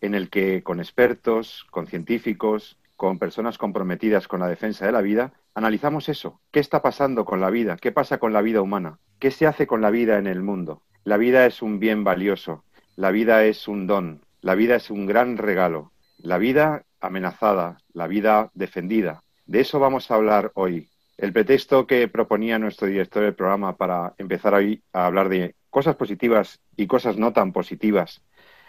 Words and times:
en 0.00 0.14
el 0.14 0.30
que 0.30 0.62
con 0.62 0.80
expertos, 0.80 1.66
con 1.70 1.86
científicos, 1.86 2.78
con 2.96 3.18
personas 3.18 3.58
comprometidas 3.58 4.26
con 4.26 4.40
la 4.40 4.48
defensa 4.48 4.86
de 4.86 4.92
la 4.92 5.02
vida, 5.02 5.32
analizamos 5.54 6.08
eso. 6.08 6.40
¿Qué 6.50 6.60
está 6.60 6.82
pasando 6.82 7.24
con 7.24 7.40
la 7.40 7.50
vida? 7.50 7.76
¿Qué 7.76 7.92
pasa 7.92 8.18
con 8.18 8.32
la 8.32 8.42
vida 8.42 8.62
humana? 8.62 8.98
¿Qué 9.18 9.30
se 9.30 9.46
hace 9.46 9.66
con 9.66 9.80
la 9.82 9.90
vida 9.90 10.18
en 10.18 10.26
el 10.26 10.42
mundo? 10.42 10.82
La 11.04 11.16
vida 11.16 11.46
es 11.46 11.62
un 11.62 11.78
bien 11.78 12.04
valioso, 12.04 12.64
la 12.96 13.10
vida 13.10 13.44
es 13.44 13.68
un 13.68 13.86
don, 13.86 14.22
la 14.40 14.54
vida 14.54 14.76
es 14.76 14.90
un 14.90 15.06
gran 15.06 15.36
regalo, 15.36 15.92
la 16.18 16.38
vida 16.38 16.84
amenazada, 17.00 17.78
la 17.92 18.06
vida 18.06 18.50
defendida. 18.54 19.22
De 19.46 19.60
eso 19.60 19.78
vamos 19.78 20.10
a 20.10 20.14
hablar 20.14 20.50
hoy. 20.54 20.88
El 21.16 21.32
pretexto 21.32 21.86
que 21.86 22.08
proponía 22.08 22.58
nuestro 22.58 22.88
director 22.88 23.22
del 23.22 23.34
programa 23.34 23.76
para 23.76 24.14
empezar 24.18 24.54
hoy 24.54 24.82
a 24.92 25.06
hablar 25.06 25.28
de 25.28 25.54
cosas 25.70 25.96
positivas 25.96 26.60
y 26.76 26.86
cosas 26.86 27.16
no 27.16 27.32
tan 27.32 27.52
positivas 27.52 28.22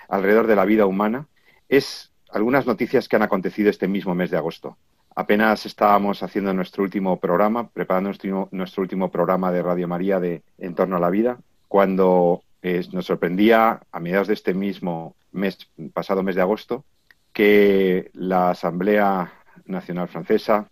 alrededor 0.07 0.47
de 0.47 0.55
la 0.55 0.65
vida 0.65 0.85
humana 0.85 1.27
es 1.69 2.11
algunas 2.29 2.65
noticias 2.65 3.07
que 3.07 3.15
han 3.15 3.23
acontecido 3.23 3.69
este 3.69 3.87
mismo 3.87 4.15
mes 4.15 4.31
de 4.31 4.37
agosto. 4.37 4.77
Apenas 5.15 5.65
estábamos 5.65 6.21
haciendo 6.21 6.53
nuestro 6.53 6.83
último 6.83 7.19
programa, 7.19 7.69
preparando 7.69 8.11
nuestro, 8.51 8.81
último 8.81 9.09
programa 9.09 9.51
de 9.51 9.63
Radio 9.63 9.87
María 9.87 10.19
de 10.19 10.43
En 10.57 10.75
torno 10.75 10.97
a 10.97 10.99
la 10.99 11.09
vida, 11.09 11.39
cuando 11.67 12.43
eh, 12.61 12.85
nos 12.91 13.07
sorprendía 13.07 13.81
a 13.91 13.99
mediados 13.99 14.27
de 14.27 14.35
este 14.35 14.53
mismo 14.53 15.15
mes, 15.31 15.57
pasado 15.93 16.21
mes 16.21 16.35
de 16.35 16.41
agosto, 16.41 16.85
que 17.33 18.11
la 18.13 18.51
Asamblea 18.51 19.33
Nacional 19.65 20.07
Francesa, 20.07 20.69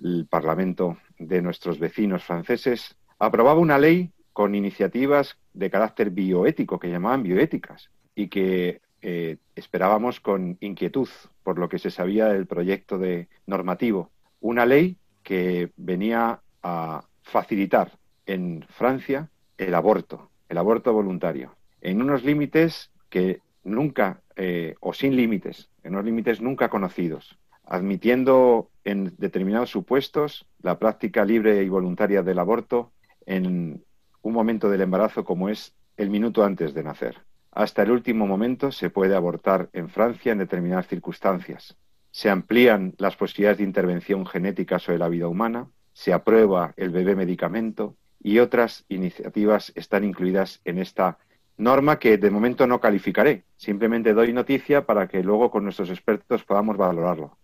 el 0.00 0.26
Parlamento 0.28 0.98
de 1.18 1.42
nuestros 1.42 1.78
vecinos 1.78 2.24
franceses, 2.24 2.96
aprobaba 3.18 3.60
una 3.60 3.78
ley 3.78 4.12
con 4.32 4.54
iniciativas 4.54 5.36
de 5.52 5.70
carácter 5.70 6.10
bioético, 6.10 6.78
que 6.78 6.90
llamaban 6.90 7.22
bioéticas, 7.22 7.90
y 8.14 8.28
que 8.28 8.80
eh, 9.02 9.36
esperábamos 9.54 10.20
con 10.20 10.56
inquietud 10.60 11.08
por 11.42 11.58
lo 11.58 11.68
que 11.68 11.78
se 11.78 11.90
sabía 11.90 12.28
del 12.28 12.46
proyecto 12.46 12.98
de 12.98 13.28
normativo. 13.46 14.10
Una 14.40 14.66
ley 14.66 14.96
que 15.22 15.70
venía 15.76 16.40
a 16.62 17.04
facilitar 17.22 17.98
en 18.26 18.64
Francia 18.70 19.30
el 19.58 19.74
aborto, 19.74 20.30
el 20.48 20.58
aborto 20.58 20.92
voluntario, 20.92 21.54
en 21.80 22.00
unos 22.00 22.24
límites 22.24 22.90
que 23.10 23.40
nunca, 23.62 24.22
eh, 24.36 24.74
o 24.80 24.92
sin 24.92 25.16
límites, 25.16 25.68
en 25.82 25.92
unos 25.92 26.04
límites 26.04 26.40
nunca 26.40 26.68
conocidos, 26.68 27.38
admitiendo 27.64 28.70
en 28.84 29.14
determinados 29.18 29.70
supuestos 29.70 30.46
la 30.62 30.78
práctica 30.78 31.24
libre 31.24 31.62
y 31.62 31.68
voluntaria 31.68 32.22
del 32.22 32.38
aborto 32.38 32.92
en 33.26 33.84
un 34.22 34.32
momento 34.32 34.68
del 34.70 34.82
embarazo 34.82 35.24
como 35.24 35.48
es 35.48 35.74
el 35.96 36.10
minuto 36.10 36.44
antes 36.44 36.74
de 36.74 36.82
nacer. 36.82 37.16
Hasta 37.54 37.82
el 37.82 37.92
último 37.92 38.26
momento 38.26 38.72
se 38.72 38.90
puede 38.90 39.14
abortar 39.14 39.68
en 39.72 39.88
Francia 39.88 40.32
en 40.32 40.38
determinadas 40.38 40.88
circunstancias. 40.88 41.76
Se 42.10 42.28
amplían 42.28 42.94
las 42.98 43.14
posibilidades 43.14 43.58
de 43.58 43.64
intervención 43.64 44.26
genética 44.26 44.80
sobre 44.80 44.98
la 44.98 45.08
vida 45.08 45.28
humana, 45.28 45.68
se 45.92 46.12
aprueba 46.12 46.74
el 46.76 46.90
bebé 46.90 47.14
medicamento 47.14 47.94
y 48.20 48.40
otras 48.40 48.84
iniciativas 48.88 49.72
están 49.76 50.02
incluidas 50.02 50.60
en 50.64 50.78
esta 50.78 51.18
norma 51.56 52.00
que 52.00 52.18
de 52.18 52.30
momento 52.30 52.66
no 52.66 52.80
calificaré. 52.80 53.44
Simplemente 53.56 54.14
doy 54.14 54.32
noticia 54.32 54.84
para 54.84 55.06
que 55.06 55.22
luego 55.22 55.52
con 55.52 55.62
nuestros 55.62 55.90
expertos 55.90 56.42
podamos 56.42 56.76
valorarlo. 56.76 57.38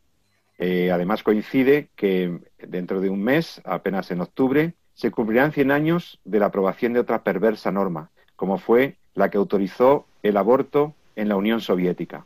Eh, 0.58 0.90
además 0.90 1.22
coincide 1.22 1.88
que 1.94 2.40
dentro 2.58 3.00
de 3.00 3.10
un 3.10 3.22
mes, 3.22 3.62
apenas 3.64 4.10
en 4.10 4.20
octubre, 4.20 4.74
se 4.92 5.12
cumplirán 5.12 5.52
100 5.52 5.70
años 5.70 6.20
de 6.24 6.40
la 6.40 6.46
aprobación 6.46 6.92
de 6.92 7.00
otra 7.00 7.22
perversa 7.22 7.70
norma, 7.70 8.10
como 8.34 8.58
fue 8.58 8.96
la 9.14 9.30
que 9.30 9.38
autorizó 9.38 10.06
el 10.22 10.36
aborto 10.36 10.94
en 11.16 11.28
la 11.28 11.36
Unión 11.36 11.60
Soviética. 11.60 12.24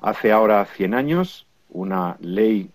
Hace 0.00 0.32
ahora 0.32 0.64
100 0.64 0.94
años, 0.94 1.46
una 1.70 2.16
ley 2.20 2.70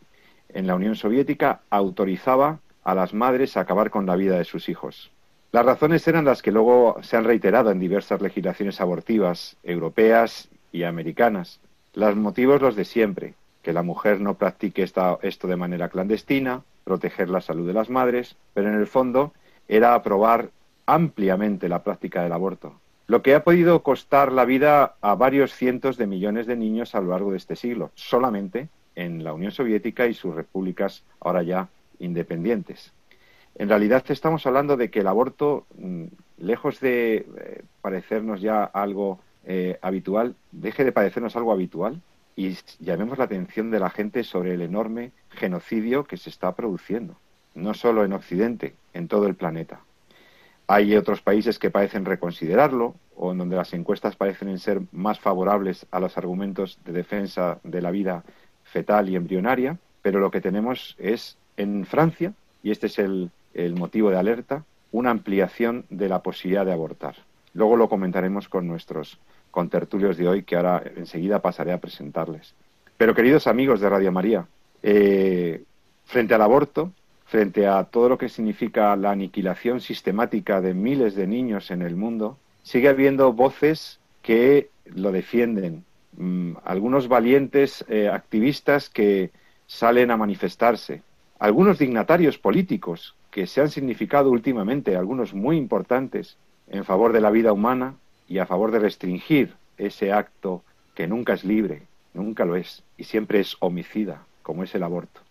en 0.49 0.67
la 0.67 0.75
Unión 0.75 0.95
Soviética 0.95 1.61
autorizaba 1.69 2.59
a 2.83 2.95
las 2.95 3.13
madres 3.13 3.55
a 3.55 3.61
acabar 3.61 3.89
con 3.89 4.05
la 4.05 4.15
vida 4.15 4.37
de 4.37 4.45
sus 4.45 4.69
hijos. 4.69 5.11
Las 5.51 5.65
razones 5.65 6.07
eran 6.07 6.25
las 6.25 6.41
que 6.41 6.51
luego 6.51 6.97
se 7.01 7.15
han 7.15 7.25
reiterado 7.25 7.71
en 7.71 7.79
diversas 7.79 8.21
legislaciones 8.21 8.81
abortivas 8.81 9.55
europeas 9.63 10.49
y 10.71 10.83
americanas. 10.83 11.59
Los 11.93 12.15
motivos 12.15 12.61
los 12.61 12.75
de 12.75 12.85
siempre, 12.85 13.35
que 13.61 13.73
la 13.73 13.83
mujer 13.83 14.19
no 14.19 14.33
practique 14.33 14.83
esto 14.83 15.47
de 15.47 15.55
manera 15.55 15.89
clandestina, 15.89 16.63
proteger 16.83 17.29
la 17.29 17.39
salud 17.39 17.67
de 17.67 17.73
las 17.73 17.89
madres, 17.89 18.35
pero 18.53 18.67
en 18.69 18.75
el 18.75 18.87
fondo 18.87 19.31
era 19.67 19.93
aprobar 19.93 20.49
ampliamente 20.85 21.69
la 21.69 21.83
práctica 21.83 22.23
del 22.23 22.33
aborto, 22.33 22.73
lo 23.07 23.21
que 23.21 23.35
ha 23.35 23.43
podido 23.43 23.83
costar 23.83 24.31
la 24.31 24.45
vida 24.45 24.95
a 25.01 25.15
varios 25.15 25.53
cientos 25.53 25.97
de 25.97 26.07
millones 26.07 26.47
de 26.47 26.55
niños 26.55 26.95
a 26.95 27.01
lo 27.01 27.09
largo 27.09 27.31
de 27.31 27.37
este 27.37 27.55
siglo, 27.55 27.91
solamente 27.95 28.69
en 28.95 29.23
la 29.23 29.33
Unión 29.33 29.51
Soviética 29.51 30.07
y 30.07 30.13
sus 30.13 30.35
repúblicas 30.35 31.03
ahora 31.19 31.43
ya 31.43 31.69
independientes. 31.99 32.93
En 33.55 33.69
realidad 33.69 34.03
estamos 34.09 34.45
hablando 34.47 34.77
de 34.77 34.89
que 34.89 35.01
el 35.01 35.07
aborto, 35.07 35.65
mm, 35.77 36.05
lejos 36.37 36.79
de 36.79 37.15
eh, 37.37 37.61
parecernos 37.81 38.41
ya 38.41 38.63
algo 38.63 39.19
eh, 39.45 39.77
habitual, 39.81 40.35
deje 40.51 40.83
de 40.83 40.91
parecernos 40.91 41.35
algo 41.35 41.51
habitual 41.51 42.01
y 42.35 42.57
llamemos 42.79 43.17
la 43.17 43.25
atención 43.25 43.69
de 43.69 43.79
la 43.79 43.89
gente 43.89 44.23
sobre 44.23 44.53
el 44.53 44.61
enorme 44.61 45.11
genocidio 45.29 46.05
que 46.05 46.17
se 46.17 46.29
está 46.29 46.55
produciendo, 46.55 47.15
no 47.53 47.73
solo 47.73 48.05
en 48.05 48.13
Occidente, 48.13 48.73
en 48.93 49.07
todo 49.07 49.27
el 49.27 49.35
planeta. 49.35 49.81
Hay 50.73 50.95
otros 50.95 51.21
países 51.21 51.59
que 51.59 51.69
parecen 51.69 52.03
reconsiderarlo 52.03 52.95
o 53.15 53.31
en 53.31 53.37
donde 53.37 53.55
las 53.55 53.75
encuestas 53.75 54.15
parecen 54.15 54.57
ser 54.57 54.81
más 54.91 55.19
favorables 55.19 55.85
a 55.91 55.99
los 55.99 56.17
argumentos 56.17 56.79
de 56.83 56.93
defensa 56.93 57.59
de 57.63 57.79
la 57.79 57.91
vida 57.91 58.23
fetal 58.63 59.07
y 59.07 59.15
embrionaria, 59.15 59.77
pero 60.01 60.19
lo 60.19 60.31
que 60.31 60.41
tenemos 60.41 60.95
es 60.97 61.37
en 61.57 61.85
Francia, 61.85 62.33
y 62.63 62.71
este 62.71 62.87
es 62.87 62.97
el, 62.97 63.29
motivo 63.75 64.09
de 64.09 64.17
alerta, 64.17 64.63
una 64.91 65.11
ampliación 65.11 65.85
de 65.91 66.09
la 66.09 66.23
posibilidad 66.23 66.65
de 66.65 66.73
abortar. 66.73 67.17
Luego 67.53 67.77
lo 67.77 67.87
comentaremos 67.87 68.49
con 68.49 68.67
nuestros 68.67 69.19
contertulios 69.51 70.17
de 70.17 70.27
hoy, 70.27 70.41
que 70.41 70.55
ahora 70.55 70.81
enseguida 70.95 71.37
pasaré 71.37 71.71
a 71.71 71.81
presentarles. 71.81 72.55
Pero 72.97 73.13
queridos 73.13 73.45
amigos 73.45 73.79
de 73.79 73.89
Radio 73.89 74.11
María, 74.11 74.47
eh, 74.81 75.65
frente 76.05 76.33
al 76.33 76.41
aborto, 76.41 76.91
frente 77.25 77.67
a 77.67 77.83
todo 77.85 78.09
lo 78.09 78.17
que 78.17 78.29
significa 78.29 78.95
la 78.95 79.11
aniquilación 79.11 79.81
sistemática 79.81 80.61
de 80.61 80.73
miles 80.73 81.15
de 81.15 81.27
niños 81.27 81.71
en 81.71 81.81
el 81.81 81.95
mundo, 81.95 82.37
sigue 82.63 82.89
habiendo 82.89 83.33
voces 83.33 83.99
que 84.21 84.69
lo 84.85 85.11
defienden. 85.11 85.83
Mm, 86.17 86.53
algunos 86.63 87.07
valientes 87.07 87.83
eh, 87.87 88.09
activistas 88.09 88.89
que 88.89 89.31
salen 89.67 90.11
a 90.11 90.17
manifestarse. 90.17 91.01
Algunos 91.39 91.79
dignatarios 91.79 92.37
políticos 92.37 93.15
que 93.31 93.47
se 93.47 93.61
han 93.61 93.69
significado 93.69 94.29
últimamente, 94.29 94.95
algunos 94.95 95.33
muy 95.33 95.57
importantes, 95.57 96.37
en 96.69 96.85
favor 96.85 97.11
de 97.13 97.21
la 97.21 97.31
vida 97.31 97.51
humana 97.51 97.95
y 98.27 98.37
a 98.37 98.45
favor 98.45 98.71
de 98.71 98.79
restringir 98.79 99.55
ese 99.77 100.13
acto 100.13 100.63
que 100.93 101.07
nunca 101.07 101.33
es 101.33 101.43
libre, 101.43 101.81
nunca 102.13 102.45
lo 102.45 102.55
es, 102.55 102.83
y 102.97 103.05
siempre 103.05 103.39
es 103.39 103.57
homicida, 103.59 104.23
como 104.43 104.63
es 104.63 104.75
el 104.75 104.83
aborto. 104.83 105.22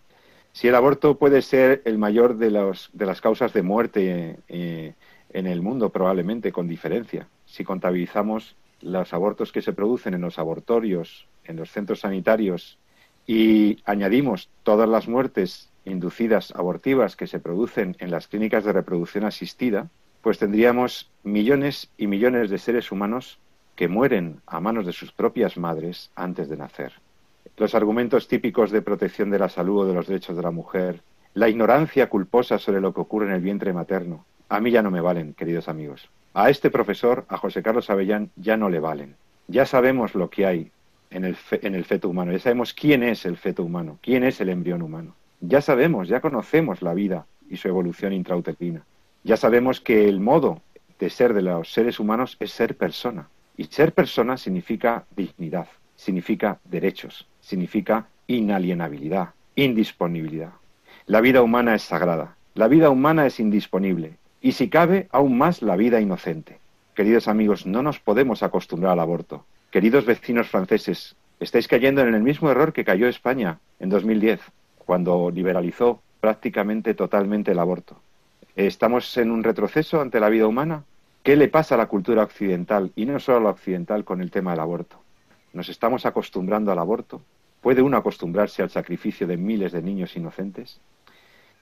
Si 0.53 0.67
el 0.67 0.75
aborto 0.75 1.17
puede 1.17 1.41
ser 1.41 1.81
el 1.83 1.97
mayor 1.97 2.37
de, 2.37 2.51
de 2.93 3.05
las 3.07 3.21
causas 3.21 3.53
de 3.53 3.63
muerte 3.63 4.37
eh, 4.47 4.93
en 5.31 5.47
el 5.47 5.63
mundo, 5.63 5.89
probablemente 5.89 6.51
con 6.51 6.67
diferencia, 6.67 7.27
si 7.47 7.63
contabilizamos 7.63 8.55
los 8.79 9.13
abortos 9.13 9.51
que 9.51 9.63
se 9.63 9.73
producen 9.73 10.13
en 10.13 10.21
los 10.21 10.37
abortorios, 10.37 11.25
en 11.45 11.55
los 11.55 11.71
centros 11.71 12.01
sanitarios, 12.01 12.77
y 13.25 13.79
añadimos 13.85 14.47
todas 14.61 14.87
las 14.87 15.07
muertes 15.07 15.71
inducidas 15.85 16.53
abortivas 16.55 17.15
que 17.15 17.25
se 17.25 17.39
producen 17.39 17.95
en 17.97 18.11
las 18.11 18.27
clínicas 18.27 18.63
de 18.63 18.73
reproducción 18.73 19.25
asistida, 19.25 19.89
pues 20.21 20.37
tendríamos 20.37 21.09
millones 21.23 21.89
y 21.97 22.05
millones 22.05 22.51
de 22.51 22.59
seres 22.59 22.91
humanos 22.91 23.39
que 23.75 23.87
mueren 23.87 24.41
a 24.45 24.59
manos 24.59 24.85
de 24.85 24.93
sus 24.93 25.11
propias 25.11 25.57
madres 25.57 26.11
antes 26.15 26.47
de 26.47 26.57
nacer 26.57 27.02
los 27.57 27.75
argumentos 27.75 28.27
típicos 28.27 28.71
de 28.71 28.81
protección 28.81 29.29
de 29.29 29.39
la 29.39 29.49
salud 29.49 29.81
o 29.81 29.85
de 29.85 29.93
los 29.93 30.07
derechos 30.07 30.35
de 30.35 30.43
la 30.43 30.51
mujer, 30.51 31.01
la 31.33 31.49
ignorancia 31.49 32.09
culposa 32.09 32.59
sobre 32.59 32.81
lo 32.81 32.93
que 32.93 33.01
ocurre 33.01 33.27
en 33.27 33.33
el 33.33 33.41
vientre 33.41 33.73
materno, 33.73 34.25
a 34.49 34.59
mí 34.59 34.71
ya 34.71 34.81
no 34.81 34.91
me 34.91 35.01
valen, 35.01 35.33
queridos 35.33 35.67
amigos. 35.67 36.09
A 36.33 36.49
este 36.49 36.69
profesor, 36.69 37.25
a 37.27 37.37
José 37.37 37.63
Carlos 37.63 37.89
Avellán, 37.89 38.29
ya 38.35 38.57
no 38.57 38.69
le 38.69 38.79
valen. 38.79 39.15
Ya 39.47 39.65
sabemos 39.65 40.15
lo 40.15 40.29
que 40.29 40.45
hay 40.45 40.71
en 41.09 41.25
el, 41.25 41.37
en 41.51 41.75
el 41.75 41.85
feto 41.85 42.09
humano, 42.09 42.31
ya 42.31 42.39
sabemos 42.39 42.73
quién 42.73 43.03
es 43.03 43.25
el 43.25 43.37
feto 43.37 43.63
humano, 43.63 43.99
quién 44.01 44.23
es 44.23 44.41
el 44.41 44.49
embrión 44.49 44.81
humano. 44.81 45.15
Ya 45.41 45.61
sabemos, 45.61 46.07
ya 46.07 46.21
conocemos 46.21 46.81
la 46.81 46.93
vida 46.93 47.25
y 47.49 47.57
su 47.57 47.67
evolución 47.67 48.13
intrauterina. 48.13 48.83
Ya 49.23 49.37
sabemos 49.37 49.79
que 49.79 50.07
el 50.07 50.19
modo 50.19 50.61
de 50.99 51.09
ser 51.09 51.33
de 51.33 51.41
los 51.41 51.71
seres 51.71 51.99
humanos 51.99 52.37
es 52.39 52.51
ser 52.51 52.77
persona. 52.77 53.27
Y 53.57 53.65
ser 53.65 53.93
persona 53.93 54.37
significa 54.37 55.05
dignidad, 55.15 55.67
significa 55.95 56.59
derechos, 56.63 57.27
significa 57.43 58.07
inalienabilidad, 58.25 59.29
indisponibilidad. 59.55 60.53
La 61.05 61.21
vida 61.21 61.43
humana 61.43 61.75
es 61.75 61.83
sagrada, 61.83 62.35
la 62.55 62.67
vida 62.67 62.89
humana 62.89 63.27
es 63.27 63.39
indisponible 63.39 64.13
y 64.41 64.53
si 64.53 64.69
cabe, 64.69 65.07
aún 65.11 65.37
más 65.37 65.61
la 65.61 65.75
vida 65.75 66.01
inocente. 66.01 66.59
Queridos 66.95 67.27
amigos, 67.27 67.65
no 67.65 67.81
nos 67.81 67.99
podemos 67.99 68.43
acostumbrar 68.43 68.93
al 68.93 68.99
aborto. 68.99 69.45
Queridos 69.71 70.05
vecinos 70.05 70.49
franceses, 70.49 71.15
estáis 71.39 71.67
cayendo 71.67 72.01
en 72.01 72.13
el 72.13 72.21
mismo 72.21 72.51
error 72.51 72.73
que 72.73 72.85
cayó 72.85 73.07
España 73.07 73.59
en 73.79 73.89
2010, 73.89 74.41
cuando 74.77 75.31
liberalizó 75.31 76.01
prácticamente 76.19 76.93
totalmente 76.93 77.51
el 77.51 77.59
aborto. 77.59 77.97
¿Estamos 78.55 79.17
en 79.17 79.31
un 79.31 79.43
retroceso 79.43 79.99
ante 79.99 80.19
la 80.19 80.29
vida 80.29 80.45
humana? 80.45 80.83
¿Qué 81.23 81.35
le 81.35 81.47
pasa 81.47 81.75
a 81.75 81.77
la 81.77 81.87
cultura 81.87 82.23
occidental, 82.23 82.91
y 82.95 83.05
no 83.05 83.19
solo 83.19 83.37
a 83.37 83.41
la 83.41 83.49
occidental, 83.49 84.03
con 84.03 84.21
el 84.21 84.29
tema 84.29 84.51
del 84.51 84.59
aborto? 84.59 85.02
¿Nos 85.53 85.69
estamos 85.69 86.07
acostumbrando 86.07 86.71
al 86.71 86.79
aborto? 86.79 87.21
¿Puede 87.61 87.83
uno 87.83 87.95
acostumbrarse 87.95 88.63
al 88.63 88.71
sacrificio 88.71 89.27
de 89.27 89.37
miles 89.37 89.71
de 89.71 89.83
niños 89.83 90.15
inocentes? 90.15 90.81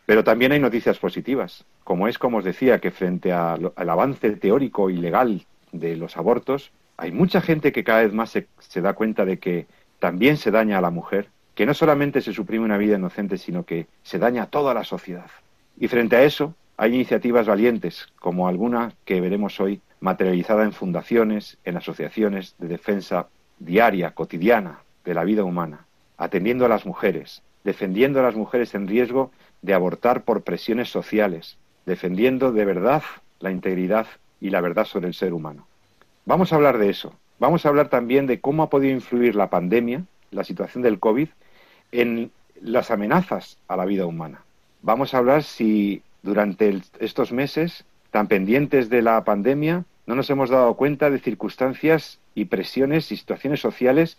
Pero 0.06 0.24
también 0.24 0.54
hay 0.54 0.60
noticias 0.60 0.98
positivas, 0.98 1.66
como 1.84 2.08
es, 2.08 2.18
como 2.18 2.38
os 2.38 2.46
decía, 2.46 2.80
que 2.80 2.92
frente 2.92 3.34
al 3.34 3.74
avance 3.76 4.32
teórico 4.38 4.90
y 4.90 4.96
legal 4.96 5.46
de 5.74 5.98
los 5.98 6.16
abortos, 6.16 6.72
hay 6.96 7.12
mucha 7.12 7.42
gente 7.42 7.74
que 7.74 7.84
cada 7.84 8.04
vez 8.04 8.14
más 8.14 8.30
se, 8.30 8.82
da 8.82 8.94
cuenta 8.94 9.26
de 9.26 9.40
que 9.40 9.68
también 10.00 10.38
se 10.38 10.52
daña 10.52 10.78
a 10.78 10.82
la 10.82 10.90
mujer, 10.90 11.28
que 11.54 11.66
no 11.66 11.74
solamente 11.74 12.22
se 12.22 12.32
suprime 12.32 12.64
una 12.64 12.78
vida 12.78 12.96
inocente, 12.96 13.38
sino 13.38 13.66
que 13.66 13.88
se 14.04 14.20
daña 14.20 14.44
a 14.44 14.50
toda 14.50 14.74
la 14.74 14.86
sociedad. 14.86 15.30
Y 15.78 15.90
frente 15.90 16.16
a 16.16 16.24
eso, 16.24 16.56
hay 16.78 16.96
iniciativas 16.96 17.46
valientes, 17.46 18.08
como 18.20 18.48
alguna 18.48 18.94
que 19.04 19.20
veremos 19.20 19.60
hoy, 19.60 19.82
materializada 20.00 20.64
en 20.64 20.72
fundaciones, 20.72 21.58
en 21.66 21.76
asociaciones 21.76 22.56
de 22.58 22.70
defensa 22.70 23.28
diaria, 23.66 24.12
cotidiana 24.12 24.80
de 25.06 25.14
la 25.14 25.24
vida 25.24 25.44
humana, 25.44 25.86
atendiendo 26.18 26.66
a 26.66 26.70
las 26.70 26.86
mujeres, 26.86 27.42
defendiendo 27.64 28.20
a 28.20 28.24
las 28.24 28.36
mujeres 28.36 28.74
en 28.76 28.88
riesgo 28.88 29.32
de 29.62 29.74
abortar 29.74 30.24
por 30.24 30.42
presiones 30.42 30.90
sociales, 30.90 31.58
defendiendo 31.86 32.52
de 32.52 32.66
verdad 32.66 33.04
la 33.40 33.52
integridad 33.52 34.08
y 34.40 34.50
la 34.50 34.62
verdad 34.62 34.86
sobre 34.86 35.08
el 35.08 35.14
ser 35.14 35.34
humano. 35.34 35.68
Vamos 36.26 36.52
a 36.52 36.56
hablar 36.56 36.78
de 36.78 36.90
eso. 36.90 37.14
Vamos 37.40 37.66
a 37.66 37.70
hablar 37.70 37.90
también 37.90 38.28
de 38.28 38.40
cómo 38.40 38.64
ha 38.64 38.70
podido 38.70 38.94
influir 38.94 39.36
la 39.36 39.50
pandemia, 39.50 40.04
la 40.32 40.44
situación 40.44 40.84
del 40.84 41.00
COVID, 41.00 41.30
en 41.92 42.32
las 42.62 42.92
amenazas 42.92 43.58
a 43.68 43.76
la 43.76 43.86
vida 43.86 44.06
humana. 44.06 44.44
Vamos 44.82 45.14
a 45.14 45.18
hablar 45.18 45.44
si 45.44 46.02
durante 46.24 46.82
estos 47.00 47.32
meses 47.32 47.86
tan 48.12 48.28
pendientes 48.28 48.90
de 48.90 49.02
la 49.02 49.24
pandemia 49.24 49.86
no 50.06 50.16
nos 50.16 50.30
hemos 50.30 50.50
dado 50.50 50.76
cuenta 50.76 51.10
de 51.10 51.20
circunstancias 51.20 52.20
y 52.36 52.46
presiones 52.46 53.12
y 53.12 53.18
situaciones 53.18 53.60
sociales 53.60 54.18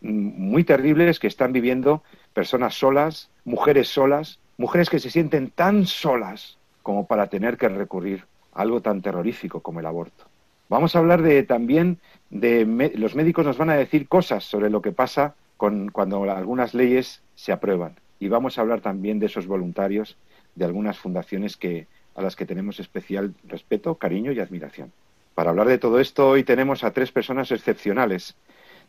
mm, 0.00 0.08
muy 0.08 0.64
terribles 0.64 1.18
que 1.18 1.26
están 1.26 1.52
viviendo 1.52 2.02
personas 2.32 2.74
solas, 2.74 3.30
mujeres 3.44 3.88
solas, 3.88 4.38
mujeres 4.56 4.90
que 4.90 4.98
se 4.98 5.10
sienten 5.10 5.50
tan 5.50 5.86
solas 5.86 6.58
como 6.82 7.06
para 7.06 7.28
tener 7.28 7.56
que 7.56 7.68
recurrir 7.68 8.26
a 8.52 8.62
algo 8.62 8.80
tan 8.80 9.02
terrorífico 9.02 9.60
como 9.60 9.80
el 9.80 9.86
aborto. 9.86 10.24
Vamos 10.68 10.96
a 10.96 10.98
hablar 10.98 11.22
de 11.22 11.42
también 11.42 11.98
de 12.30 12.92
los 12.96 13.14
médicos 13.14 13.44
nos 13.44 13.58
van 13.58 13.70
a 13.70 13.76
decir 13.76 14.08
cosas 14.08 14.44
sobre 14.44 14.70
lo 14.70 14.82
que 14.82 14.92
pasa 14.92 15.34
con, 15.56 15.90
cuando 15.90 16.24
algunas 16.24 16.74
leyes 16.74 17.22
se 17.34 17.52
aprueban 17.52 17.96
y 18.18 18.28
vamos 18.28 18.58
a 18.58 18.62
hablar 18.62 18.80
también 18.80 19.18
de 19.18 19.26
esos 19.26 19.46
voluntarios 19.46 20.16
de 20.54 20.64
algunas 20.64 20.98
fundaciones 20.98 21.56
que 21.56 21.86
a 22.14 22.22
las 22.22 22.36
que 22.36 22.46
tenemos 22.46 22.80
especial 22.80 23.34
respeto, 23.44 23.96
cariño 23.96 24.32
y 24.32 24.40
admiración. 24.40 24.92
Para 25.34 25.50
hablar 25.50 25.66
de 25.66 25.78
todo 25.78 25.98
esto 25.98 26.28
hoy 26.28 26.44
tenemos 26.44 26.84
a 26.84 26.92
tres 26.92 27.10
personas 27.10 27.50
excepcionales, 27.50 28.36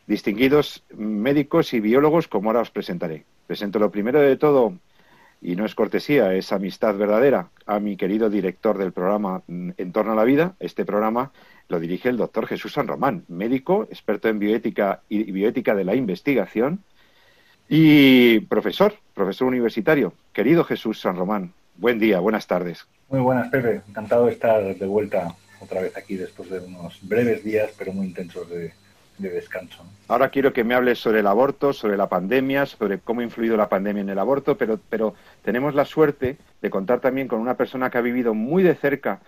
distinguidos 0.06 0.84
médicos 0.96 1.74
y 1.74 1.80
biólogos 1.80 2.28
como 2.28 2.50
ahora 2.50 2.60
os 2.60 2.70
presentaré. 2.70 3.24
Presento 3.48 3.80
lo 3.80 3.90
primero 3.90 4.20
de 4.20 4.36
todo 4.36 4.74
y 5.42 5.56
no 5.56 5.66
es 5.66 5.74
cortesía, 5.74 6.34
es 6.34 6.52
amistad 6.52 6.94
verdadera, 6.94 7.48
a 7.66 7.80
mi 7.80 7.96
querido 7.96 8.30
director 8.30 8.78
del 8.78 8.92
programa 8.92 9.42
mm, 9.48 9.70
En 9.76 9.92
torno 9.92 10.12
a 10.12 10.14
la 10.14 10.24
vida. 10.24 10.54
Este 10.60 10.84
programa 10.84 11.32
lo 11.68 11.80
dirige 11.80 12.08
el 12.08 12.16
doctor 12.16 12.46
Jesús 12.46 12.74
San 12.74 12.86
Román, 12.86 13.24
médico, 13.26 13.88
experto 13.90 14.28
en 14.28 14.38
bioética 14.38 15.02
y 15.08 15.30
bioética 15.32 15.74
de 15.74 15.84
la 15.84 15.96
investigación 15.96 16.84
y 17.68 18.38
profesor, 18.40 18.94
profesor 19.14 19.48
universitario. 19.48 20.12
Querido 20.32 20.62
Jesús 20.62 21.00
San 21.00 21.16
Román, 21.16 21.52
buen 21.76 21.98
día, 21.98 22.20
buenas 22.20 22.46
tardes. 22.46 22.86
Muy 23.08 23.20
buenas, 23.20 23.48
Pepe. 23.48 23.82
Encantado 23.88 24.26
de 24.26 24.32
estar 24.32 24.62
de 24.62 24.86
vuelta 24.86 25.34
otra 25.60 25.80
vez 25.80 25.96
aquí 25.96 26.16
después 26.16 26.50
de 26.50 26.60
unos 26.60 26.98
breves 27.02 27.44
días, 27.44 27.70
pero 27.78 27.92
muy 27.92 28.06
intensos 28.06 28.48
de, 28.50 28.72
de 29.18 29.30
descanso. 29.30 29.84
Ahora 30.08 30.28
quiero 30.28 30.52
que 30.52 30.64
me 30.64 30.74
hables 30.74 30.98
sobre 30.98 31.20
el 31.20 31.26
aborto, 31.26 31.72
sobre 31.72 31.96
la 31.96 32.08
pandemia, 32.08 32.66
sobre 32.66 32.98
cómo 32.98 33.20
ha 33.20 33.24
influido 33.24 33.56
la 33.56 33.68
pandemia 33.68 34.02
en 34.02 34.10
el 34.10 34.18
aborto, 34.18 34.56
pero, 34.56 34.78
pero 34.88 35.14
tenemos 35.42 35.74
la 35.74 35.84
suerte 35.84 36.36
de 36.60 36.70
contar 36.70 37.00
también 37.00 37.28
con 37.28 37.40
una 37.40 37.56
persona 37.56 37.90
que 37.90 37.98
ha 37.98 38.02
vivido 38.02 38.34
muy 38.34 38.62
de 38.62 38.74
cerca 38.74 39.20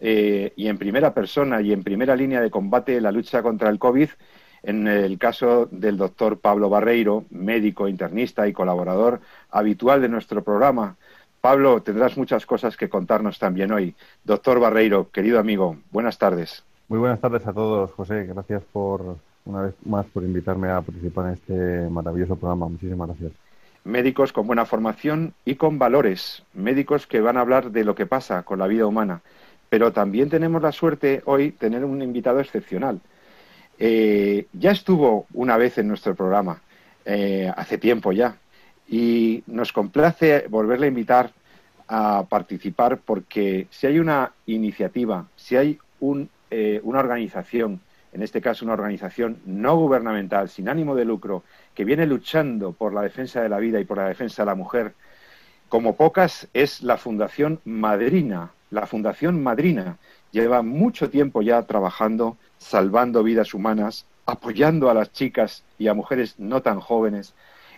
eh, 0.00 0.52
y 0.56 0.68
en 0.68 0.78
primera 0.78 1.14
persona 1.14 1.60
y 1.60 1.72
en 1.72 1.84
primera 1.84 2.16
línea 2.16 2.40
de 2.40 2.50
combate 2.50 3.00
la 3.00 3.12
lucha 3.12 3.42
contra 3.42 3.68
el 3.68 3.78
COVID, 3.78 4.08
en 4.62 4.88
el 4.88 5.18
caso 5.18 5.68
del 5.70 5.98
doctor 5.98 6.38
Pablo 6.38 6.70
Barreiro, 6.70 7.24
médico, 7.30 7.86
internista 7.86 8.48
y 8.48 8.52
colaborador 8.52 9.20
habitual 9.50 10.00
de 10.00 10.08
nuestro 10.08 10.42
programa. 10.42 10.96
Pablo, 11.44 11.82
tendrás 11.82 12.16
muchas 12.16 12.46
cosas 12.46 12.74
que 12.74 12.88
contarnos 12.88 13.38
también 13.38 13.70
hoy. 13.70 13.94
Doctor 14.24 14.58
Barreiro, 14.60 15.10
querido 15.10 15.38
amigo, 15.38 15.76
buenas 15.90 16.16
tardes. 16.16 16.64
Muy 16.88 16.98
buenas 16.98 17.20
tardes 17.20 17.46
a 17.46 17.52
todos, 17.52 17.92
José. 17.92 18.24
Gracias 18.24 18.62
por 18.72 19.18
una 19.44 19.60
vez 19.60 19.74
más 19.84 20.06
por 20.06 20.22
invitarme 20.22 20.70
a 20.70 20.80
participar 20.80 21.26
en 21.26 21.32
este 21.34 21.90
maravilloso 21.90 22.36
programa. 22.36 22.66
Muchísimas 22.70 23.08
gracias. 23.08 23.32
Médicos 23.84 24.32
con 24.32 24.46
buena 24.46 24.64
formación 24.64 25.34
y 25.44 25.56
con 25.56 25.78
valores. 25.78 26.42
Médicos 26.54 27.06
que 27.06 27.20
van 27.20 27.36
a 27.36 27.42
hablar 27.42 27.72
de 27.72 27.84
lo 27.84 27.94
que 27.94 28.06
pasa 28.06 28.42
con 28.44 28.58
la 28.58 28.66
vida 28.66 28.86
humana. 28.86 29.20
Pero 29.68 29.92
también 29.92 30.30
tenemos 30.30 30.62
la 30.62 30.72
suerte 30.72 31.20
hoy 31.26 31.50
de 31.50 31.58
tener 31.58 31.84
un 31.84 32.00
invitado 32.00 32.40
excepcional. 32.40 33.02
Eh, 33.78 34.46
ya 34.54 34.70
estuvo 34.70 35.26
una 35.34 35.58
vez 35.58 35.76
en 35.76 35.88
nuestro 35.88 36.14
programa, 36.14 36.62
eh, 37.04 37.52
hace 37.54 37.76
tiempo 37.76 38.12
ya, 38.12 38.38
y 38.88 39.42
nos 39.46 39.72
complace 39.72 40.46
volverle 40.48 40.86
a 40.86 40.88
invitar 40.88 41.32
a 41.88 42.24
participar 42.28 42.98
porque 42.98 43.66
si 43.70 43.86
hay 43.86 43.98
una 43.98 44.32
iniciativa, 44.46 45.26
si 45.36 45.56
hay 45.56 45.78
eh, 46.50 46.80
una 46.82 47.00
organización 47.00 47.80
en 48.14 48.22
este 48.22 48.40
caso 48.40 48.64
una 48.64 48.74
organización 48.74 49.38
no 49.44 49.76
gubernamental, 49.76 50.48
sin 50.48 50.68
ánimo 50.68 50.94
de 50.94 51.04
lucro, 51.04 51.42
que 51.74 51.84
viene 51.84 52.06
luchando 52.06 52.70
por 52.72 52.94
la 52.94 53.02
defensa 53.02 53.42
de 53.42 53.48
la 53.48 53.58
vida 53.58 53.80
y 53.80 53.84
por 53.84 53.98
la 53.98 54.08
defensa 54.08 54.42
de 54.42 54.46
la 54.46 54.54
mujer, 54.54 54.94
como 55.68 55.96
pocas 55.96 56.46
es 56.54 56.82
la 56.82 56.96
Fundación 56.96 57.60
Madrina. 57.64 58.52
La 58.70 58.86
Fundación 58.86 59.42
Madrina 59.42 59.98
lleva 60.30 60.62
mucho 60.62 61.10
tiempo 61.10 61.42
ya 61.42 61.62
trabajando, 61.62 62.36
salvando 62.58 63.24
vidas 63.24 63.52
humanas, 63.52 64.06
apoyando 64.26 64.88
a 64.88 64.94
las 64.94 65.12
chicas 65.12 65.64
y 65.76 65.88
a 65.88 65.94
mujeres 65.94 66.36
no 66.38 66.62
tan 66.62 66.78
jóvenes 66.78 67.34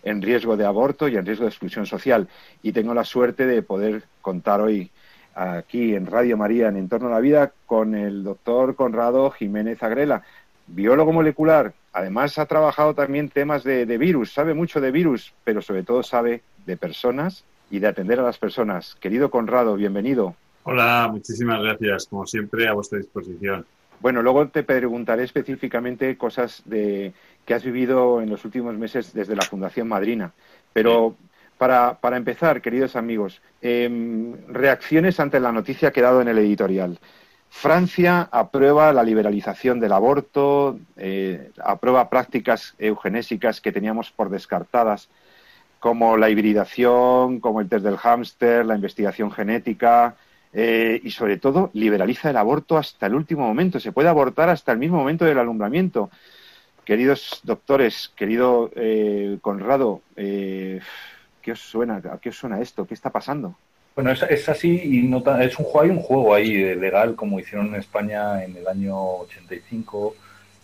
en 0.06 0.22
riesgo 0.22 0.56
de 0.56 0.64
aborto 0.64 1.08
y 1.08 1.16
en 1.16 1.26
riesgo 1.26 1.44
de 1.44 1.50
exclusión 1.50 1.84
social. 1.84 2.28
Y 2.62 2.72
tengo 2.72 2.94
la 2.94 3.04
suerte 3.04 3.44
de 3.44 3.60
poder 3.62 4.04
contar 4.22 4.60
hoy 4.60 4.90
aquí 5.34 5.96
en 5.96 6.06
Radio 6.06 6.36
María 6.36 6.68
en 6.68 6.76
Entorno 6.76 7.08
a 7.08 7.10
la 7.10 7.20
Vida 7.20 7.52
con 7.66 7.94
el 7.94 8.22
doctor 8.22 8.76
Conrado 8.76 9.30
Jiménez 9.32 9.82
Agrela, 9.82 10.22
biólogo 10.68 11.12
molecular. 11.12 11.74
Además 11.92 12.38
ha 12.38 12.46
trabajado 12.46 12.94
también 12.94 13.30
temas 13.30 13.64
de, 13.64 13.84
virus, 13.98 14.32
sabe 14.32 14.54
mucho 14.54 14.80
de 14.80 14.92
virus, 14.92 15.34
pero 15.42 15.60
sobre 15.60 15.82
todo 15.82 16.04
sabe 16.04 16.42
de 16.66 16.76
personas 16.76 17.44
y 17.68 17.80
de 17.80 17.88
atender 17.88 18.20
a 18.20 18.22
las 18.22 18.38
personas. 18.38 18.94
Querido 19.00 19.28
Conrado, 19.28 19.74
bienvenido. 19.74 20.36
Hola, 20.62 21.08
muchísimas 21.10 21.60
gracias. 21.60 22.06
Como 22.06 22.26
siempre, 22.26 22.68
a 22.68 22.74
vuestra 22.74 22.98
disposición. 22.98 23.66
Bueno, 24.00 24.22
luego 24.22 24.46
te 24.48 24.62
preguntaré 24.62 25.24
específicamente 25.24 26.16
cosas 26.16 26.62
de 26.64 27.12
que 27.46 27.54
has 27.54 27.64
vivido 27.64 28.20
en 28.20 28.28
los 28.28 28.44
últimos 28.44 28.76
meses 28.76 29.14
desde 29.14 29.36
la 29.36 29.42
Fundación 29.42 29.88
Madrina. 29.88 30.32
Pero 30.72 31.16
para, 31.56 31.98
para 32.00 32.16
empezar, 32.16 32.60
queridos 32.60 32.96
amigos, 32.96 33.40
em, 33.62 34.34
reacciones 34.48 35.18
ante 35.20 35.40
la 35.40 35.52
noticia 35.52 35.90
que 35.90 36.00
he 36.00 36.02
dado 36.02 36.20
en 36.20 36.28
el 36.28 36.38
editorial. 36.38 36.98
Francia 37.48 38.28
aprueba 38.30 38.92
la 38.92 39.02
liberalización 39.02 39.80
del 39.80 39.92
aborto, 39.92 40.78
eh, 40.96 41.52
aprueba 41.64 42.10
prácticas 42.10 42.74
eugenésicas 42.78 43.60
que 43.60 43.72
teníamos 43.72 44.10
por 44.10 44.28
descartadas, 44.28 45.08
como 45.78 46.16
la 46.16 46.28
hibridación, 46.28 47.40
como 47.40 47.60
el 47.60 47.68
test 47.68 47.84
del 47.84 47.96
hámster, 47.96 48.66
la 48.66 48.74
investigación 48.74 49.30
genética, 49.30 50.16
eh, 50.52 51.00
y 51.02 51.10
sobre 51.10 51.36
todo 51.38 51.70
liberaliza 51.74 52.30
el 52.30 52.36
aborto 52.36 52.76
hasta 52.76 53.06
el 53.06 53.14
último 53.14 53.46
momento. 53.46 53.78
Se 53.78 53.92
puede 53.92 54.08
abortar 54.08 54.48
hasta 54.48 54.72
el 54.72 54.78
mismo 54.78 54.96
momento 54.98 55.24
del 55.24 55.38
alumbramiento. 55.38 56.10
Queridos 56.86 57.40
doctores, 57.42 58.12
querido 58.16 58.70
eh, 58.76 59.38
Conrado, 59.42 60.00
eh, 60.14 60.80
¿qué 61.42 61.52
os 61.52 61.60
suena? 61.60 61.96
¿A 61.96 62.18
qué 62.18 62.30
os 62.30 62.36
suena 62.36 62.60
esto? 62.62 62.86
¿Qué 62.86 62.94
está 62.94 63.10
pasando? 63.10 63.56
Bueno, 63.96 64.12
es, 64.12 64.48
así 64.48 64.80
y 64.84 65.02
no 65.02 65.18
es 65.40 65.58
un 65.58 65.64
juego, 65.64 65.80
hay 65.80 65.90
un 65.90 66.00
juego 66.00 66.34
ahí 66.34 66.74
legal 66.76 67.16
como 67.16 67.40
hicieron 67.40 67.68
en 67.68 67.76
España 67.76 68.44
en 68.44 68.56
el 68.56 68.68
año 68.68 68.96
85 68.96 70.14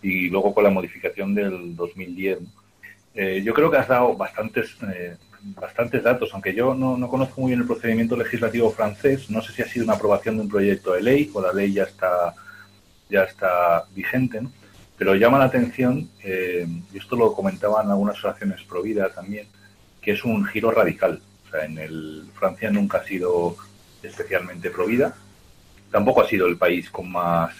y 0.02 0.28
luego 0.28 0.54
con 0.54 0.64
la 0.64 0.70
modificación 0.70 1.34
del 1.34 1.74
2010. 1.74 2.38
yo 3.42 3.54
creo 3.54 3.70
que 3.70 3.78
has 3.78 3.88
dado 3.88 4.14
bastantes 4.16 4.76
bastantes 5.42 6.02
datos, 6.04 6.30
aunque 6.34 6.54
yo 6.54 6.74
no, 6.74 6.96
no, 6.96 7.08
conozco 7.08 7.40
muy 7.40 7.50
bien 7.50 7.60
el 7.60 7.66
procedimiento 7.66 8.16
legislativo 8.16 8.70
francés, 8.70 9.28
no 9.28 9.42
sé 9.42 9.52
si 9.52 9.62
ha 9.62 9.66
sido 9.66 9.84
una 9.84 9.94
aprobación 9.94 10.36
de 10.36 10.42
un 10.42 10.48
proyecto 10.48 10.92
de 10.92 11.02
ley 11.02 11.30
o 11.34 11.40
la 11.40 11.52
ley 11.52 11.72
ya 11.72 11.82
está, 11.82 12.34
ya 13.08 13.24
está 13.24 13.84
vigente, 13.92 14.42
pero 15.02 15.16
llama 15.16 15.36
la 15.36 15.46
atención, 15.46 16.08
eh, 16.22 16.64
y 16.94 16.96
esto 16.96 17.16
lo 17.16 17.32
comentaban 17.32 17.90
algunas 17.90 18.16
asociaciones 18.18 18.62
pro 18.62 18.82
vida 18.82 19.08
también, 19.08 19.48
que 20.00 20.12
es 20.12 20.24
un 20.24 20.44
giro 20.44 20.70
radical. 20.70 21.20
O 21.44 21.50
sea, 21.50 21.64
en 21.64 21.76
el, 21.76 22.26
Francia 22.38 22.70
nunca 22.70 22.98
ha 22.98 23.04
sido 23.04 23.56
especialmente 24.00 24.70
pro 24.70 24.86
vida, 24.86 25.12
tampoco 25.90 26.22
ha 26.22 26.28
sido 26.28 26.46
el 26.46 26.56
país 26.56 26.88
con 26.88 27.10
más 27.10 27.52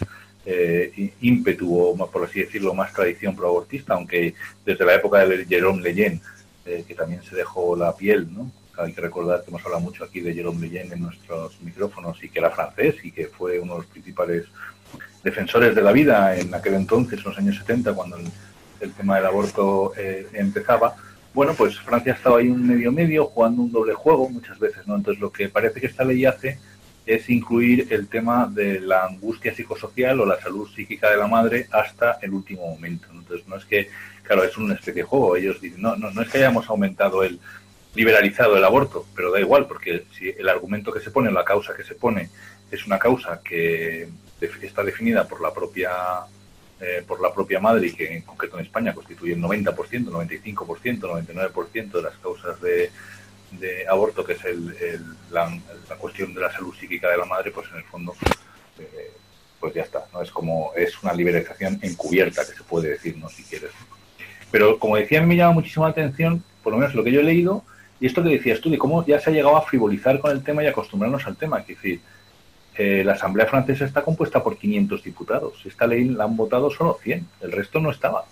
eh, 0.47 1.13
ímpetu 1.21 1.77
o, 1.77 2.07
por 2.09 2.25
así 2.27 2.43
decirlo, 2.43 2.75
más 2.75 2.93
tradición 2.93 3.35
pro 3.35 3.49
abortista, 3.49 3.95
aunque 3.95 4.35
desde 4.65 4.85
la 4.85 4.95
época 4.95 5.27
de 5.27 5.45
Jérôme 5.45 5.83
Leyen 5.83 6.21
eh, 6.65 6.85
que 6.87 6.95
también 6.95 7.25
se 7.25 7.35
dejó 7.35 7.75
la 7.75 7.97
piel, 7.97 8.33
¿no? 8.33 8.53
Hay 8.79 8.93
que 8.93 9.01
recordar 9.01 9.43
que 9.43 9.51
hemos 9.51 9.65
hablado 9.65 9.83
mucho 9.83 10.05
aquí 10.05 10.21
de 10.21 10.33
Jérôme 10.33 10.61
Leyen 10.61 10.93
en 10.93 11.03
nuestros 11.03 11.61
micrófonos 11.61 12.23
y 12.23 12.29
que 12.29 12.39
era 12.39 12.53
francés 12.53 12.95
y 13.03 13.11
que 13.11 13.27
fue 13.27 13.59
uno 13.59 13.73
de 13.73 13.79
los 13.81 13.89
principales 13.89 14.47
defensores 15.23 15.75
de 15.75 15.83
la 15.83 15.93
vida 15.93 16.37
en 16.37 16.55
aquel 16.55 16.75
entonces, 16.75 17.19
en 17.19 17.25
los 17.25 17.39
años 17.39 17.57
70, 17.59 17.95
cuando 17.95 18.17
el, 18.17 18.93
tema 18.93 19.17
del 19.17 19.27
aborto 19.27 19.93
eh, 19.97 20.27
empezaba. 20.33 20.97
Bueno, 21.33 21.55
pues 21.55 21.79
Francia 21.79 22.13
ha 22.13 22.17
estado 22.17 22.37
ahí 22.37 22.49
un 22.49 22.67
medio 22.67 22.91
medio, 22.91 23.27
jugando 23.27 23.63
un 23.63 23.73
doble 23.73 23.95
juego 23.95 24.29
muchas 24.29 24.59
veces, 24.59 24.87
¿no? 24.87 24.97
Entonces 24.97 25.21
lo 25.21 25.31
que 25.31 25.49
parece 25.49 25.81
que 25.81 25.87
esta 25.87 26.05
ley 26.05 26.25
hace 26.27 26.59
es 27.07 27.31
incluir 27.31 27.89
el 27.91 28.09
tema 28.09 28.49
de 28.53 28.81
la 28.81 29.05
angustia 29.05 29.55
psicosocial 29.55 30.21
o 30.21 30.27
la 30.27 30.41
salud 30.41 30.69
psíquica 30.69 31.11
de 31.11 31.17
la 31.17 31.29
madre 31.29 31.69
hasta 31.71 32.19
el 32.23 32.33
último 32.33 32.67
momento. 32.67 33.07
Entonces 33.13 33.47
no 33.47 33.57
es 33.57 33.65
que 33.65 33.89
claro, 34.23 34.45
es 34.45 34.57
una 34.57 34.75
especie 34.75 34.95
de 34.95 35.03
juego. 35.03 35.37
Ellos 35.37 35.61
dicen, 35.61 35.83
no, 35.83 35.97
no, 35.97 36.11
no 36.11 36.23
es 36.23 36.29
que 36.29 36.39
hayamos 36.39 36.69
aumentado 36.69 37.23
el, 37.23 37.39
liberalizado 37.95 38.57
el 38.57 38.65
aborto, 38.65 39.07
pero 39.15 39.31
da 39.31 39.41
igual, 39.41 39.67
porque 39.67 40.05
si 40.17 40.29
el 40.31 40.49
argumento 40.49 40.93
que 40.93 41.01
se 41.01 41.11
pone, 41.11 41.31
la 41.31 41.45
causa 41.45 41.75
que 41.75 41.85
se 41.85 41.95
pone, 41.95 42.31
es 42.71 42.87
una 42.87 42.99
causa 42.99 43.41
que 43.43 44.09
está 44.63 44.83
definida 44.83 45.27
por 45.27 45.41
la 45.41 45.53
propia 45.53 45.91
eh, 46.81 47.05
por 47.07 47.21
la 47.21 47.33
propia 47.33 47.61
madre 47.61 47.87
y 47.87 47.93
que 47.93 48.13
en 48.13 48.23
concreto 48.23 48.59
en 48.59 48.65
España 48.65 48.93
constituye 48.93 49.35
el 49.35 49.41
90%, 49.41 49.75
95%, 50.07 51.01
99% 51.01 51.93
de 51.93 52.03
las 52.03 52.17
causas 52.17 52.61
de, 52.61 52.91
de 53.53 53.87
aborto, 53.87 54.25
que 54.25 54.33
es 54.33 54.45
el, 54.45 54.75
la, 55.31 55.49
cuestión 55.97 56.35
de 56.35 56.41
la 56.41 56.51
salud 56.51 56.75
psíquica 56.75 57.09
de 57.09 57.19
la 57.19 57.25
madre, 57.25 57.53
pues 57.53 57.69
en 57.71 57.77
el 57.77 57.85
fondo 57.85 58.15
eh, 58.81 59.13
pues 59.61 59.75
ya 59.75 59.83
está, 59.83 60.07
no 60.13 60.23
es 60.23 60.33
como 60.33 60.73
es 60.75 61.01
una 61.05 61.13
liberalización 61.13 61.79
encubierta 61.83 62.45
que 62.45 62.57
se 62.57 62.65
puede 62.65 62.89
decir, 62.89 63.17
no 63.17 63.29
si 63.29 63.45
quieres. 63.45 63.71
Pero 64.51 64.79
como 64.81 64.97
decía, 64.97 65.23
me 65.23 65.37
llama 65.37 65.53
muchísimo 65.53 65.85
la 65.85 65.93
atención, 65.93 66.43
por 66.65 66.73
lo 66.73 66.81
menos 66.81 66.97
lo 66.97 67.05
que 67.05 67.13
yo 67.13 67.21
he 67.21 67.25
leído, 67.25 67.65
y 68.01 68.07
esto 68.07 68.25
que 68.25 68.31
decías 68.31 68.61
tú, 68.61 68.69
de 68.71 68.79
cómo 68.79 69.07
ya 69.07 69.21
se 69.21 69.31
ha 69.31 69.33
llegado 69.33 69.57
a 69.57 69.63
frivolizar 69.63 70.19
con 70.19 70.33
el 70.33 70.43
tema 70.43 70.65
y 70.65 70.67
acostumbrarnos 70.67 71.25
al 71.29 71.37
tema. 71.37 71.61
Es 71.61 71.69
decir, 71.69 72.01
eh, 72.77 73.03
la 73.05 73.13
Asamblea 73.13 73.47
Francesa 73.47 73.85
está 73.85 74.03
compuesta 74.03 74.43
por 74.43 74.57
500 74.57 75.03
diputados. 75.03 75.55
Esta 75.65 75.87
ley 75.87 76.05
la 76.05 76.25
han 76.25 76.37
votado 76.37 76.71
solo 76.71 76.99
100, 77.03 77.27
el 77.43 77.53
resto 77.53 77.81
no 77.81 77.91
estaba. 77.91 78.25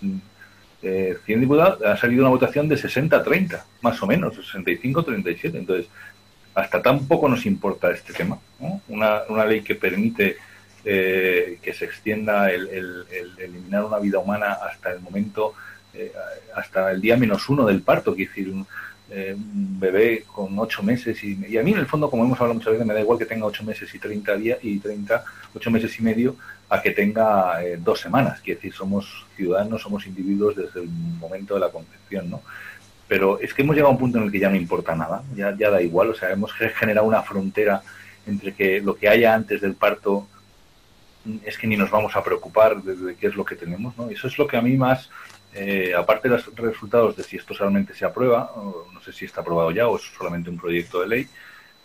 100 0.00 0.12
mm, 0.12 0.20
eh, 0.82 1.16
diputados, 1.26 1.82
ha 1.84 1.96
salido 1.96 2.22
una 2.22 2.30
votación 2.30 2.68
de 2.68 2.76
60-30, 2.76 3.62
más 3.82 4.02
o 4.02 4.06
menos, 4.06 4.34
65-37. 4.54 5.54
Entonces, 5.54 5.86
hasta 6.54 6.82
tampoco 6.82 7.28
nos 7.28 7.46
importa 7.46 7.90
este 7.90 8.12
tema. 8.12 8.38
Una, 8.88 9.22
una 9.28 9.44
ley 9.44 9.62
que 9.62 9.74
permite 9.74 10.36
eh, 10.84 11.58
que 11.62 11.72
se 11.74 11.84
extienda 11.84 12.50
el, 12.50 13.06
eliminar 13.38 13.84
una 13.84 14.00
vida 14.00 14.18
humana 14.18 14.54
hasta 14.54 14.90
el 14.90 14.98
momento, 14.98 15.54
eh, 15.94 16.12
hasta 16.56 16.90
el 16.90 17.00
día 17.00 17.16
menos 17.16 17.48
uno 17.48 17.64
del 17.64 17.82
parto, 17.82 18.16
que 18.16 18.26
decir, 18.26 18.52
eh, 19.12 19.34
un, 19.34 19.78
bebé 19.78 20.24
con 20.32 20.58
ocho 20.58 20.82
meses 20.82 21.22
y, 21.22 21.56
a 21.56 21.62
mí 21.62 21.72
en 21.72 21.78
el 21.78 21.86
fondo, 21.86 22.10
como 22.10 22.24
hemos 22.24 22.40
hablado 22.40 22.54
muchas 22.54 22.72
veces, 22.72 22.86
me 22.86 22.94
da 22.94 23.00
igual 23.00 23.18
que 23.18 23.26
tenga 23.26 23.46
ocho 23.46 23.64
meses 23.64 23.94
y 23.94 23.98
treinta 23.98 24.34
días 24.34 24.58
y 24.62 24.78
treinta, 24.78 25.24
ocho 25.54 25.70
meses 25.70 25.98
y 25.98 26.02
medio, 26.02 26.36
a 26.68 26.80
que 26.80 26.92
tenga 26.92 27.58
dos 27.78 28.00
semanas, 28.00 28.40
que 28.40 28.54
decir, 28.54 28.72
somos 28.72 29.26
ciudadanos, 29.36 29.82
somos 29.82 30.06
individuos 30.06 30.56
desde 30.56 30.80
el 30.80 30.88
momento 30.88 31.54
de 31.54 31.60
la 31.60 31.68
concepción, 31.68 32.30
¿no? 32.30 32.40
Pero 33.06 33.38
es 33.40 33.52
que 33.52 33.60
hemos 33.60 33.76
llegado 33.76 33.90
a 33.90 33.92
un 33.92 33.98
punto 33.98 34.16
en 34.16 34.24
el 34.24 34.32
que 34.32 34.38
ya 34.38 34.48
no 34.48 34.56
importa 34.56 34.94
nada, 34.94 35.22
ya, 35.34 35.54
ya 35.54 35.68
da 35.68 35.82
igual, 35.82 36.08
o 36.10 36.14
sea, 36.14 36.30
hemos 36.30 36.52
generado 36.52 37.06
una 37.06 37.22
frontera 37.22 37.82
entre 38.26 38.54
que 38.54 38.80
lo 38.80 38.96
que 38.96 39.08
haya 39.08 39.34
antes 39.34 39.60
del 39.60 39.74
parto 39.74 40.26
es 41.44 41.56
que 41.58 41.66
ni 41.66 41.76
nos 41.76 41.90
vamos 41.90 42.16
a 42.16 42.24
preocupar 42.24 42.82
de, 42.82 43.14
qué 43.16 43.28
es 43.28 43.36
lo 43.36 43.44
que 43.44 43.56
tenemos, 43.56 43.96
¿no? 43.96 44.08
Eso 44.10 44.26
es 44.26 44.38
lo 44.38 44.46
que 44.46 44.56
a 44.56 44.62
mí 44.62 44.76
más, 44.76 45.10
eh, 45.54 45.92
aparte 45.96 46.28
de 46.28 46.36
los 46.36 46.54
resultados 46.54 47.16
de 47.16 47.22
si 47.22 47.36
esto 47.36 47.54
realmente 47.54 47.94
se 47.94 48.04
aprueba, 48.04 48.52
no 48.56 49.00
sé 49.02 49.12
si 49.12 49.24
está 49.24 49.42
aprobado 49.42 49.70
ya 49.70 49.88
o 49.88 49.96
es 49.96 50.02
solamente 50.16 50.50
un 50.50 50.56
proyecto 50.56 51.00
de 51.00 51.08
ley, 51.08 51.28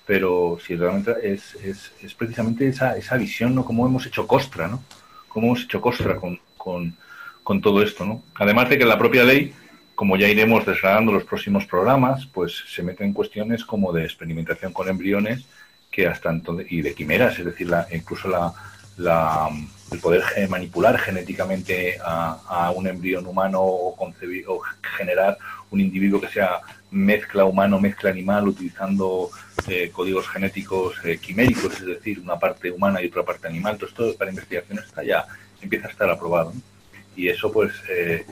pero 0.05 0.57
si 0.65 0.75
realmente 0.75 1.13
es, 1.21 1.55
es, 1.55 1.91
es 2.01 2.13
precisamente 2.13 2.67
esa, 2.67 2.95
esa 2.97 3.17
visión, 3.17 3.53
¿no? 3.53 3.65
Cómo 3.65 3.85
hemos 3.85 4.05
hecho 4.05 4.25
costra, 4.25 4.67
¿no? 4.67 4.81
Cómo 5.27 5.47
hemos 5.47 5.63
hecho 5.63 5.81
costra 5.81 6.15
con, 6.15 6.39
con, 6.55 6.95
con 7.43 7.59
todo 7.59 7.81
esto, 7.83 8.05
¿no? 8.05 8.23
Además 8.35 8.69
de 8.69 8.77
que 8.77 8.85
la 8.85 8.97
propia 8.97 9.25
ley, 9.25 9.53
como 9.95 10.15
ya 10.15 10.29
iremos 10.29 10.65
desgranando 10.65 11.11
los 11.11 11.25
próximos 11.25 11.65
programas, 11.65 12.25
pues 12.27 12.63
se 12.69 12.83
mete 12.83 13.03
en 13.03 13.11
cuestiones 13.11 13.65
como 13.65 13.91
de 13.91 14.05
experimentación 14.05 14.71
con 14.71 14.87
embriones 14.87 15.45
que 15.91 16.07
hasta 16.07 16.29
entonces, 16.29 16.67
y 16.69 16.81
de 16.81 16.93
quimeras, 16.93 17.37
es 17.39 17.45
decir, 17.45 17.67
la, 17.67 17.85
incluso 17.91 18.29
la, 18.29 18.53
la, 18.97 19.49
el 19.91 19.99
poder 19.99 20.23
manipular 20.49 20.97
genéticamente 20.99 21.97
a, 22.03 22.71
un 22.75 22.87
embrión 22.87 23.25
humano 23.25 23.61
o, 23.61 23.95
concebir, 23.95 24.45
o 24.47 24.59
generar 24.97 25.37
un 25.71 25.81
individuo 25.81 26.19
que 26.19 26.27
sea 26.27 26.61
mezcla 26.91 27.45
humano, 27.45 27.79
mezcla 27.79 28.09
animal, 28.09 28.47
utilizando 28.47 29.29
eh, 29.67 29.89
códigos 29.91 30.27
genéticos 30.27 30.95
eh, 31.03 31.17
quiméricos, 31.17 31.73
es 31.79 31.85
decir, 31.85 32.19
una 32.19 32.37
parte 32.39 32.71
humana 32.71 33.01
y 33.01 33.07
otra 33.07 33.23
parte 33.23 33.47
animal. 33.47 33.77
Todo 33.77 33.89
esto 33.89 34.17
para 34.17 34.31
investigación 34.31 34.79
está 34.79 35.03
ya, 35.03 35.25
empieza 35.61 35.87
a 35.87 35.91
estar 35.91 36.09
aprobado. 36.09 36.53
Y 37.15 37.29
eso, 37.29 37.51
pues, 37.51 37.73
eh, 37.89 38.25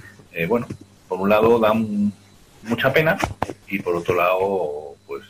bueno, 0.48 0.68
por 1.08 1.20
un 1.20 1.30
lado 1.30 1.60
da 1.60 1.74
mucha 1.74 2.92
pena 2.94 3.18
y 3.68 3.80
por 3.80 3.96
otro 3.96 4.16
lado, 4.16 4.96
pues, 5.08 5.24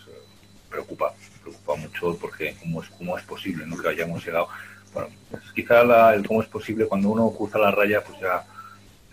preocupa, 0.70 1.14
preocupa 1.42 1.76
mucho 1.76 2.18
porque 2.20 2.56
cómo 2.60 2.84
es, 2.84 2.90
cómo 2.90 3.18
es 3.18 3.24
posible 3.24 3.66
¿no? 3.66 3.78
que 3.78 3.88
hayamos 3.88 4.26
llegado 4.26 4.50
bueno, 4.96 5.10
pues 5.30 5.44
quizá 5.54 6.14
el 6.14 6.26
cómo 6.26 6.42
es 6.42 6.48
posible 6.48 6.86
cuando 6.86 7.10
uno 7.10 7.30
cruza 7.32 7.60
la 7.60 7.70
raya, 7.70 8.02
pues 8.02 8.20
ya 8.20 8.44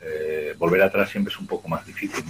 eh, 0.00 0.54
volver 0.56 0.80
atrás 0.82 1.10
siempre 1.10 1.32
es 1.32 1.38
un 1.38 1.46
poco 1.46 1.68
más 1.68 1.84
difícil. 1.84 2.24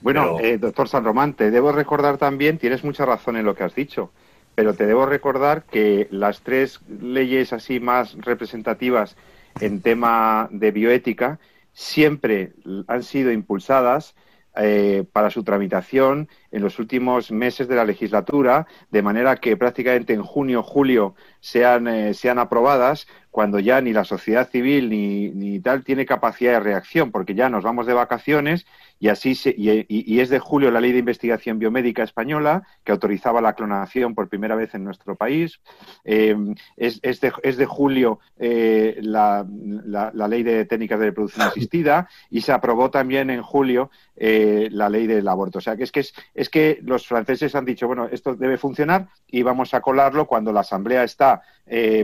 Bueno, 0.00 0.38
eh, 0.40 0.58
doctor 0.58 0.88
San 0.88 1.04
Román, 1.04 1.34
te 1.34 1.50
debo 1.50 1.72
recordar 1.72 2.18
también, 2.18 2.58
tienes 2.58 2.84
mucha 2.84 3.04
razón 3.04 3.36
en 3.36 3.44
lo 3.44 3.54
que 3.54 3.64
has 3.64 3.74
dicho, 3.74 4.10
pero 4.54 4.74
te 4.74 4.86
debo 4.86 5.06
recordar 5.06 5.64
que 5.64 6.08
las 6.10 6.40
tres 6.40 6.80
leyes 7.00 7.52
así 7.52 7.80
más 7.80 8.14
representativas 8.18 9.16
en 9.60 9.82
tema 9.82 10.48
de 10.50 10.70
bioética 10.70 11.38
siempre 11.72 12.52
han 12.86 13.02
sido 13.02 13.32
impulsadas 13.32 14.14
eh, 14.56 15.04
para 15.12 15.30
su 15.30 15.44
tramitación 15.44 16.28
en 16.52 16.62
los 16.62 16.78
últimos 16.78 17.32
meses 17.32 17.66
de 17.66 17.74
la 17.74 17.84
legislatura, 17.84 18.66
de 18.90 19.02
manera 19.02 19.36
que 19.36 19.56
prácticamente 19.56 20.12
en 20.12 20.22
junio, 20.22 20.62
julio 20.62 21.14
sean, 21.40 21.88
eh, 21.88 22.14
sean 22.14 22.38
aprobadas 22.38 23.08
cuando 23.30 23.58
ya 23.58 23.80
ni 23.80 23.94
la 23.94 24.04
sociedad 24.04 24.50
civil 24.50 24.90
ni, 24.90 25.30
ni, 25.30 25.58
tal 25.58 25.82
tiene 25.84 26.04
capacidad 26.04 26.52
de 26.52 26.60
reacción, 26.60 27.10
porque 27.10 27.34
ya 27.34 27.48
nos 27.48 27.64
vamos 27.64 27.86
de 27.86 27.94
vacaciones 27.94 28.66
y 29.00 29.08
así 29.08 29.34
se, 29.34 29.54
y, 29.56 30.20
es 30.20 30.28
de 30.28 30.38
julio 30.38 30.70
la 30.70 30.82
ley 30.82 30.92
de 30.92 30.98
investigación 30.98 31.58
biomédica 31.58 32.02
española 32.02 32.62
que 32.84 32.92
autorizaba 32.92 33.40
la 33.40 33.54
clonación 33.54 34.14
por 34.14 34.28
primera 34.28 34.54
vez 34.54 34.74
en 34.74 34.84
nuestro 34.84 35.16
país. 35.16 35.60
Eh, 36.04 36.36
es, 36.76 37.00
es, 37.02 37.20
de, 37.22 37.32
es, 37.42 37.56
de, 37.56 37.64
julio 37.64 38.20
eh, 38.38 38.98
la, 39.00 39.46
la, 39.48 40.28
ley 40.28 40.42
de 40.42 40.66
técnicas 40.66 41.00
de 41.00 41.06
reproducción 41.06 41.46
asistida 41.48 42.08
y 42.30 42.42
se 42.42 42.52
aprobó 42.52 42.90
también 42.90 43.30
en 43.30 43.42
julio 43.42 43.90
la 44.14 44.88
ley 44.88 45.06
del 45.06 45.26
aborto. 45.26 45.58
O 45.58 45.62
sea 45.62 45.74
que 45.74 45.82
es 45.82 45.90
que 45.90 46.04
es, 46.34 46.41
es 46.42 46.50
que 46.50 46.78
los 46.82 47.06
franceses 47.06 47.54
han 47.54 47.64
dicho 47.64 47.86
bueno 47.86 48.08
esto 48.12 48.34
debe 48.34 48.58
funcionar 48.58 49.08
y 49.26 49.42
vamos 49.42 49.72
a 49.72 49.80
colarlo 49.80 50.26
cuando 50.26 50.52
la 50.52 50.60
asamblea 50.60 51.04
está 51.04 51.42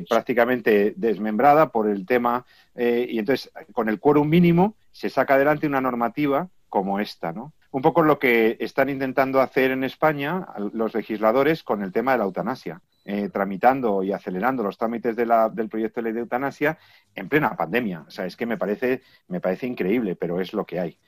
prácticamente 0.08 0.94
desmembrada 0.96 1.70
por 1.70 1.88
el 1.88 2.06
tema 2.06 2.46
y 2.74 3.18
entonces 3.18 3.50
con 3.72 3.88
el 3.88 4.00
quórum 4.00 4.28
mínimo 4.28 4.76
se 4.92 5.10
saca 5.10 5.34
adelante 5.34 5.66
una 5.66 5.80
normativa 5.80 6.48
como 6.68 7.00
esta, 7.00 7.32
¿no? 7.32 7.52
Un 7.70 7.82
poco 7.82 8.02
lo 8.02 8.18
que 8.18 8.56
están 8.60 8.88
intentando 8.88 9.40
hacer 9.40 9.70
en 9.72 9.84
España 9.84 10.46
los 10.72 10.94
legisladores 10.94 11.62
con 11.62 11.82
el 11.82 11.92
tema 11.92 12.12
de 12.12 12.18
la 12.18 12.24
eutanasia. 12.24 12.80
eh, 13.10 13.30
tramitando 13.30 14.02
y 14.02 14.12
acelerando 14.12 14.62
los 14.62 14.76
trámites 14.76 15.16
del 15.16 15.68
proyecto 15.70 16.00
de 16.00 16.04
ley 16.04 16.12
de 16.12 16.20
eutanasia 16.20 16.76
en 17.14 17.30
plena 17.30 17.56
pandemia. 17.56 18.04
O 18.06 18.10
sea, 18.10 18.26
es 18.26 18.36
que 18.36 18.44
me 18.44 18.58
parece, 18.58 19.00
me 19.28 19.40
parece 19.40 19.66
increíble, 19.66 20.14
pero 20.14 20.42
es 20.42 20.52
lo 20.52 20.66
que 20.66 20.78
hay. 20.78 20.98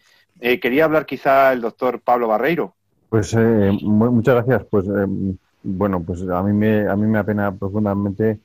Eh, 0.40 0.60
quería 0.60 0.86
hablar 0.86 1.04
quizá 1.04 1.52
el 1.52 1.60
doctor 1.60 2.00
Pablo 2.00 2.26
Barreiro. 2.26 2.74
Pues 3.10 3.34
eh, 3.34 3.78
muchas 3.82 4.36
gracias. 4.36 4.64
Pues 4.70 4.86
bueno, 5.62 6.02
pues 6.02 6.22
a 6.22 6.42
mí 6.42 6.52
me, 6.54 6.88
a 6.88 6.96
mí 6.96 7.06
me 7.06 7.18
apena 7.18 7.54
profundamente 7.54 8.40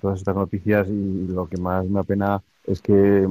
todas 0.00 0.18
estas 0.18 0.36
noticias 0.36 0.88
y 0.88 1.26
lo 1.28 1.48
que 1.48 1.56
más 1.56 1.86
me 1.86 2.00
apena 2.00 2.42
es 2.64 2.80
que 2.80 3.28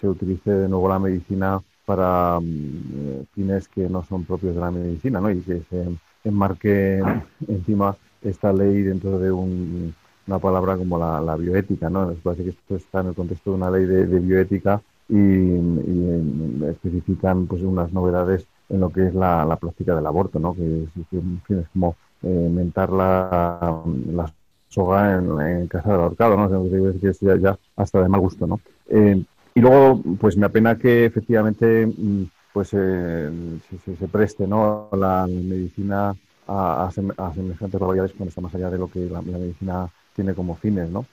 se 0.00 0.08
utilice 0.08 0.50
de 0.50 0.68
nuevo 0.68 0.88
la 0.88 0.98
medicina 0.98 1.60
para 1.88 2.38
fines 3.34 3.66
que 3.68 3.88
no 3.88 4.04
son 4.04 4.24
propios 4.24 4.54
de 4.54 4.60
la 4.60 4.70
medicina, 4.70 5.22
¿no? 5.22 5.30
Y 5.30 5.40
que 5.40 5.62
se 5.70 5.88
enmarque 6.22 7.02
encima 7.48 7.96
esta 8.22 8.52
ley 8.52 8.82
dentro 8.82 9.18
de 9.18 9.32
una 9.32 10.38
palabra 10.38 10.76
como 10.76 10.98
la, 10.98 11.36
bioética, 11.36 11.88
¿no? 11.88 12.04
Nos 12.04 12.18
parece 12.18 12.44
que 12.44 12.50
esto 12.50 12.76
está 12.76 13.00
en 13.00 13.08
el 13.08 13.14
contexto 13.14 13.52
de 13.52 13.56
una 13.56 13.70
ley 13.70 13.86
de, 13.86 14.04
bioética 14.20 14.82
y, 15.08 15.16
especifican 16.66 17.46
pues 17.46 17.62
unas 17.62 17.90
novedades 17.90 18.46
en 18.68 18.80
lo 18.80 18.90
que 18.90 19.06
es 19.06 19.14
la, 19.14 19.56
práctica 19.60 19.94
del 19.94 20.06
aborto, 20.06 20.38
¿no? 20.38 20.54
Que 20.54 20.84
es, 20.84 21.68
como 21.72 21.96
eh, 22.22 22.48
mentar 22.50 22.90
la, 22.90 23.82
soga 24.68 25.14
en, 25.14 25.66
casa 25.68 25.92
del 25.92 26.00
ahorcado, 26.00 26.36
¿no? 26.36 26.66
es 27.02 27.20
hasta 27.76 28.02
de 28.02 28.08
mal 28.08 28.20
gusto, 28.20 28.46
¿no? 28.46 28.60
Eh, 28.88 29.22
y 29.54 29.60
luego, 29.60 30.00
pues 30.20 30.36
me 30.36 30.46
apena 30.46 30.78
que 30.78 31.06
efectivamente 31.06 31.86
mm, 31.86 32.24
pues 32.52 32.70
eh, 32.72 33.30
se, 33.98 34.08
preste, 34.08 34.46
¿no? 34.46 34.88
La 34.92 35.26
medicina 35.26 36.14
a, 36.46 36.86
a, 36.86 36.90
semejantes 36.90 37.80
barbaridades 37.80 38.12
cuando 38.12 38.28
está 38.28 38.40
más 38.40 38.54
allá 38.54 38.70
de 38.70 38.78
lo 38.78 38.88
que 38.88 39.00
la, 39.00 39.22
medicina 39.22 39.88
tiene 40.14 40.34
como 40.34 40.54
fines, 40.54 40.90
¿no? 40.90 41.06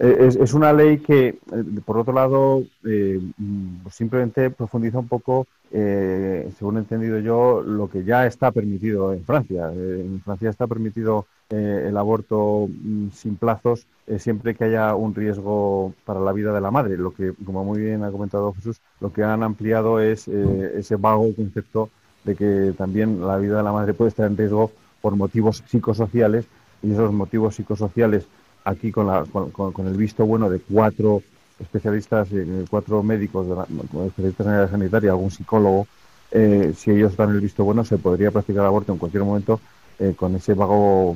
Eh, 0.00 0.26
es, 0.26 0.34
es, 0.36 0.54
una 0.54 0.72
ley 0.72 0.98
que, 0.98 1.28
eh, 1.28 1.38
por 1.84 1.98
otro 1.98 2.12
lado, 2.12 2.64
eh, 2.84 3.20
mm, 3.38 3.86
simplemente 3.90 4.50
profundiza 4.50 4.98
un 4.98 5.08
poco, 5.08 5.46
según 5.70 6.76
he 6.76 6.80
entendido 6.80 7.18
yo, 7.18 7.62
lo 7.62 7.90
que 7.90 8.04
ya 8.04 8.26
está 8.26 8.52
permitido 8.52 9.12
en 9.12 9.24
Francia. 9.24 9.72
en 9.72 10.20
Francia 10.24 10.50
está 10.50 10.68
permitido 10.68 11.26
el 11.50 11.96
aborto 11.96 12.68
mm, 12.68 13.08
sin 13.10 13.36
plazos 13.36 13.86
siempre 14.18 14.54
que 14.54 14.64
haya 14.64 14.94
un 14.94 15.14
riesgo 15.14 15.92
para 16.04 16.20
la 16.20 16.32
vida 16.32 16.52
de 16.52 16.60
la 16.60 16.70
madre. 16.70 16.96
Lo 16.96 17.12
que, 17.12 17.32
como 17.44 17.64
muy 17.64 17.80
bien 17.80 18.04
ha 18.04 18.12
comentado 18.12 18.52
Jesús, 18.52 18.80
lo 19.00 19.12
que 19.12 19.24
han 19.24 19.42
ampliado 19.42 19.98
es 19.98 20.28
ese 20.28 20.96
vago 20.96 21.34
concepto 21.34 21.90
de 22.24 22.36
que 22.36 22.72
también 22.78 23.26
la 23.26 23.36
vida 23.38 23.56
de 23.56 23.62
la 23.64 23.72
madre 23.72 23.94
puede 23.94 24.10
estar 24.10 24.26
en 24.26 24.36
riesgo 24.36 24.70
por 25.00 25.16
motivos 25.16 25.64
psicosociales 25.66 26.46
y 26.82 26.92
esos 26.92 27.12
motivos 27.12 27.56
psicosociales 27.56 28.28
aquí 28.64 28.90
con, 28.90 29.06
la, 29.06 29.24
con, 29.24 29.86
el 29.86 29.96
visto 29.96 30.26
bueno 30.26 30.48
de 30.48 30.58
cuatro 30.58 31.22
especialistas, 31.60 32.28
eh, 32.32 32.64
cuatro 32.68 33.02
médicos, 33.02 33.46
de 33.46 33.54
la, 33.54 33.62
especialistas 34.06 34.46
en 34.46 34.52
área 34.52 34.68
sanitaria, 34.68 35.10
algún 35.10 35.30
psicólogo, 35.30 35.86
eh, 36.30 36.72
si 36.76 36.90
ellos 36.90 37.16
dan 37.16 37.30
el 37.30 37.40
visto 37.40 37.62
bueno, 37.62 37.84
se 37.84 37.98
podría 37.98 38.30
practicar 38.30 38.64
aborto 38.64 38.92
en 38.92 38.98
cualquier 38.98 39.22
momento 39.22 39.60
eh, 40.00 40.14
con 40.16 40.34
ese 40.34 40.54
vago, 40.54 41.14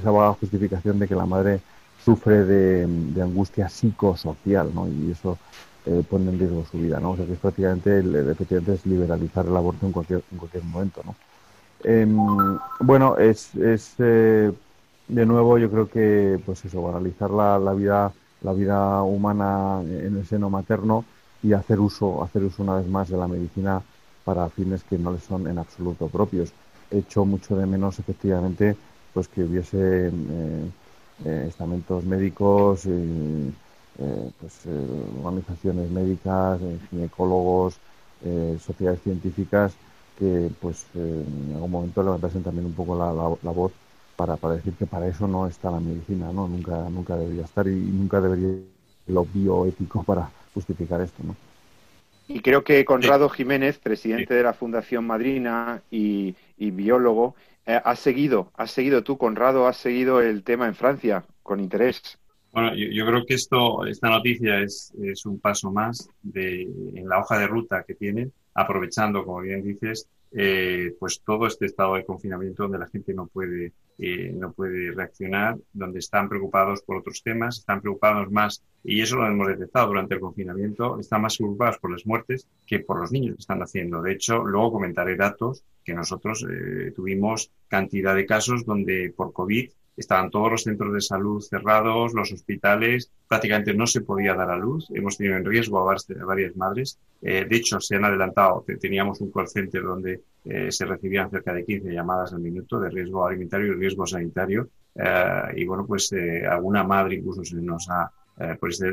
esa 0.00 0.10
vaga 0.10 0.32
justificación 0.34 0.98
de 0.98 1.08
que 1.08 1.14
la 1.14 1.26
madre 1.26 1.60
sufre 2.02 2.44
de, 2.44 2.84
angustia 3.20 3.68
psicosocial, 3.68 4.70
¿no? 4.74 4.88
Y 4.88 5.10
eso 5.10 5.36
pone 6.08 6.30
en 6.30 6.38
riesgo 6.38 6.64
su 6.68 6.78
vida, 6.78 6.98
¿no? 6.98 7.12
O 7.12 7.16
sea 7.16 7.26
que 7.26 7.34
es 7.34 7.38
prácticamente, 7.38 8.00
efectivamente, 8.00 8.74
es 8.74 8.86
liberalizar 8.86 9.46
el 9.46 9.56
aborto 9.56 9.86
en 9.86 9.92
cualquier, 9.92 10.22
en 10.32 10.38
cualquier 10.38 10.64
momento, 10.64 11.02
¿no? 11.04 11.14
Em, 11.84 12.16
bueno, 12.80 13.16
es, 13.18 13.54
es 13.54 13.94
de 15.08 15.26
nuevo 15.26 15.58
yo 15.58 15.70
creo 15.70 15.88
que, 15.88 16.40
pues 16.44 16.64
eso, 16.64 16.82
banalizar 16.82 17.30
la, 17.30 17.58
la, 17.58 17.72
vida, 17.72 18.12
la 18.42 18.52
vida 18.52 19.02
humana 19.02 19.80
en 19.82 20.16
el 20.16 20.26
seno 20.26 20.50
materno 20.50 21.04
y 21.42 21.52
hacer 21.52 21.80
uso, 21.80 22.22
hacer 22.22 22.42
uso 22.44 22.62
una 22.62 22.76
vez 22.76 22.86
más 22.88 23.08
de 23.08 23.16
la 23.16 23.28
medicina 23.28 23.82
para 24.24 24.48
fines 24.48 24.82
que 24.84 24.98
no 24.98 25.12
le 25.12 25.18
son 25.20 25.46
en 25.46 25.58
absoluto 25.58 26.08
propios. 26.08 26.52
He 26.90 26.98
hecho 26.98 27.24
mucho 27.24 27.56
de 27.56 27.66
menos, 27.66 27.98
efectivamente, 27.98 28.76
pues 29.12 29.28
que 29.28 29.44
hubiese 29.44 30.10
eh, 31.24 31.44
estamentos 31.48 32.04
médicos, 32.04 32.86
eh, 33.98 34.30
pues, 34.40 34.66
eh, 34.66 34.86
organizaciones 35.24 35.90
médicas, 35.90 36.60
eh, 36.60 36.78
ginecólogos, 36.90 37.78
sociedades 38.58 39.02
científicas 39.02 39.74
que 40.18 40.50
pues 40.60 40.86
en 40.94 41.52
algún 41.54 41.70
momento 41.70 42.02
levantasen 42.02 42.42
también 42.42 42.64
un 42.66 42.72
poco 42.72 42.96
la, 42.96 43.12
la, 43.12 43.50
voz 43.52 43.72
para, 44.16 44.36
para, 44.36 44.54
decir 44.54 44.74
que 44.74 44.86
para 44.86 45.06
eso 45.06 45.28
no 45.28 45.46
está 45.46 45.70
la 45.70 45.80
medicina, 45.80 46.32
¿no? 46.32 46.48
Nunca, 46.48 46.88
nunca 46.90 47.16
debería 47.16 47.44
estar 47.44 47.66
y, 47.66 47.74
nunca 47.74 48.20
debería 48.20 48.60
lo 49.08 49.24
bioético 49.24 50.02
para 50.02 50.30
justificar 50.54 51.00
esto, 51.00 51.22
¿no? 51.22 51.36
Y 52.28 52.40
creo 52.40 52.64
que 52.64 52.84
Conrado 52.84 53.28
Jiménez, 53.28 53.78
presidente 53.78 54.34
de 54.34 54.42
la 54.42 54.52
Fundación 54.52 55.06
Madrina 55.06 55.82
y, 55.92 56.34
y 56.58 56.72
biólogo, 56.72 57.36
ha 57.66 57.96
seguido, 57.96 58.52
has 58.56 58.70
seguido 58.70 59.02
tú, 59.02 59.18
Conrado, 59.18 59.66
has 59.66 59.76
seguido 59.76 60.20
el 60.20 60.44
tema 60.44 60.66
en 60.66 60.74
Francia 60.74 61.24
con 61.42 61.60
interés. 61.60 62.18
Bueno, 62.52 62.74
yo, 62.74 63.04
creo 63.04 63.26
que 63.26 63.34
esto, 63.34 63.84
esta 63.84 64.08
noticia 64.08 64.60
es, 64.60 64.92
un 65.26 65.40
paso 65.40 65.70
más 65.70 66.08
de, 66.22 66.62
en 66.62 67.08
la 67.08 67.18
hoja 67.18 67.38
de 67.38 67.46
ruta 67.46 67.84
que 67.86 67.94
tienen, 67.94 68.32
aprovechando, 68.54 69.24
como 69.24 69.40
bien 69.40 69.62
dices, 69.62 70.08
eh, 70.32 70.94
pues 70.98 71.20
todo 71.24 71.46
este 71.46 71.66
estado 71.66 71.96
de 71.96 72.04
confinamiento 72.04 72.62
donde 72.62 72.78
la 72.78 72.88
gente 72.88 73.12
no 73.12 73.26
puede, 73.26 73.72
eh, 73.98 74.32
no 74.34 74.52
puede 74.52 74.92
reaccionar, 74.92 75.56
donde 75.72 76.00
están 76.00 76.28
preocupados 76.28 76.82
por 76.82 76.98
otros 76.98 77.22
temas, 77.22 77.58
están 77.58 77.80
preocupados 77.80 78.30
más, 78.30 78.62
y 78.84 79.00
eso 79.00 79.16
lo 79.16 79.26
hemos 79.26 79.48
detectado 79.48 79.88
durante 79.88 80.14
el 80.14 80.20
confinamiento, 80.20 80.98
están 81.00 81.22
más 81.22 81.36
preocupados 81.36 81.78
por 81.78 81.92
las 81.92 82.06
muertes 82.06 82.46
que 82.66 82.80
por 82.80 83.00
los 83.00 83.10
niños 83.10 83.36
que 83.36 83.40
están 83.40 83.62
haciendo. 83.62 84.02
De 84.02 84.12
hecho, 84.12 84.44
luego 84.44 84.72
comentaré 84.72 85.16
datos 85.16 85.64
que 85.84 85.94
nosotros 85.94 86.44
eh, 86.48 86.92
tuvimos 86.94 87.50
cantidad 87.68 88.14
de 88.14 88.26
casos 88.26 88.64
donde 88.64 89.12
por 89.16 89.32
COVID 89.32 89.70
estaban 89.96 90.30
todos 90.30 90.50
los 90.50 90.62
centros 90.62 90.92
de 90.92 91.00
salud 91.00 91.40
cerrados, 91.40 92.12
los 92.12 92.32
hospitales, 92.32 93.10
prácticamente 93.26 93.72
no 93.72 93.86
se 93.86 94.02
podía 94.02 94.34
dar 94.34 94.50
a 94.50 94.56
luz. 94.56 94.88
Hemos 94.94 95.16
tenido 95.16 95.36
en 95.36 95.44
riesgo 95.44 95.80
a 95.80 95.96
varias 96.24 96.56
madres. 96.56 96.98
Eh, 97.22 97.46
de 97.48 97.56
hecho, 97.56 97.80
se 97.80 97.96
han 97.96 98.04
adelantado. 98.04 98.64
Teníamos 98.80 99.20
un 99.20 99.32
call 99.32 99.48
center 99.48 99.82
donde 99.82 100.20
eh, 100.48 100.70
se 100.70 100.84
recibían 100.84 101.30
cerca 101.30 101.52
de 101.52 101.64
15 101.64 101.92
llamadas 101.92 102.32
al 102.32 102.40
minuto 102.40 102.78
de 102.80 102.90
riesgo 102.90 103.26
alimentario 103.26 103.72
y 103.72 103.76
riesgo 103.76 104.06
sanitario. 104.06 104.68
Eh, 104.94 105.42
y 105.56 105.64
bueno, 105.66 105.86
pues 105.86 106.14
alguna 106.48 106.84
madre 106.84 107.16
incluso 107.16 107.44
se 107.44 107.56
nos 107.56 107.88
ha, 107.90 108.10
por 108.60 108.70
este 108.70 108.90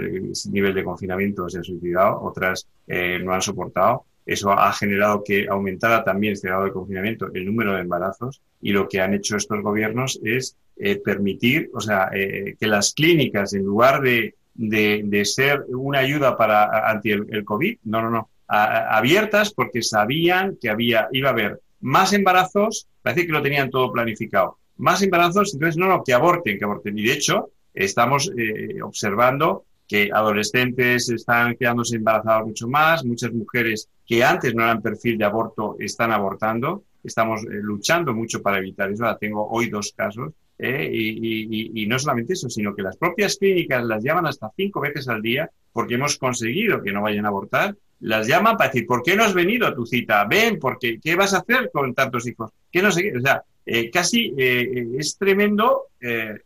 nivel 0.50 0.74
de 0.74 0.84
confinamiento, 0.84 1.50
se 1.50 1.60
ha 1.60 1.64
suicidado, 1.64 2.22
otras 2.22 2.68
no 2.88 3.34
han 3.34 3.42
soportado. 3.42 4.06
Eso 4.26 4.52
ha 4.52 4.72
generado 4.72 5.22
que 5.24 5.48
aumentara 5.50 6.04
también 6.04 6.34
este 6.34 6.48
grado 6.48 6.64
de 6.64 6.72
confinamiento 6.72 7.30
el 7.34 7.46
número 7.46 7.74
de 7.74 7.82
embarazos 7.82 8.42
y 8.62 8.72
lo 8.72 8.88
que 8.88 9.02
han 9.02 9.14
hecho 9.14 9.36
estos 9.36 9.62
gobiernos 9.62 10.20
es 10.24 10.56
eh, 10.78 10.96
permitir, 11.04 11.70
o 11.74 11.80
sea, 11.80 12.10
eh, 12.14 12.56
que 12.60 12.68
las 12.68 12.94
clínicas, 12.94 13.54
en 13.54 13.64
lugar 13.64 14.02
de, 14.02 14.36
de, 14.56 15.26
ser 15.26 15.66
una 15.70 16.00
ayuda 16.00 16.36
para 16.36 16.90
ante 16.90 17.12
el, 17.12 17.46
COVID, 17.46 17.78
no, 17.84 18.02
no, 18.02 18.10
no, 18.10 18.30
abiertas 18.48 19.54
porque 19.54 19.82
sabían 19.82 20.58
que 20.62 20.70
había, 20.70 21.08
iba 21.12 21.30
a 21.30 21.32
haber 21.34 21.62
más 21.82 22.14
embarazos, 22.14 22.88
parece 23.02 23.26
que 23.26 23.32
lo 23.32 23.42
tenían 23.42 23.70
todo 23.70 23.92
planificado, 23.92 24.58
más 24.78 25.02
embarazos, 25.02 25.54
entonces 25.54 25.78
no, 25.78 25.88
no, 25.88 26.04
que 26.04 26.14
aborten, 26.14 26.58
que 26.58 26.66
aborten. 26.66 26.98
Y 26.98 27.04
de 27.04 27.14
hecho, 27.14 27.50
estamos 27.74 28.32
eh, 28.38 28.82
observando 28.82 29.66
que 29.88 30.10
adolescentes 30.14 31.10
están 31.10 31.56
quedándose 31.56 31.98
embarazados 31.98 32.48
mucho 32.48 32.68
más, 32.68 33.04
muchas 33.04 33.34
mujeres 33.34 33.90
que 34.06 34.24
antes 34.24 34.54
no 34.56 34.64
eran 34.64 34.82
perfil 34.82 35.18
de 35.18 35.26
aborto 35.26 35.76
están 35.80 36.12
abortando, 36.12 36.84
estamos 37.04 37.44
eh, 37.44 37.60
luchando 37.62 38.14
mucho 38.14 38.42
para 38.42 38.60
evitar 38.60 38.92
eso, 38.92 39.06
tengo 39.20 39.48
hoy 39.50 39.70
dos 39.70 39.94
casos, 39.96 40.34
eh, 40.58 40.90
y, 40.94 41.86
no 41.88 42.00
solamente 42.00 42.34
eso, 42.34 42.50
sino 42.50 42.76
que 42.76 42.84
las 42.84 42.96
propias 42.96 43.38
clínicas 43.38 43.84
las 43.84 44.04
llaman 44.04 44.28
hasta 44.28 44.52
cinco 44.56 44.80
veces 44.80 45.08
al 45.10 45.22
día 45.22 45.50
porque 45.72 45.96
hemos 45.96 46.18
conseguido 46.18 46.82
que 46.82 46.92
no 46.92 47.02
vayan 47.02 47.26
a 47.26 47.30
abortar, 47.30 47.76
las 48.04 48.28
llaman 48.28 48.58
para 48.58 48.70
decir, 48.70 48.86
¿por 48.86 49.02
qué 49.04 49.16
no 49.16 49.24
has 49.24 49.34
venido 49.34 49.68
a 49.68 49.76
tu 49.76 49.86
cita? 49.86 50.26
Ven, 50.26 50.60
porque 50.60 51.00
¿qué 51.02 51.16
vas 51.16 51.34
a 51.34 51.40
hacer 51.40 51.70
con 51.74 51.94
tantos 51.94 52.28
hijos? 52.28 52.52
¿Qué 52.72 52.82
no 52.82 52.92
sé 52.92 53.14
O 53.18 53.22
sea, 53.22 53.44
eh, 53.66 53.90
casi 53.90 54.34
es 54.38 55.18
tremendo, 55.18 55.88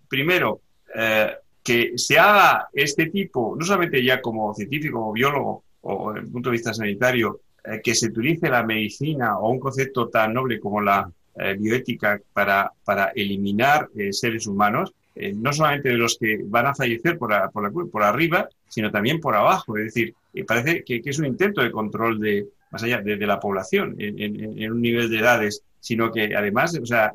primero, 0.08 0.62
que 1.64 1.98
se 1.98 2.18
haga 2.18 2.70
este 2.72 3.08
tipo, 3.08 3.56
no 3.60 3.66
solamente 3.66 4.02
ya 4.04 4.22
como 4.22 4.54
científico, 4.54 5.00
como 5.00 5.12
biólogo 5.12 5.64
o 5.82 6.14
desde 6.14 6.26
el 6.26 6.32
punto 6.32 6.50
de 6.50 6.54
vista 6.54 6.74
sanitario, 6.74 7.42
eh, 7.68 7.82
que 7.84 7.94
se 7.94 8.08
utilice 8.08 8.50
la 8.50 8.64
medicina 8.64 9.38
o 9.38 9.50
un 9.50 9.60
concepto 9.60 10.08
tan 10.08 10.34
noble 10.34 10.60
como 10.60 10.80
la 10.80 11.12
eh, 11.36 11.58
bioética 11.60 12.22
para, 12.32 12.72
para 12.86 13.12
eliminar 13.14 13.90
eh, 13.98 14.14
seres 14.14 14.48
humanos, 14.48 14.94
no 15.34 15.52
solamente 15.52 15.90
de 15.90 15.96
los 15.96 16.16
que 16.20 16.40
van 16.46 16.68
a 16.68 16.76
fallecer 16.76 17.18
por, 17.18 17.34
por 17.92 18.04
arriba, 18.04 18.48
sino 18.68 18.92
también 18.92 19.20
por 19.20 19.36
abajo. 19.36 19.76
Es 19.76 19.86
decir, 19.86 20.14
parece 20.46 20.84
que, 20.84 21.02
es 21.04 21.20
un 21.20 21.26
intento 21.26 21.62
de 21.62 21.72
control 21.72 22.20
de, 22.20 22.48
más 22.72 22.84
allá 22.84 23.02
de, 23.02 23.18
la 23.18 23.40
población 23.40 23.96
en, 23.98 24.72
un 24.72 24.82
nivel 24.82 25.10
de 25.10 25.20
edades, 25.20 25.64
sino 25.80 26.12
que 26.12 26.36
además, 26.36 26.78
o 26.82 26.86
sea, 26.86 27.14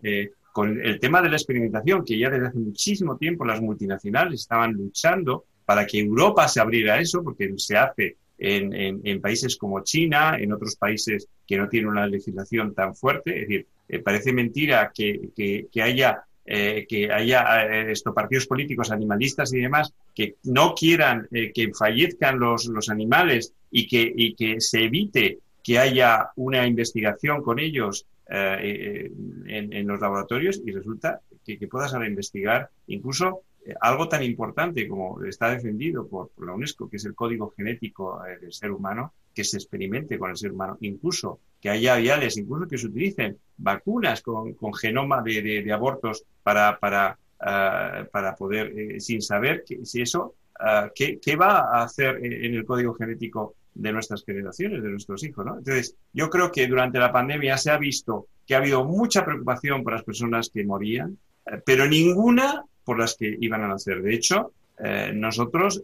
con 0.52 0.80
el 0.80 1.00
tema 1.00 1.22
de 1.22 1.30
la 1.30 1.36
experimentación, 1.36 2.04
que 2.04 2.18
ya 2.18 2.30
desde 2.30 2.48
hace 2.48 2.58
muchísimo 2.58 3.16
tiempo 3.16 3.44
las 3.44 3.60
multinacionales 3.60 4.40
estaban 4.40 4.72
luchando 4.72 5.44
para 5.64 5.86
que 5.86 6.00
Europa 6.00 6.48
se 6.48 6.60
abriera 6.60 6.94
a 6.94 7.00
eso, 7.00 7.22
porque 7.22 7.52
se 7.56 7.76
hace 7.76 8.16
en, 8.38 9.20
países 9.20 9.56
como 9.56 9.82
China, 9.82 10.36
en 10.38 10.52
otros 10.52 10.76
países 10.76 11.28
que 11.46 11.56
no 11.56 11.68
tienen 11.68 11.90
una 11.90 12.06
legislación 12.06 12.74
tan 12.74 12.94
fuerte. 12.94 13.42
Es 13.42 13.48
decir, 13.48 13.66
eh, 13.88 13.98
parece 14.00 14.32
mentira 14.32 14.92
que, 14.94 15.68
haya 15.82 16.24
eh, 16.44 16.86
que 16.88 17.12
haya 17.12 17.90
eh, 17.90 17.94
partidos 18.14 18.46
políticos 18.46 18.90
animalistas 18.90 19.52
y 19.52 19.60
demás 19.60 19.92
que 20.14 20.36
no 20.44 20.74
quieran 20.74 21.28
que 21.30 21.72
fallezcan 21.72 22.38
los, 22.38 22.66
los 22.66 22.88
animales 22.88 23.54
y 23.70 23.86
que, 23.86 24.12
y 24.14 24.34
que 24.34 24.60
se 24.60 24.84
evite 24.84 25.38
que 25.62 25.78
haya 25.78 26.30
una 26.36 26.66
investigación 26.66 27.42
con 27.42 27.58
ellos 27.58 28.06
en, 28.28 29.86
los 29.86 30.00
laboratorios 30.00 30.60
y 30.64 30.72
resulta 30.72 31.20
que, 31.44 31.68
puedas 31.68 31.92
investigar 31.94 32.70
incluso 32.86 33.42
eh, 33.64 33.74
algo 33.80 34.08
tan 34.08 34.22
importante 34.22 34.88
como 34.88 35.22
está 35.24 35.50
defendido 35.50 36.08
por, 36.08 36.30
la 36.44 36.52
UNESCO, 36.52 36.88
que 36.88 36.96
es 36.96 37.04
el 37.04 37.14
código 37.14 37.52
genético 37.56 38.24
eh, 38.26 38.38
del 38.40 38.52
ser 38.52 38.72
humano, 38.72 39.12
que 39.34 39.44
se 39.44 39.56
experimente 39.56 40.18
con 40.18 40.30
el 40.30 40.36
ser 40.36 40.52
humano, 40.52 40.76
incluso 40.80 41.38
que 41.60 41.70
haya 41.70 41.96
viales, 41.96 42.36
incluso 42.36 42.66
que 42.66 42.76
se 42.76 42.86
utilicen 42.86 43.38
vacunas 43.62 44.22
con, 44.22 44.54
genoma 44.74 45.22
de, 45.22 45.72
abortos 45.72 46.24
para, 46.42 46.78
para, 46.78 47.18
ah, 47.40 48.04
para 48.10 48.34
poder, 48.34 48.72
eh, 48.78 49.00
sin 49.00 49.22
saber 49.22 49.64
si 49.84 50.02
eso, 50.02 50.34
ah, 50.58 50.90
¿qué, 50.94 51.36
va 51.36 51.78
a 51.78 51.84
hacer 51.84 52.24
en 52.24 52.54
el 52.54 52.64
código 52.64 52.94
genético 52.94 53.54
de 53.74 53.92
nuestras 53.92 54.24
generaciones, 54.24 54.82
de 54.82 54.90
nuestros 54.90 55.24
hijos. 55.24 55.46
Entonces, 55.46 55.96
yo 56.12 56.28
creo 56.28 56.52
que 56.52 56.66
durante 56.66 56.98
la 56.98 57.10
pandemia 57.10 57.56
se 57.56 57.70
ha 57.70 57.78
visto 57.78 58.26
que 58.46 58.54
ha 58.54 58.58
habido 58.58 58.84
mucha 58.84 59.24
preocupación 59.24 59.82
por 59.82 59.94
las 59.94 60.02
personas 60.02 60.50
que 60.50 60.64
morían, 60.64 61.16
pero 61.64 61.86
ninguna 61.86 62.64
por 62.84 62.98
las 62.98 63.16
que 63.16 63.36
iban 63.40 63.62
a 63.62 63.68
nacer. 63.68 64.02
De 64.02 64.14
hecho, 64.14 64.52
eh, 64.78 65.12
nosotros, 65.14 65.82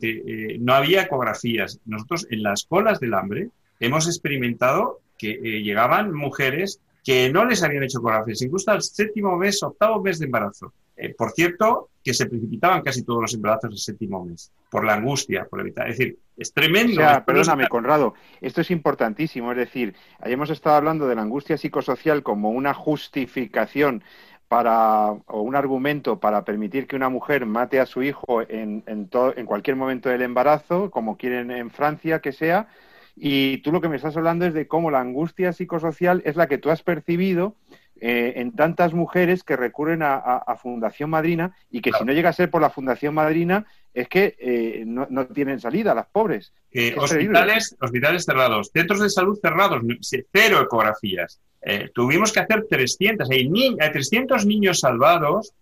eh, 0.00 0.56
no 0.60 0.74
había 0.74 1.02
ecografías. 1.02 1.80
Nosotros 1.84 2.26
en 2.30 2.42
las 2.42 2.64
colas 2.64 3.00
del 3.00 3.14
hambre 3.14 3.50
hemos 3.80 4.06
experimentado 4.06 5.00
que 5.18 5.32
eh, 5.32 5.62
llegaban 5.62 6.14
mujeres 6.14 6.80
que 7.04 7.30
no 7.32 7.44
les 7.44 7.62
habían 7.62 7.84
hecho 7.84 7.98
ecografías, 7.98 8.42
incluso 8.42 8.70
al 8.70 8.82
séptimo 8.82 9.36
mes, 9.36 9.62
octavo 9.62 10.02
mes 10.02 10.18
de 10.18 10.26
embarazo. 10.26 10.72
por 11.16 11.30
cierto, 11.30 11.90
que 12.02 12.12
se 12.14 12.26
precipitaban 12.26 12.82
casi 12.82 13.02
todos 13.02 13.20
los 13.20 13.34
embarazos 13.34 13.70
al 13.70 13.78
séptimo 13.78 14.24
mes, 14.24 14.50
por 14.70 14.84
la 14.84 14.94
angustia, 14.94 15.46
por 15.48 15.60
evitar. 15.60 15.88
Es 15.88 15.98
decir, 15.98 16.18
es 16.36 16.52
tremendo. 16.52 17.02
perdóname, 17.26 17.68
Conrado, 17.68 18.14
esto 18.40 18.60
es 18.60 18.70
importantísimo. 18.70 19.52
Es 19.52 19.58
decir, 19.58 19.94
hayamos 20.20 20.50
estado 20.50 20.76
hablando 20.76 21.06
de 21.06 21.14
la 21.14 21.22
angustia 21.22 21.56
psicosocial 21.56 22.22
como 22.22 22.50
una 22.50 22.74
justificación 22.74 24.02
para 24.48 25.10
o 25.26 25.42
un 25.42 25.54
argumento 25.54 26.18
para 26.18 26.44
permitir 26.44 26.86
que 26.86 26.96
una 26.96 27.10
mujer 27.10 27.44
mate 27.44 27.80
a 27.80 27.86
su 27.86 28.02
hijo 28.02 28.40
en, 28.42 28.82
en, 28.86 29.10
en 29.36 29.46
cualquier 29.46 29.76
momento 29.76 30.08
del 30.08 30.22
embarazo, 30.22 30.90
como 30.90 31.16
quieren 31.18 31.50
en 31.50 31.70
Francia 31.70 32.20
que 32.20 32.32
sea, 32.32 32.68
y 33.20 33.58
tú 33.58 33.72
lo 33.72 33.80
que 33.80 33.88
me 33.88 33.96
estás 33.96 34.16
hablando 34.16 34.46
es 34.46 34.54
de 34.54 34.68
cómo 34.68 34.90
la 34.90 35.00
angustia 35.00 35.52
psicosocial 35.52 36.22
es 36.24 36.36
la 36.36 36.46
que 36.46 36.58
tú 36.58 36.70
has 36.70 36.82
percibido 36.82 37.56
eh, 38.00 38.34
en 38.36 38.54
tantas 38.54 38.94
mujeres 38.94 39.42
que 39.42 39.56
recurren 39.56 40.02
a, 40.02 40.56
Fundación 40.62 41.10
Madrina 41.10 41.56
y 41.70 41.80
que 41.80 41.90
si 41.92 42.04
no 42.04 42.12
llega 42.12 42.30
a 42.30 42.32
ser 42.32 42.50
por 42.50 42.60
la 42.60 42.70
Fundación 42.70 43.14
Madrina 43.14 43.66
es 43.92 44.08
que 44.08 44.36
eh, 44.38 44.84
no, 44.86 45.26
tienen 45.26 45.58
salida, 45.58 45.94
las 45.94 46.06
pobres. 46.06 46.52
hospitales, 46.96 47.76
hospitales 47.80 48.24
cerrados, 48.24 48.70
centros 48.72 49.00
de 49.00 49.10
salud 49.10 49.38
cerrados, 49.40 49.82
cero 50.32 50.60
ecografías. 50.62 51.40
Eh, 51.60 51.90
tuvimos 51.92 52.32
que 52.32 52.40
hacer 52.40 52.66
300, 52.68 53.28
hay, 53.30 53.50
300 53.76 54.46
niños 54.46 54.80
salvados 54.80 55.52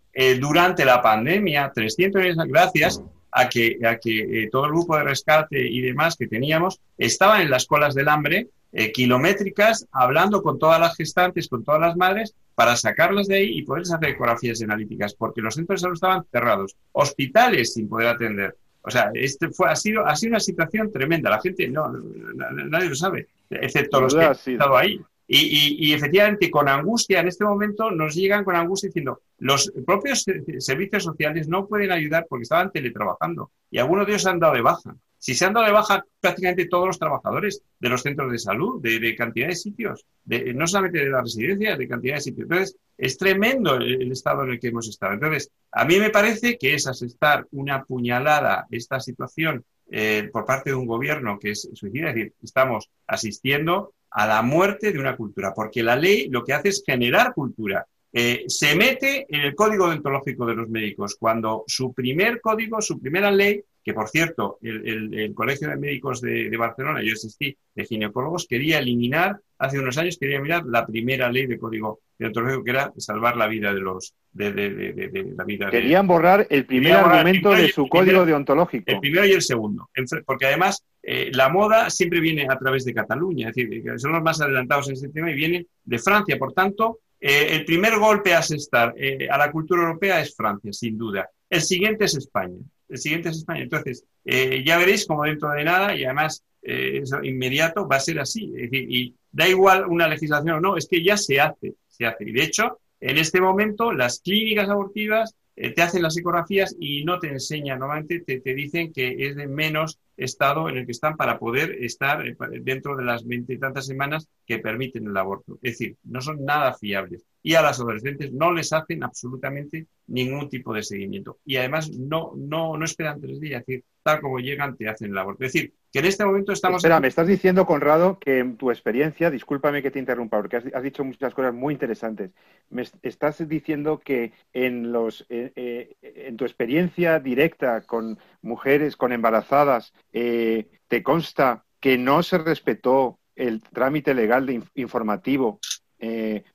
durante 0.40 0.87
la 0.87 1.03
pandemia, 1.03 1.71
300 1.75 2.37
gracias 2.49 3.03
a 3.38 3.51
que, 3.51 3.79
a 3.87 3.99
que 3.99 4.49
todo 4.51 4.64
el 4.64 4.70
grupo 4.70 4.96
de 4.96 5.05
rescate 5.05 5.61
y 5.61 5.83
demás 5.83 6.16
que 6.16 6.27
teníamos 6.27 6.81
estaba 6.96 7.42
en 7.42 7.51
las 7.51 7.66
colas 7.66 7.94
del 7.94 8.09
hambre 8.09 8.49
eh, 8.72 8.92
kilométricas 8.92 9.87
hablando 9.92 10.42
con 10.42 10.59
todas 10.59 10.81
las 10.81 10.96
gestantes, 10.96 11.46
con 11.46 11.62
todas 11.62 11.81
las 11.83 11.96
madres, 11.96 12.35
para 12.55 12.77
sacarlas 12.77 13.29
de 13.29 13.37
ahí 13.37 13.59
y 13.59 13.62
poderles 13.62 13.92
hacer 13.92 14.09
ecografías 14.09 14.62
analíticas, 14.62 15.14
porque 15.14 15.42
los 15.42 15.55
centros 15.55 15.81
de 15.81 15.83
salud 15.83 15.94
estaban 15.94 16.25
cerrados, 16.33 16.77
hospitales 16.92 17.75
sin 17.75 17.90
poder 17.90 18.09
atender. 18.09 18.57
O 18.81 18.90
sea, 18.90 19.11
este 19.12 19.51
fue, 19.51 19.68
ha, 19.70 19.77
sido, 19.77 20.07
ha 20.07 20.16
sido 20.16 20.31
una 20.31 20.40
situación 20.40 20.90
tremenda. 20.90 21.29
La 21.29 21.40
gente, 21.40 21.68
no, 21.68 21.92
nadie 21.92 22.88
lo 22.88 22.94
sabe, 22.94 23.29
excepto 23.51 24.01
los 24.01 24.14
que 24.14 24.25
han 24.25 24.33
estado 24.33 24.77
ahí. 24.79 24.99
Y, 25.29 25.93
efectivamente, 25.93 26.51
con 26.51 26.69
angustia, 26.69 27.21
en 27.21 27.29
este 27.29 27.45
momento 27.45 27.91
nos 27.91 28.15
llegan 28.15 28.45
con 28.45 28.55
angustia 28.55 28.89
diciendo, 28.89 29.23
los 29.39 29.73
propios 29.85 30.25
servicios 30.59 31.03
sociales 31.03 31.49
no 31.49 31.67
pueden 31.67 31.91
ayudar 31.91 32.27
porque 32.29 32.45
estaban 32.45 32.71
teletrabajando 32.71 33.51
y 33.71 33.79
algunos 33.79 34.07
de 34.07 34.12
ellos 34.12 34.27
han 34.27 34.39
dado 34.39 34.55
de 34.55 34.62
baja. 34.62 34.97
Si 35.19 35.35
se 35.35 35.45
han 35.45 35.55
dado 35.55 35.67
de 35.67 35.73
baja 35.73 36.05
prácticamente 36.21 36.69
todos 36.69 36.87
los 36.87 36.99
trabajadores 36.99 37.61
de 37.81 37.89
los 37.89 38.03
centros 38.03 38.31
de 38.31 38.39
salud, 38.39 38.81
de, 38.81 39.17
cantidad 39.17 39.49
de 39.49 39.57
sitios, 39.57 40.05
de, 40.25 40.55
no 40.55 40.67
solamente 40.69 40.99
de 40.99 41.11
la 41.11 41.23
residencia, 41.23 41.77
de 41.77 41.89
cantidad 41.89 42.15
de 42.15 42.21
sitios. 42.21 42.45
Entonces, 42.45 42.77
es 42.97 43.19
tremendo 43.19 43.75
el, 43.75 44.12
estado 44.12 44.45
en 44.45 44.51
el 44.51 44.61
que 44.61 44.69
hemos 44.69 44.89
estado. 44.89 45.15
Entonces, 45.15 45.51
a 45.73 45.85
mí 45.85 45.99
me 45.99 46.11
parece 46.11 46.57
que 46.57 46.75
es 46.75 46.87
asestar 46.87 47.47
una 47.51 47.83
puñalada 47.83 48.67
esta 48.71 49.01
situación 49.01 49.65
eh, 49.91 50.29
por 50.33 50.45
parte 50.45 50.71
de 50.71 50.77
un 50.77 50.87
gobierno 50.87 51.39
que 51.39 51.51
es 51.51 51.69
suicida, 51.75 52.11
es 52.11 52.15
decir, 52.15 52.35
estamos 52.43 52.89
asistiendo 53.07 53.95
a 54.16 54.26
la 54.26 54.40
muerte 54.40 54.92
de 54.92 54.98
una 54.98 55.14
cultura, 55.14 55.52
porque 55.52 55.83
la 55.83 55.94
ley 55.94 56.29
lo 56.31 56.42
que 56.42 56.55
hace 56.55 56.70
es 56.70 56.83
generar 56.85 57.35
cultura. 57.35 57.87
Eh, 58.18 58.44
se 58.48 58.74
mete 58.74 59.26
en 59.29 59.42
el 59.42 59.55
código 59.55 59.88
deontológico 59.90 60.46
de 60.46 60.55
los 60.55 60.70
médicos, 60.70 61.16
cuando 61.20 61.64
su 61.66 61.92
primer 61.92 62.40
código, 62.40 62.81
su 62.81 62.98
primera 62.98 63.31
ley 63.31 63.62
que 63.87 63.94
por 63.94 64.09
cierto, 64.09 64.59
el, 64.62 65.33
Colegio 65.33 65.68
de 65.68 65.76
Médicos 65.76 66.20
de, 66.20 66.57
Barcelona, 66.59 67.02
yo 67.05 67.12
asistí, 67.12 67.57
de 67.72 67.85
ginecólogos, 67.85 68.48
quería 68.48 68.81
eliminar, 68.81 69.38
hace 69.59 69.79
unos 69.79 69.96
años 69.96 70.18
quería 70.18 70.38
eliminar 70.38 70.64
la 70.66 70.85
primera 70.85 71.31
ley 71.31 71.46
de 71.46 71.57
código 71.57 72.00
deontológico, 72.18 72.64
que 72.64 72.70
era 72.72 72.92
salvar 72.96 73.37
la 73.37 73.46
vida 73.46 73.72
de 73.72 73.79
los, 73.79 74.12
de, 74.33 75.35
la 75.37 75.44
vida. 75.44 75.70
Querían 75.70 76.09
borrar 76.09 76.48
el 76.50 76.66
primer 76.66 76.94
argumento 76.94 77.52
de 77.52 77.68
su 77.68 77.87
código 77.87 78.26
deontológico. 78.26 78.90
El 78.90 78.98
primero 78.98 79.24
y 79.24 79.31
el 79.31 79.42
segundo, 79.42 79.88
porque 80.24 80.46
además 80.46 80.85
eh, 81.00 81.31
la 81.33 81.48
moda 81.48 81.88
siempre 81.88 82.18
viene 82.18 82.48
a 82.50 82.59
través 82.59 82.85
de 82.85 82.92
Cataluña, 82.92 83.50
es 83.50 83.55
decir, 83.55 83.85
son 83.98 84.11
los 84.11 84.22
más 84.22 84.40
adelantados 84.40 84.88
en 84.88 84.94
este 84.94 85.11
tema 85.11 85.31
y 85.31 85.35
vienen 85.35 85.64
de 85.85 85.98
Francia, 86.00 86.37
por 86.38 86.52
tanto, 86.55 86.98
eh, 87.29 87.57
el 87.57 87.65
primer 87.65 87.99
golpe 87.99 88.35
a 88.35 88.39
asestar 88.39 88.95
eh, 88.97 89.29
a 89.31 89.39
la 89.39 89.51
cultura 89.51 89.83
europea 89.83 90.21
es 90.21 90.35
Francia, 90.35 90.73
sin 90.73 90.97
duda. 90.97 91.29
El 91.49 91.62
siguiente 91.62 92.05
es 92.05 92.17
España 92.17 92.59
el 92.89 92.99
siguiente 92.99 93.29
es 93.31 93.39
España. 93.39 93.62
Entonces, 93.62 94.05
eh, 94.25 94.62
ya 94.65 94.79
veréis 94.79 95.07
como 95.07 95.25
dentro 95.25 95.51
de 95.51 95.65
nada, 95.65 95.95
y 95.95 96.05
además 96.05 96.45
eh, 96.62 97.01
eso 97.03 97.23
inmediato, 97.23 97.87
va 97.87 97.97
a 97.97 98.01
ser 98.01 98.19
así. 98.21 98.53
Es 98.57 98.71
decir, 98.71 98.87
y 98.91 99.15
da 99.31 99.49
igual 99.49 99.87
una 99.87 100.09
legislación 100.09 100.57
o 100.57 100.61
no, 100.61 100.77
es 100.77 100.87
que 100.89 101.03
ya 101.03 101.17
se 101.17 101.41
hace, 101.41 101.75
se 101.89 102.07
hace. 102.07 102.25
Y 102.25 102.33
de 102.33 102.45
hecho, 102.45 102.81
en 103.01 103.19
este 103.19 103.41
momento, 103.41 103.93
las 103.93 104.21
clínicas 104.21 104.69
abortivas 104.69 105.35
eh, 105.57 105.71
te 105.71 105.83
hacen 105.83 106.03
las 106.03 106.16
ecografías 106.16 106.77
y 106.79 107.05
no 107.05 107.19
te 107.19 107.29
enseñan, 107.29 107.79
normalmente 107.79 108.21
te, 108.21 108.40
te, 108.40 108.55
dicen 108.55 108.92
que 108.92 109.27
es 109.27 109.37
de 109.37 109.47
menos 109.47 109.99
estado 110.16 110.69
en 110.69 110.77
el 110.77 110.87
que 110.87 110.92
están 110.92 111.16
para 111.16 111.38
poder 111.38 111.83
estar 111.83 112.23
dentro 112.62 112.97
de 112.97 113.05
las 113.05 113.25
tantas 113.61 113.87
semanas 113.87 114.29
que 114.47 114.59
permiten 114.59 115.07
el 115.07 115.16
aborto. 115.16 115.59
Es 115.62 115.79
decir, 115.79 115.97
no 116.05 116.21
son 116.21 116.45
nada 116.45 116.75
fiables 116.75 117.25
y 117.42 117.55
a 117.55 117.62
las 117.62 117.81
adolescentes 117.81 118.33
no 118.33 118.53
les 118.53 118.73
hacen 118.73 119.03
absolutamente 119.03 119.87
ningún 120.09 120.49
tipo 120.49 120.75
de 120.75 120.83
seguimiento. 120.83 121.38
Y 121.45 121.57
además 121.57 121.90
no, 121.90 122.33
no, 122.37 122.77
no 122.77 122.85
esperan 122.85 123.21
tres 123.21 123.40
días, 123.40 123.61
es 123.61 123.66
decir, 123.66 123.85
tal 124.07 124.21
como 124.21 124.38
llegan 124.38 124.77
te 124.77 124.88
hacen 124.88 125.11
el 125.11 125.19
aborto. 125.19 125.45
Es 125.45 125.53
decir, 125.53 125.75
que 125.92 125.99
en 125.99 126.05
este 126.05 126.25
momento 126.25 126.53
estamos... 126.53 126.77
Espera, 126.77 127.01
me 127.01 127.09
estás 127.09 127.27
diciendo, 127.27 127.66
Conrado, 127.66 128.21
que 128.21 128.38
en 128.38 128.57
tu 128.57 128.71
experiencia, 128.71 129.33
discúlpame 129.33 129.83
que 129.83 129.90
te 129.90 129.99
interrumpa, 129.99 130.37
porque 130.37 130.59
has, 130.59 130.83
dicho 130.85 131.03
muchas 131.03 131.35
cosas 131.35 131.53
muy 131.53 131.75
interesantes. 131.75 132.31
Me 132.71 132.85
estás 133.03 133.49
diciendo 133.49 133.99
que 133.99 134.31
en, 134.53 134.92
los, 134.92 135.27
eh, 135.29 135.51
eh, 135.57 135.97
en 136.03 136.37
tu 136.37 136.45
experiencia 136.45 137.19
directa 137.19 137.81
con 137.81 138.16
mujeres, 138.42 138.97
con 138.97 139.12
embarazadas, 139.12 139.92
eh, 140.12 140.69
te 140.87 141.03
consta 141.03 141.64
que 141.81 141.99
no 141.99 142.23
se 142.23 142.38
respetó 142.38 143.19
el 143.35 143.61
trámite 143.61 144.14
legal 144.14 144.47
de 144.47 144.62
informativo 144.77 145.59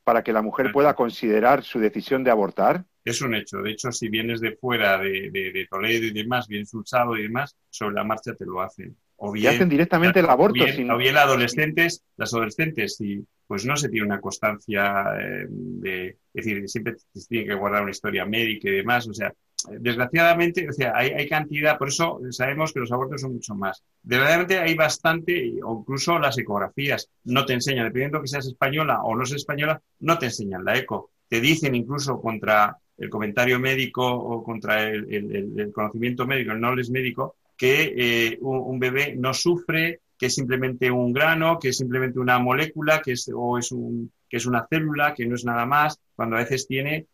para 0.05 0.23
que 0.23 0.31
la 0.31 0.41
mujer 0.41 0.71
pueda 0.71 0.95
considerar 0.95 1.63
su 1.63 1.79
decisión 1.79 2.23
de 2.23 2.31
abortar? 2.31 2.85
Es 3.03 3.21
un 3.21 3.35
hecho. 3.35 3.61
De 3.61 3.71
hecho, 3.71 3.91
si 3.91 4.09
vienes 4.09 4.41
de 4.41 4.55
fuera 4.55 4.97
de, 4.97 5.67
Toledo 5.69 6.05
y 6.05 6.11
demás, 6.11 6.47
vienes 6.47 6.73
usado 6.73 7.17
y 7.17 7.23
demás, 7.23 7.55
sobre 7.69 7.95
la 7.95 8.03
marcha 8.03 8.35
te 8.35 8.45
lo 8.45 8.61
hacen. 8.61 8.95
O 9.17 9.31
bien, 9.31 9.53
hacen 9.53 9.69
directamente 9.69 10.19
el 10.19 10.29
aborto. 10.29 10.63
O 10.63 10.97
bien, 10.97 11.17
adolescentes, 11.17 12.03
las 12.17 12.33
adolescentes, 12.33 12.95
si 12.95 13.23
pues 13.47 13.65
no 13.65 13.75
se 13.75 13.89
tiene 13.89 14.05
una 14.05 14.21
constancia 14.21 15.03
eh, 15.19 15.45
de, 15.49 16.07
es 16.07 16.45
decir, 16.45 16.69
siempre 16.69 16.95
se 17.13 17.27
tiene 17.27 17.47
que 17.47 17.53
guardar 17.53 17.81
una 17.81 17.91
historia 17.91 18.25
médica 18.25 18.69
y 18.69 18.77
demás, 18.77 19.07
o 19.09 19.13
sea, 19.13 19.33
desgraciadamente, 19.69 20.67
o 20.69 20.73
sea, 20.73 20.93
hay, 20.95 21.27
cantidad, 21.27 21.77
por 21.77 21.89
eso 21.89 22.19
sabemos 22.29 22.73
que 22.73 22.79
los 22.79 22.91
abortos 22.91 23.21
son 23.21 23.33
mucho 23.33 23.53
más. 23.55 23.83
Desgraciadamente 24.01 24.59
hay 24.59 24.75
bastante, 24.75 25.59
o 25.63 25.79
incluso 25.79 26.17
las 26.17 26.37
ecografías 26.37 27.09
no 27.25 27.45
te 27.45 27.53
enseñan, 27.53 27.85
dependiendo 27.85 28.21
que 28.21 28.27
seas 28.27 28.47
española 28.47 29.01
o 29.03 29.15
no 29.15 29.25
seas 29.25 29.41
española, 29.41 29.81
no 29.99 30.17
te 30.17 30.27
enseñan 30.27 30.63
la 30.65 30.77
eco. 30.77 31.11
te 31.27 31.39
dicen 31.39 31.75
incluso 31.75 32.19
contra 32.19 32.77
el 33.01 33.09
comentario 33.09 33.59
médico 33.59 34.05
o 34.05 34.43
contra 34.43 34.83
el, 34.89 35.71
conocimiento 35.73 36.25
médico, 36.25 36.51
el 36.51 36.59
knowledge 36.59 36.91
médico, 36.91 37.35
que 37.57 37.93
eh, 37.95 38.37
un, 38.41 38.79
bebé 38.79 39.15
no 39.17 39.33
sufre, 39.33 39.99
que 40.17 40.27
es 40.27 40.35
simplemente 40.35 40.89
un 40.89 41.11
grano, 41.11 41.59
que 41.59 41.69
es 41.69 41.77
simplemente 41.77 42.19
una 42.19 42.39
molécula, 42.39 43.01
que 43.01 43.13
es, 43.13 43.29
o 43.33 43.57
es 43.57 43.71
un, 43.71 44.11
que 44.29 44.37
es 44.37 44.45
una 44.45 44.65
célula, 44.69 45.13
que 45.13 45.25
no 45.25 45.35
es 45.35 45.43
nada 45.43 45.65
más, 45.65 45.99
cuando 46.15 46.37
a 46.37 46.39
veces 46.39 46.67
tiene 46.67 47.07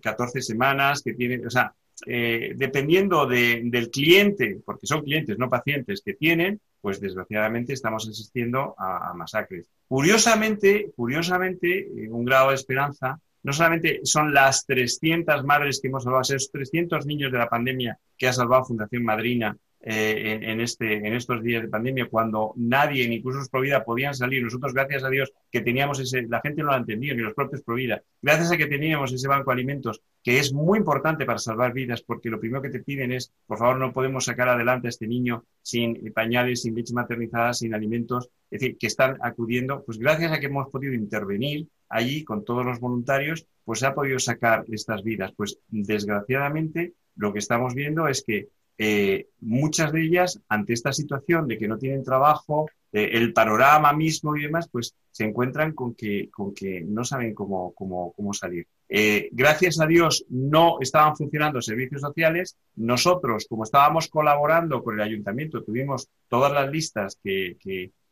14 0.00 0.42
semanas, 0.42 1.02
que 1.02 1.14
tiene, 1.14 1.46
o 1.46 1.50
sea, 1.50 1.74
eh, 2.06 2.52
dependiendo 2.56 3.26
del 3.26 3.90
cliente, 3.90 4.60
porque 4.64 4.86
son 4.86 5.02
clientes, 5.02 5.38
no 5.38 5.48
pacientes 5.48 6.02
que 6.04 6.14
tienen, 6.14 6.60
pues 6.80 7.00
desgraciadamente 7.00 7.72
estamos 7.72 8.08
asistiendo 8.08 8.74
a, 8.76 9.14
masacres. 9.14 9.68
Curiosamente, 9.88 10.92
curiosamente, 10.96 11.80
eh, 11.80 12.10
un 12.10 12.24
grado 12.24 12.50
de 12.50 12.56
esperanza, 12.56 13.18
no 13.44 13.52
solamente 13.52 14.00
son 14.02 14.34
las 14.34 14.66
300 14.66 15.44
madres 15.44 15.80
que 15.80 15.88
hemos 15.88 16.02
salvado, 16.02 16.22
esos 16.22 16.50
300 16.50 17.06
niños 17.06 17.30
de 17.30 17.38
la 17.38 17.48
pandemia 17.48 17.98
que 18.16 18.26
ha 18.26 18.32
salvado 18.32 18.64
Fundación 18.64 19.04
Madrina 19.04 19.56
eh, 19.86 20.38
en, 20.40 20.62
este, 20.62 20.94
en 21.06 21.12
estos 21.12 21.42
días 21.42 21.60
de 21.60 21.68
pandemia, 21.68 22.08
cuando 22.08 22.54
nadie, 22.56 23.06
ni 23.06 23.16
incluso 23.16 23.40
los 23.40 23.50
Provida, 23.50 23.84
podían 23.84 24.14
salir. 24.14 24.42
Nosotros, 24.42 24.72
gracias 24.72 25.04
a 25.04 25.10
Dios, 25.10 25.30
que 25.50 25.60
teníamos 25.60 26.00
ese, 26.00 26.22
la 26.22 26.40
gente 26.40 26.62
no 26.62 26.68
lo 26.68 26.72
ha 26.72 26.78
entendido, 26.78 27.14
ni 27.14 27.20
los 27.20 27.34
propios 27.34 27.60
Provida, 27.60 28.02
gracias 28.22 28.50
a 28.50 28.56
que 28.56 28.64
teníamos 28.64 29.12
ese 29.12 29.28
banco 29.28 29.50
de 29.50 29.56
alimentos, 29.56 30.00
que 30.22 30.38
es 30.38 30.54
muy 30.54 30.78
importante 30.78 31.26
para 31.26 31.38
salvar 31.38 31.74
vidas, 31.74 32.00
porque 32.00 32.30
lo 32.30 32.40
primero 32.40 32.62
que 32.62 32.70
te 32.70 32.80
piden 32.80 33.12
es, 33.12 33.30
por 33.46 33.58
favor, 33.58 33.76
no 33.76 33.92
podemos 33.92 34.24
sacar 34.24 34.48
adelante 34.48 34.88
a 34.88 34.90
este 34.90 35.06
niño 35.06 35.44
sin 35.60 36.10
pañales, 36.14 36.62
sin 36.62 36.74
leche 36.74 36.94
maternizada, 36.94 37.52
sin 37.52 37.74
alimentos, 37.74 38.30
es 38.50 38.60
decir, 38.60 38.78
que 38.78 38.86
están 38.86 39.18
acudiendo, 39.20 39.84
pues 39.84 39.98
gracias 39.98 40.32
a 40.32 40.40
que 40.40 40.46
hemos 40.46 40.70
podido 40.70 40.94
intervenir 40.94 41.68
allí 41.88 42.24
con 42.24 42.44
todos 42.44 42.64
los 42.64 42.80
voluntarios, 42.80 43.46
pues 43.64 43.80
se 43.80 43.86
ha 43.86 43.94
podido 43.94 44.18
sacar 44.18 44.64
estas 44.68 45.02
vidas. 45.02 45.32
Pues 45.36 45.58
desgraciadamente 45.68 46.94
lo 47.16 47.32
que 47.32 47.38
estamos 47.38 47.74
viendo 47.74 48.08
es 48.08 48.22
que 48.26 48.48
eh, 48.76 49.28
muchas 49.40 49.92
de 49.92 50.02
ellas, 50.02 50.40
ante 50.48 50.72
esta 50.72 50.92
situación 50.92 51.46
de 51.46 51.58
que 51.58 51.68
no 51.68 51.78
tienen 51.78 52.02
trabajo, 52.02 52.66
el 52.92 53.32
panorama 53.32 53.92
mismo 53.92 54.36
y 54.36 54.42
demás, 54.42 54.68
pues 54.70 54.94
se 55.10 55.24
encuentran 55.24 55.72
con 55.72 55.94
que, 55.94 56.30
con 56.30 56.54
que 56.54 56.80
no 56.80 57.04
saben 57.04 57.34
cómo, 57.34 57.72
cómo, 57.74 58.12
cómo 58.12 58.32
salir. 58.32 58.68
Eh, 58.88 59.30
gracias 59.32 59.80
a 59.80 59.86
Dios 59.86 60.24
no 60.28 60.76
estaban 60.80 61.16
funcionando 61.16 61.60
servicios 61.60 62.02
sociales. 62.02 62.56
Nosotros, 62.76 63.46
como 63.48 63.64
estábamos 63.64 64.08
colaborando 64.08 64.84
con 64.84 64.94
el 64.94 65.00
ayuntamiento, 65.00 65.64
tuvimos 65.64 66.08
todas 66.28 66.52
las 66.52 66.70
listas 66.70 67.18
que, 67.22 67.56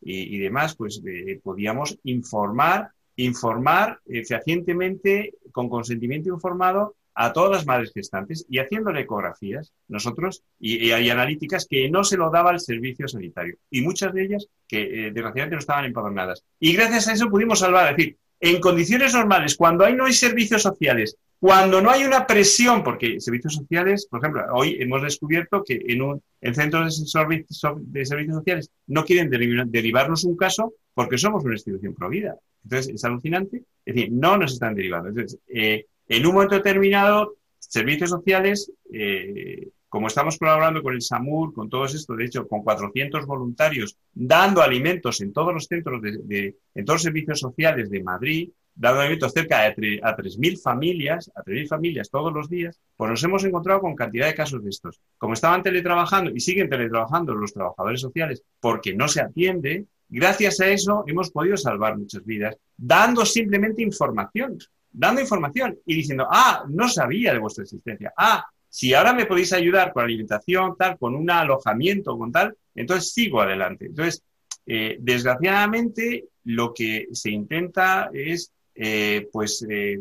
y, 0.01 0.37
demás, 0.39 0.75
pues 0.75 1.01
eh, 1.05 1.39
podíamos 1.41 1.97
informar, 2.03 2.91
informar 3.15 3.99
fehacientemente, 4.25 5.33
con 5.51 5.69
consentimiento 5.69 6.29
informado 6.29 6.95
a 7.15 7.31
todas 7.31 7.51
las 7.51 7.65
madres 7.65 7.91
gestantes 7.93 8.45
y 8.49 8.59
haciéndole 8.59 9.01
ecografías, 9.01 9.71
nosotros, 9.87 10.43
y, 10.59 10.91
hay 10.91 11.09
analíticas 11.09 11.67
que 11.69 11.89
no 11.89 12.03
se 12.03 12.17
lo 12.17 12.29
daba 12.29 12.51
el 12.51 12.59
servicio 12.59 13.07
sanitario. 13.07 13.57
Y 13.69 13.81
muchas 13.81 14.13
de 14.13 14.23
ellas 14.23 14.47
que 14.67 14.81
eh, 14.81 15.11
desgraciadamente 15.11 15.55
no 15.55 15.59
estaban 15.59 15.85
empadronadas. 15.85 16.43
Y 16.59 16.73
gracias 16.73 17.07
a 17.07 17.13
eso 17.13 17.29
pudimos 17.29 17.59
salvar, 17.59 17.91
es 17.91 17.97
decir, 17.97 18.17
en 18.39 18.59
condiciones 18.59 19.13
normales, 19.13 19.55
cuando 19.55 19.85
hay, 19.85 19.95
no 19.95 20.05
hay 20.05 20.13
servicios 20.13 20.63
sociales, 20.63 21.15
cuando 21.39 21.81
no 21.81 21.89
hay 21.89 22.03
una 22.03 22.25
presión, 22.25 22.83
porque 22.83 23.19
servicios 23.19 23.55
sociales, 23.55 24.07
por 24.09 24.19
ejemplo, 24.19 24.43
hoy 24.53 24.77
hemos 24.79 25.01
descubierto 25.01 25.63
que 25.63 25.81
en, 25.87 26.01
un, 26.01 26.21
en 26.41 26.55
centros 26.55 27.13
de, 27.13 27.45
de 27.77 28.05
servicios 28.05 28.35
sociales 28.37 28.71
no 28.87 29.05
quieren 29.05 29.29
derivarnos 29.29 30.23
un 30.23 30.35
caso 30.35 30.73
porque 30.93 31.17
somos 31.17 31.43
una 31.43 31.55
institución 31.55 31.93
provida. 31.93 32.35
Entonces, 32.63 32.95
es 32.95 33.03
alucinante. 33.03 33.63
Es 33.85 33.95
decir, 33.95 34.11
no 34.11 34.37
nos 34.37 34.53
están 34.53 34.75
derivando. 34.75 35.09
Entonces, 35.09 35.39
eh, 35.47 35.85
en 36.07 36.25
un 36.25 36.33
momento 36.33 36.55
determinado, 36.55 37.35
servicios 37.59 38.09
sociales, 38.09 38.71
eh, 38.91 39.69
como 39.89 40.07
estamos 40.07 40.37
colaborando 40.37 40.81
con 40.81 40.93
el 40.93 41.01
SAMUR, 41.01 41.53
con 41.53 41.69
todo 41.69 41.85
esto, 41.85 42.15
de 42.15 42.25
hecho, 42.25 42.47
con 42.47 42.63
400 42.63 43.25
voluntarios, 43.25 43.97
dando 44.11 44.61
alimentos 44.61 45.21
en 45.21 45.31
todos 45.31 45.53
los 45.53 45.65
centros, 45.65 46.01
de, 46.01 46.55
en 46.73 46.85
todos 46.85 46.95
los 46.95 47.03
servicios 47.03 47.39
sociales 47.39 47.89
de 47.89 48.03
Madrid, 48.03 48.49
dando 48.75 49.01
alimentos 49.01 49.33
cerca 49.33 49.71
de 49.75 49.99
a 50.01 50.15
3.000 50.15 50.61
familias, 50.61 51.31
a 51.35 51.43
3.000 51.43 51.67
familias 51.67 52.09
todos 52.09 52.33
los 52.33 52.49
días, 52.49 52.79
pues 52.97 53.11
nos 53.11 53.23
hemos 53.23 53.43
encontrado 53.43 53.81
con 53.81 53.95
cantidad 53.95 54.25
de 54.25 54.33
casos 54.33 54.63
de 54.63 54.71
estos. 54.71 54.99
Como 55.17 55.33
estaban 55.33 55.61
teletrabajando 55.61 56.31
y 56.31 56.39
siguen 56.39 56.69
teletrabajando 56.69 57.35
los 57.35 57.53
trabajadores 57.53 58.01
sociales 58.01 58.43
porque 58.59 58.95
no 58.95 59.07
se 59.07 59.21
atiende, 59.21 59.85
gracias 60.19 60.59
a 60.59 60.67
eso 60.67 61.03
hemos 61.07 61.31
podido 61.31 61.57
salvar 61.57 61.97
muchas 61.97 62.25
vidas, 62.25 62.55
dando 62.77 63.25
simplemente 63.25 63.81
información 63.81 64.57
dando 64.93 65.21
información 65.21 65.77
y 65.85 65.95
diciendo, 65.95 66.27
ah, 66.29 66.63
no 66.69 66.87
sabía 66.87 67.33
de 67.33 67.39
vuestra 67.39 67.63
existencia. 67.63 68.13
Ah, 68.15 68.45
si 68.69 68.93
ahora 68.93 69.13
me 69.13 69.25
podéis 69.25 69.51
ayudar 69.53 69.91
con 69.91 70.03
alimentación, 70.03 70.75
tal, 70.77 70.97
con 70.97 71.15
un 71.15 71.29
alojamiento, 71.29 72.17
con 72.17 72.31
tal, 72.31 72.55
entonces 72.73 73.11
sigo 73.11 73.41
adelante. 73.41 73.87
Entonces, 73.87 74.23
eh, 74.65 74.97
desgraciadamente, 74.99 76.25
lo 76.45 76.73
que 76.73 77.07
se 77.11 77.31
intenta 77.31 78.09
es, 78.13 78.51
eh, 78.75 79.27
pues, 79.31 79.65
eh, 79.69 79.99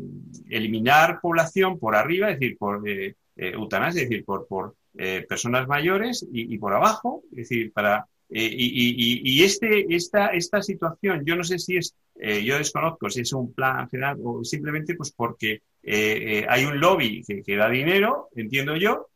eliminar 0.48 1.20
población 1.20 1.78
por 1.78 1.96
arriba, 1.96 2.30
es 2.30 2.38
decir, 2.38 2.56
por 2.56 2.82
eutanasia, 3.34 4.02
decir, 4.02 4.24
por, 4.24 4.46
por 4.46 4.76
personas 5.28 5.66
mayores 5.66 6.26
y, 6.30 6.58
por 6.58 6.74
abajo, 6.74 7.22
es 7.32 7.48
decir, 7.48 7.72
para 7.72 8.06
eh, 8.34 8.50
y, 8.50 9.42
este, 9.42 9.94
esta, 9.94 10.28
esta 10.28 10.62
situación, 10.62 11.22
yo 11.24 11.36
no 11.36 11.44
sé 11.44 11.58
si 11.58 11.76
es, 11.76 11.94
eh, 12.18 12.42
yo 12.42 12.56
desconozco 12.56 13.10
si 13.10 13.20
es 13.20 13.32
un 13.34 13.52
plan 13.52 13.88
general 13.90 14.18
o 14.24 14.42
simplemente 14.42 14.94
pues 14.94 15.12
porque 15.12 15.60
eh, 15.82 16.46
hay 16.48 16.64
un 16.64 16.80
lobby 16.80 17.22
que, 17.22 17.56
da 17.56 17.68
dinero, 17.68 18.28
entiendo 18.34 18.76
yo, 18.76 19.08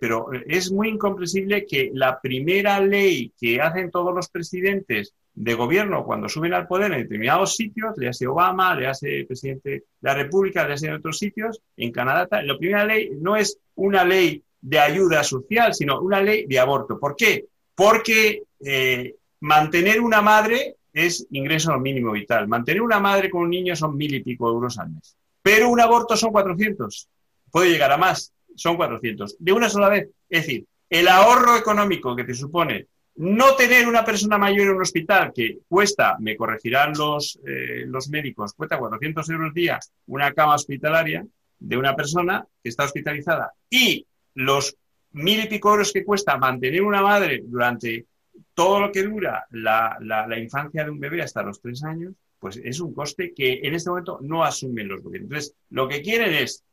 pero 0.00 0.26
es 0.46 0.70
muy 0.70 0.90
incomprensible 0.90 1.64
que 1.64 1.90
la 1.94 2.20
primera 2.20 2.80
ley 2.80 3.32
que 3.40 3.62
hacen 3.62 3.90
todos 3.90 4.14
los 4.14 4.28
presidentes 4.28 5.14
de 5.32 5.54
gobierno 5.54 6.04
cuando 6.04 6.28
suben 6.28 6.52
al 6.52 6.66
poder 6.66 6.92
en 6.92 6.98
determinados 6.98 7.56
sitios, 7.56 7.96
le 7.96 8.08
hace 8.08 8.26
Obama, 8.26 8.74
le 8.74 8.88
hace 8.88 9.24
presidente 9.26 9.70
de 9.70 9.84
la 10.02 10.14
República, 10.14 10.66
le 10.66 10.74
hace 10.74 10.88
en 10.88 10.94
otros 10.94 11.16
sitios, 11.16 11.62
en 11.78 11.90
Canadá, 11.92 12.42
la 12.42 12.58
primera 12.58 12.84
ley 12.84 13.10
no 13.18 13.36
es 13.36 13.58
una 13.76 14.04
ley 14.04 14.42
de 14.60 14.78
ayuda 14.78 15.24
social, 15.24 15.74
sino 15.74 16.00
una 16.00 16.20
ley 16.20 16.46
de 16.46 16.58
aborto. 16.58 16.98
¿Por 16.98 17.16
qué? 17.16 17.46
Porque 17.74 18.42
eh, 18.64 19.14
mantener 19.40 20.00
una 20.00 20.22
madre 20.22 20.76
es 20.92 21.26
ingreso 21.30 21.78
mínimo 21.78 22.12
vital. 22.12 22.48
Mantener 22.48 22.82
una 22.82 23.00
madre 23.00 23.28
con 23.30 23.42
un 23.42 23.50
niño 23.50 23.74
son 23.74 23.96
mil 23.96 24.14
y 24.14 24.22
pico 24.22 24.48
euros 24.48 24.78
al 24.78 24.90
mes. 24.90 25.16
Pero 25.42 25.68
un 25.68 25.80
aborto 25.80 26.16
son 26.16 26.30
400. 26.30 27.08
Puede 27.50 27.70
llegar 27.70 27.92
a 27.92 27.96
más. 27.96 28.32
Son 28.54 28.76
400. 28.76 29.36
De 29.38 29.52
una 29.52 29.68
sola 29.68 29.88
vez. 29.88 30.08
Es 30.28 30.46
decir, 30.46 30.64
el 30.88 31.08
ahorro 31.08 31.56
económico 31.56 32.14
que 32.14 32.24
te 32.24 32.34
supone 32.34 32.86
no 33.16 33.54
tener 33.54 33.86
una 33.86 34.04
persona 34.04 34.38
mayor 34.38 34.68
en 34.68 34.76
un 34.76 34.82
hospital 34.82 35.32
que 35.34 35.58
cuesta, 35.68 36.16
me 36.18 36.36
corregirán 36.36 36.92
los, 36.96 37.38
eh, 37.46 37.84
los 37.86 38.08
médicos, 38.08 38.54
cuesta 38.54 38.78
400 38.78 39.28
euros 39.30 39.54
día 39.54 39.78
una 40.06 40.32
cama 40.32 40.56
hospitalaria 40.56 41.24
de 41.58 41.76
una 41.76 41.94
persona 41.94 42.44
que 42.62 42.68
está 42.68 42.84
hospitalizada 42.84 43.52
y 43.70 44.06
los 44.34 44.76
mil 45.14 45.44
y 45.44 45.48
pico 45.48 45.70
euros 45.70 45.92
que 45.92 46.04
cuesta 46.04 46.36
mantener 46.36 46.82
una 46.82 47.02
madre 47.02 47.42
durante 47.44 48.06
todo 48.52 48.80
lo 48.80 48.92
que 48.92 49.02
dura 49.02 49.46
la, 49.50 50.38
infancia 50.38 50.84
de 50.84 50.90
un 50.90 51.00
bebé 51.00 51.22
hasta 51.22 51.42
los 51.42 51.60
tres 51.60 51.82
años, 51.84 52.14
pues 52.38 52.56
es 52.56 52.80
un 52.80 52.92
coste 52.92 53.32
que 53.34 53.60
en 53.62 53.74
este 53.74 53.90
momento 53.90 54.18
no 54.22 54.44
asumen 54.44 54.88
los 54.88 55.02
gobiernos. 55.02 55.30
Entonces, 55.30 55.56
lo 55.70 55.88
que 55.88 56.02
quieren 56.02 56.34
es 56.34 56.64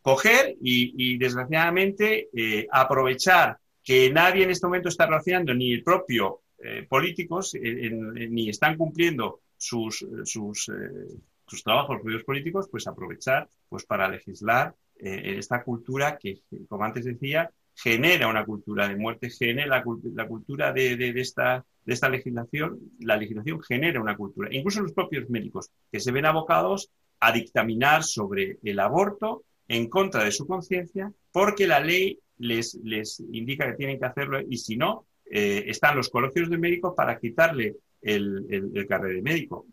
coger 0.00 0.56
y, 0.60 1.18
desgraciadamente, 1.18 2.28
eh, 2.34 2.66
aprovechar 2.70 3.58
que 3.82 4.10
nadie 4.10 4.44
en 4.44 4.50
este 4.50 4.66
momento 4.66 4.88
está 4.88 5.06
relacionando, 5.06 5.52
ni 5.54 5.72
el 5.72 5.82
propio 5.82 6.42
eh, 6.58 6.86
políticos, 6.88 7.54
ni 7.60 8.48
están 8.48 8.76
cumpliendo 8.76 9.40
sus, 9.56 10.06
sus, 10.24 10.68
eh, 10.68 11.18
sus 11.46 11.62
trabajos 11.64 12.00
políticos, 12.24 12.68
pues 12.70 12.86
aprovechar 12.86 13.48
pues 13.68 13.84
para 13.84 14.08
legislar 14.08 14.74
esta 14.96 15.64
cultura 15.64 16.16
que, 16.16 16.42
como 16.68 16.84
antes 16.84 17.04
decía, 17.04 17.50
genera 17.74 18.28
una 18.28 18.44
cultura 18.44 18.88
de 18.88 18.96
muerte, 18.96 19.30
genera 19.30 19.66
la, 19.66 19.82
cultura 20.26 20.72
de, 20.72 21.12
esta, 21.16 21.64
de 21.84 21.94
esta 21.94 22.08
legislación, 22.08 22.78
la 23.00 23.16
legislación 23.16 23.60
genera 23.62 24.00
una 24.00 24.16
cultura. 24.16 24.48
Incluso 24.52 24.82
los 24.82 24.92
propios 24.92 25.28
médicos 25.30 25.70
que 25.90 26.00
se 26.00 26.12
ven 26.12 26.26
abocados 26.26 26.90
a 27.20 27.32
dictaminar 27.32 28.02
sobre 28.04 28.58
el 28.62 28.78
aborto 28.80 29.44
en 29.68 29.88
contra 29.88 30.24
de 30.24 30.32
su 30.32 30.46
conciencia 30.46 31.12
porque 31.30 31.66
la 31.66 31.80
ley 31.80 32.18
les, 32.38 32.74
les 32.82 33.20
indica 33.32 33.66
que 33.66 33.76
tienen 33.76 33.98
que 33.98 34.06
hacerlo 34.06 34.40
y 34.40 34.58
si 34.58 34.76
no, 34.76 35.06
eh, 35.30 35.64
están 35.66 35.96
los 35.96 36.10
colegios 36.10 36.50
de 36.50 36.58
médicos 36.58 36.94
para 36.96 37.18
quitarle 37.18 37.76
el, 38.02 38.46
el, 38.50 38.72
de 38.72 39.22
médico. 39.22 39.66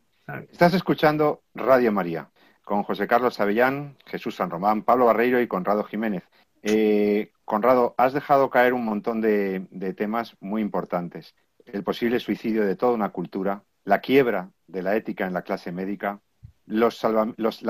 Estás 0.51 0.73
escuchando 0.75 1.41
Radio 1.55 1.91
María 1.91 2.29
con 2.63 2.83
José 2.83 3.07
Carlos 3.07 3.39
Avellán, 3.39 3.97
Jesús 4.05 4.35
San 4.35 4.51
Román, 4.51 4.83
Pablo 4.83 5.05
Barreiro 5.07 5.41
y 5.41 5.47
Conrado 5.47 5.83
Jiménez. 5.83 6.23
Eh, 6.61 7.31
Conrado, 7.45 7.95
has 7.97 8.13
dejado 8.13 8.49
caer 8.49 8.73
un 8.73 8.85
montón 8.85 9.21
de, 9.21 9.65
temas 9.97 10.35
muy 10.39 10.61
importantes. 10.61 11.35
El 11.65 11.83
posible 11.83 12.19
suicidio 12.19 12.63
de 12.63 12.75
toda 12.75 12.93
una 12.93 13.09
cultura, 13.09 13.63
la 13.85 14.01
quiebra 14.01 14.51
de 14.67 14.83
la 14.83 14.95
ética 14.95 15.25
en 15.25 15.33
la 15.33 15.41
clase 15.41 15.71
médica, 15.71 16.21
la 16.67 16.91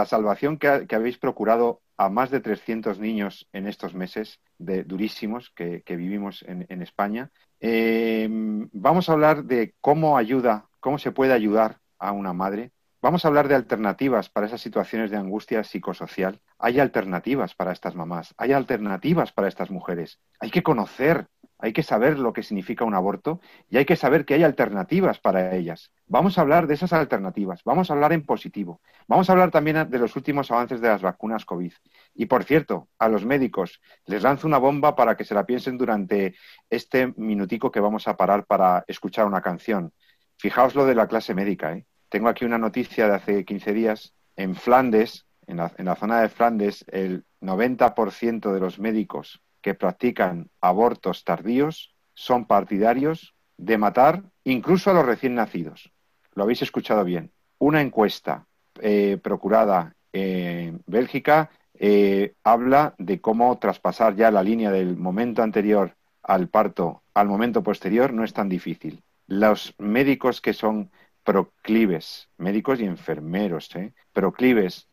salvación 0.05 0.57
que, 0.57 0.85
habéis 0.93 1.17
procurado 1.17 1.81
a 1.95 2.09
más 2.09 2.29
de 2.29 2.41
300 2.41 2.99
niños 2.99 3.47
en 3.53 3.67
estos 3.67 3.93
meses 3.93 4.41
de, 4.57 4.83
durísimos 4.83 5.49
que, 5.55 5.81
vivimos 5.87 6.43
en, 6.45 6.81
España. 6.81 7.31
Eh, 7.61 8.27
vamos 8.73 9.07
a 9.07 9.13
hablar 9.13 9.45
de 9.45 9.75
cómo 9.79 10.17
ayuda, 10.17 10.67
cómo 10.81 10.99
se 10.99 11.11
puede 11.13 11.31
ayudar 11.31 11.79
a 11.99 12.11
una 12.11 12.33
madre. 12.33 12.71
Vamos 13.01 13.23
a 13.23 13.27
hablar 13.29 13.47
de 13.47 13.55
alternativas 13.55 14.29
para 14.29 14.47
esas 14.47 14.61
situaciones 14.61 15.09
de 15.09 15.17
angustia 15.17 15.63
psicosocial. 15.63 16.41
Hay 16.57 16.79
alternativas 16.79 17.55
para 17.55 17.71
estas 17.71 17.95
mamás, 17.95 18.33
hay 18.37 18.51
alternativas 18.51 19.31
para 19.31 19.47
estas 19.47 19.71
mujeres. 19.71 20.19
Hay 20.39 20.51
que 20.51 20.63
conocer 20.63 21.27
hay 21.61 21.73
que 21.73 21.83
saber 21.83 22.17
lo 22.17 22.31
que 22.31 22.41
significa 22.41 22.85
un 22.85 22.95
aborto 22.95 23.41
y 23.69 23.77
hay 23.77 23.85
que 23.85 23.97
saber 23.97 24.23
que 24.23 24.33
hay 24.33 24.43
alternativas 24.43 25.19
para 25.19 25.53
ellas. 25.55 25.91
Vamos 26.07 26.37
a 26.37 26.41
hablar 26.41 26.67
de 26.67 26.75
esas 26.75 26.93
alternativas, 26.93 27.63
vamos 27.65 27.89
a 27.89 27.93
hablar 27.93 28.13
en 28.13 28.25
positivo, 28.25 28.81
vamos 29.07 29.29
a 29.29 29.33
hablar 29.33 29.51
también 29.51 29.89
de 29.89 29.99
los 29.99 30.15
últimos 30.15 30.49
avances 30.51 30.79
de 30.79 30.87
las 30.87 31.01
vacunas 31.01 31.43
COVID. 31.43 31.73
Y 32.15 32.25
por 32.27 32.45
cierto, 32.45 32.87
a 32.97 33.09
los 33.09 33.25
médicos 33.25 33.81
les 34.05 34.23
lanzo 34.23 34.47
una 34.47 34.57
bomba 34.57 34.95
para 34.95 35.17
que 35.17 35.25
se 35.25 35.33
la 35.35 35.45
piensen 35.45 35.77
durante 35.77 36.33
este 36.69 37.13
minutico 37.17 37.71
que 37.71 37.81
vamos 37.81 38.07
a 38.07 38.15
parar 38.15 38.45
para 38.45 38.85
escuchar 38.87 39.25
una 39.25 39.41
canción. 39.41 39.91
Fijaos 40.37 40.75
lo 40.75 40.85
de 40.85 40.95
la 40.95 41.07
clase 41.07 41.35
médica. 41.35 41.73
¿eh? 41.73 41.85
Tengo 42.09 42.27
aquí 42.27 42.45
una 42.45 42.57
noticia 42.57 43.07
de 43.07 43.15
hace 43.15 43.45
15 43.45 43.73
días. 43.73 44.13
En 44.35 44.55
Flandes, 44.55 45.25
en 45.47 45.57
la, 45.57 45.71
en 45.77 45.85
la 45.85 45.95
zona 45.95 46.21
de 46.21 46.29
Flandes, 46.29 46.85
el 46.87 47.23
90% 47.41 48.51
de 48.51 48.59
los 48.59 48.79
médicos 48.79 49.41
que 49.61 49.73
practican 49.73 50.49
abortos 50.61 51.23
tardíos 51.23 51.93
son 52.13 52.45
partidarios 52.45 53.35
de 53.57 53.77
matar 53.77 54.23
incluso 54.43 54.89
a 54.89 54.93
los 54.93 55.05
recién 55.05 55.35
nacidos. 55.35 55.91
Lo 56.33 56.43
habéis 56.43 56.61
escuchado 56.61 57.03
bien. 57.03 57.31
Una 57.57 57.81
encuesta 57.81 58.45
eh, 58.81 59.17
procurada 59.21 59.95
en 60.13 60.81
Bélgica 60.85 61.49
eh, 61.73 62.33
habla 62.43 62.95
de 62.97 63.21
cómo 63.21 63.57
traspasar 63.57 64.15
ya 64.15 64.31
la 64.31 64.43
línea 64.43 64.71
del 64.71 64.97
momento 64.97 65.43
anterior 65.43 65.95
al 66.23 66.47
parto 66.47 67.03
al 67.13 67.27
momento 67.27 67.63
posterior 67.63 68.13
no 68.13 68.23
es 68.23 68.33
tan 68.33 68.49
difícil. 68.49 69.03
Los 69.27 69.75
médicos 69.77 70.41
que 70.41 70.53
son 70.53 70.89
proclives, 71.23 72.29
médicos 72.37 72.79
y 72.79 72.85
enfermeros, 72.85 73.75
¿eh? 73.75 73.93
proclives 74.13 74.87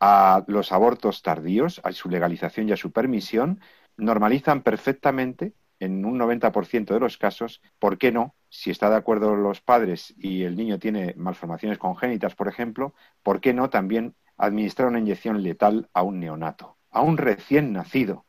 a 0.00 0.44
los 0.46 0.72
abortos 0.72 1.22
tardíos, 1.22 1.80
a 1.84 1.92
su 1.92 2.08
legalización 2.08 2.68
y 2.68 2.72
a 2.72 2.76
su 2.76 2.92
permisión, 2.92 3.60
normalizan 3.96 4.62
perfectamente 4.62 5.54
en 5.78 6.04
un 6.04 6.18
90% 6.18 6.94
de 6.94 7.00
los 7.00 7.18
casos, 7.18 7.60
¿por 7.78 7.98
qué 7.98 8.12
no? 8.12 8.36
Si 8.48 8.70
está 8.70 8.88
de 8.88 8.96
acuerdo 8.96 9.34
los 9.34 9.60
padres 9.60 10.14
y 10.16 10.44
el 10.44 10.56
niño 10.56 10.78
tiene 10.78 11.14
malformaciones 11.16 11.78
congénitas, 11.78 12.34
por 12.36 12.48
ejemplo, 12.48 12.94
¿por 13.22 13.40
qué 13.40 13.52
no 13.52 13.68
también 13.68 14.14
administrar 14.36 14.88
una 14.88 15.00
inyección 15.00 15.42
letal 15.42 15.88
a 15.92 16.02
un 16.02 16.20
neonato, 16.20 16.78
a 16.90 17.02
un 17.02 17.16
recién 17.16 17.72
nacido? 17.72 18.26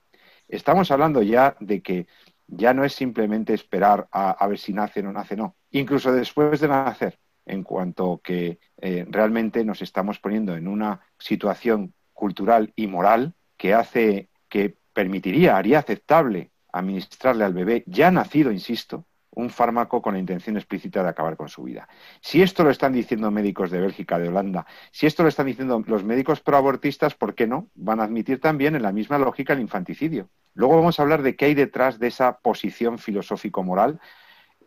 Estamos 0.48 0.90
hablando 0.92 1.22
ya 1.22 1.56
de 1.60 1.82
que 1.82 2.08
ya 2.48 2.74
no 2.74 2.84
es 2.84 2.94
simplemente 2.94 3.54
esperar 3.54 4.08
a, 4.12 4.46
ver 4.48 4.58
si 4.58 4.74
nace 4.74 5.00
o 5.00 5.04
no 5.04 5.14
nace, 5.14 5.36
no. 5.36 5.56
Incluso 5.72 6.12
después 6.12 6.60
de 6.60 6.68
nacer, 6.68 7.20
en 7.46 7.64
cuanto 7.64 8.22
que 8.24 8.60
eh, 8.78 9.06
realmente 9.10 9.64
nos 9.66 9.82
estamos 9.82 10.20
poniendo 10.20 10.56
en 10.56 10.68
una 10.68 11.02
situación 11.18 11.94
cultural 12.14 12.72
y 12.76 12.88
moral 12.88 13.34
que 13.58 13.74
hace 13.74 14.30
que 14.50 14.78
permitiría, 14.94 15.58
haría 15.58 15.80
aceptable 15.80 16.52
administrarle 16.72 17.44
al 17.44 17.54
bebé 17.54 17.84
ya 17.88 18.12
nacido, 18.12 18.52
insisto, 18.52 19.06
un 19.36 19.50
fármaco 19.50 20.02
con 20.02 20.14
la 20.14 20.20
intención 20.20 20.58
explícita 20.58 21.04
de 21.04 21.10
acabar 21.10 21.38
con 21.38 21.50
su 21.50 21.64
vida. 21.64 21.88
Si 22.22 22.42
esto 22.42 22.64
lo 22.64 22.70
están 22.70 22.94
diciendo 22.94 23.32
médicos 23.32 23.72
de 23.72 23.80
Bélgica, 23.80 24.20
de 24.20 24.30
Holanda, 24.30 24.66
si 24.92 25.08
esto 25.08 25.24
lo 25.24 25.30
están 25.30 25.48
diciendo 25.48 25.84
los 25.88 26.04
médicos 26.04 26.42
proabortistas, 26.42 27.16
¿por 27.16 27.34
qué 27.36 27.48
no? 27.48 27.70
Van 27.74 28.00
a 28.00 28.04
admitir 28.04 28.40
también 28.40 28.76
en 28.76 28.84
la 28.84 28.92
misma 28.92 29.18
lógica 29.18 29.54
el 29.54 29.60
infanticidio. 29.60 30.30
Luego 30.54 30.76
vamos 30.76 31.00
a 31.00 31.04
hablar 31.04 31.24
de 31.24 31.36
qué 31.36 31.46
hay 31.46 31.56
detrás 31.56 32.00
de 32.00 32.08
esa 32.08 32.40
posición 32.40 33.00
filosófico-moral 33.00 34.00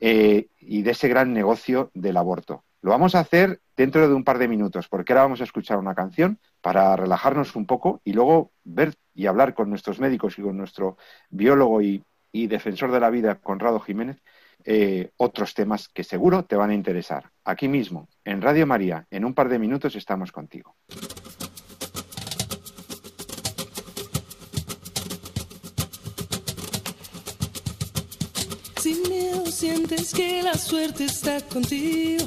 eh, 0.01 0.49
y 0.59 0.83
de 0.83 0.91
ese 0.91 1.09
gran 1.09 1.33
negocio 1.33 1.91
del 1.95 2.17
aborto. 2.17 2.65
Lo 2.83 2.91
vamos 2.91 3.15
a 3.15 3.21
hacer 3.21 3.61
dentro 3.77 4.09
de 4.09 4.15
un 4.15 4.25
par 4.25 4.39
de 4.39 4.49
minutos, 4.49 4.89
porque 4.89 5.13
ahora 5.13 5.25
vamos 5.25 5.41
a 5.41 5.45
escuchar 5.45 5.79
una 5.79 5.95
canción 5.95 6.39
para 6.61 6.97
relajarnos 6.97 7.57
un 7.57 7.67
poco 7.67 8.01
y 8.05 8.13
luego 8.13 8.53
ver 8.65 8.95
y 9.15 9.27
hablar 9.27 9.55
con 9.55 9.71
nuestros 9.71 9.99
médicos 9.99 10.39
y 10.39 10.43
con 10.43 10.57
nuestro 10.57 10.97
biólogo 11.31 11.83
y, 11.83 12.05
defensor 12.33 12.93
de 12.93 13.01
la 13.01 13.09
vida, 13.09 13.37
Conrado 13.37 13.81
Jiménez, 13.81 14.23
eh, 14.65 15.11
otros 15.17 15.55
temas 15.55 15.89
que 15.89 16.05
seguro 16.05 16.45
te 16.45 16.55
van 16.55 16.69
a 16.69 16.75
interesar. 16.75 17.31
Aquí 17.45 17.67
mismo, 17.67 18.09
en 18.25 18.43
Radio 18.43 18.67
María, 18.67 19.07
en 19.11 19.25
un 19.25 19.33
par 19.33 19.49
de 19.49 19.59
minutos 19.59 19.97
estamos 19.97 20.33
contigo. 20.33 20.77
Sin 28.77 29.03
miedo 29.09 29.47
sientes 29.47 30.13
que 30.13 30.43
la 30.43 30.55
suerte 30.55 31.07
está 31.07 31.41
contigo, 31.41 32.27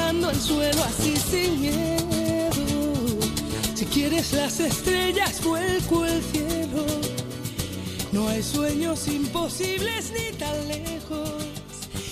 el 0.31 0.39
suelo 0.39 0.83
así 0.83 1.15
sin 1.17 1.61
miedo. 1.61 2.51
Si 3.75 3.85
quieres 3.85 4.33
las 4.33 4.59
estrellas, 4.59 5.43
vuelco 5.43 6.05
el 6.05 6.21
cielo. 6.21 6.85
No 8.11 8.27
hay 8.27 8.43
sueños 8.43 9.07
imposibles 9.07 10.11
ni 10.11 10.37
tan 10.37 10.67
lejos. 10.67 11.45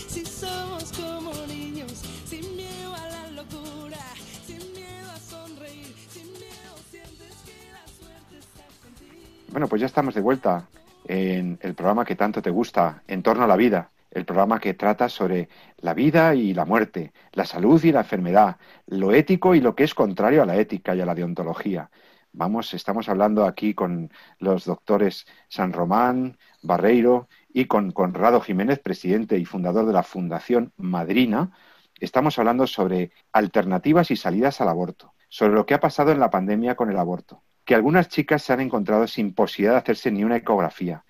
Si 0.08 0.26
somos 0.26 0.92
como 0.94 1.32
niños, 1.48 1.92
sin 2.26 2.56
miedo 2.56 2.94
a 2.94 3.08
la 3.08 3.32
locura, 3.32 4.04
sin 4.46 4.60
miedo 4.74 5.10
a 5.14 5.20
sonreír, 5.20 5.96
sin 6.10 6.32
miedo 6.34 6.74
sientes 6.90 7.36
que 7.46 7.72
la 7.72 7.86
suerte 8.00 8.40
está 8.40 8.64
contigo. 8.84 9.22
Bueno, 9.52 9.68
pues 9.68 9.82
ya 9.82 9.86
estamos 9.88 10.16
de 10.16 10.22
vuelta 10.22 10.68
en 11.06 11.60
el 11.62 11.74
programa 11.74 12.06
que 12.06 12.16
tanto 12.16 12.42
te 12.42 12.50
gusta, 12.50 13.04
En 13.08 13.24
torno 13.24 13.44
a 13.44 13.48
la 13.48 13.56
vida 13.56 13.90
el 14.12 14.26
programa 14.26 14.60
que 14.60 14.74
trata 14.74 15.10
sobre 15.10 15.50
la 15.78 15.94
vida 15.94 16.36
y 16.36 16.54
la 16.54 16.66
muerte, 16.66 17.14
la 17.34 17.46
salud 17.46 17.84
y 17.84 17.92
la 17.92 18.02
enfermedad, 18.02 18.58
lo 18.88 19.14
ético 19.14 19.56
y 19.56 19.62
lo 19.62 19.76
que 19.76 19.84
es 19.84 19.94
contrario 19.94 20.44
a 20.44 20.46
la 20.46 20.58
ética 20.58 20.96
y 20.96 21.02
a 21.02 21.06
la 21.06 21.16
deontología. 21.16 21.90
Vamos, 22.32 22.74
estamos 22.74 23.10
hablando 23.10 23.46
aquí 23.46 23.74
con 23.74 24.12
los 24.38 24.66
doctores 24.66 25.26
San 25.48 25.74
Román, 25.74 26.38
Barreiro 26.62 27.28
y 27.52 27.66
con 27.66 27.92
Conrado 27.92 28.40
Jiménez, 28.42 28.80
presidente 28.80 29.38
y 29.38 29.46
fundador 29.46 29.88
de 29.88 29.94
la 29.94 30.04
Fundación 30.04 30.72
Madrina. 30.78 31.52
Estamos 32.00 32.38
hablando 32.38 32.68
sobre 32.68 33.12
alternativas 33.34 34.12
y 34.12 34.16
salidas 34.16 34.62
al 34.62 34.70
aborto, 34.70 35.14
sobre 35.28 35.54
lo 35.54 35.66
que 35.66 35.74
ha 35.74 35.80
pasado 35.80 36.12
en 36.12 36.20
la 36.20 36.30
pandemia 36.30 36.76
con 36.76 36.92
el 36.92 36.98
aborto, 36.98 37.44
que 37.66 37.76
algunas 37.76 38.10
chicas 38.10 38.44
se 38.44 38.54
han 38.54 38.62
encontrado 38.62 39.08
sin 39.08 39.34
posibilidad 39.34 39.74
de 39.74 39.80
hacerse 39.80 40.12
ni 40.12 40.24
una 40.24 40.38
ecografía, 40.38 41.06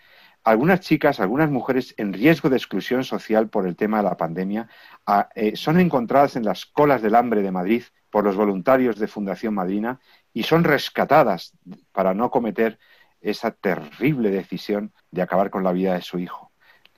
algunas 0.49 0.79
chicas, 0.79 1.19
algunas 1.19 1.51
mujeres 1.51 1.93
en 1.97 2.11
riesgo 2.11 2.49
de 2.49 2.57
exclusión 2.57 3.03
social 3.03 3.49
por 3.49 3.67
el 3.67 3.75
tema 3.75 3.97
de 3.97 4.03
la 4.03 4.17
pandemia 4.17 4.67
ah, 5.05 5.29
eh, 5.35 5.55
son 5.55 5.79
encontradas 5.79 6.35
en 6.35 6.43
las 6.43 6.65
colas 6.65 7.01
del 7.01 7.15
hambre 7.15 7.41
de 7.43 7.51
Madrid 7.51 7.83
por 8.09 8.23
los 8.23 8.35
voluntarios 8.35 8.97
de 8.97 9.07
Fundación 9.07 9.53
Madrina 9.53 9.99
y 10.33 10.43
son 10.43 10.63
rescatadas 10.63 11.53
para 11.91 12.15
no 12.15 12.31
cometer 12.31 12.79
esa 13.21 13.51
terrible 13.51 14.31
decisión 14.31 14.91
de 15.11 15.21
acabar 15.21 15.51
con 15.51 15.63
la 15.63 15.71
vida 15.71 15.93
de 15.93 16.01
su 16.01 16.17
hijo. 16.17 16.51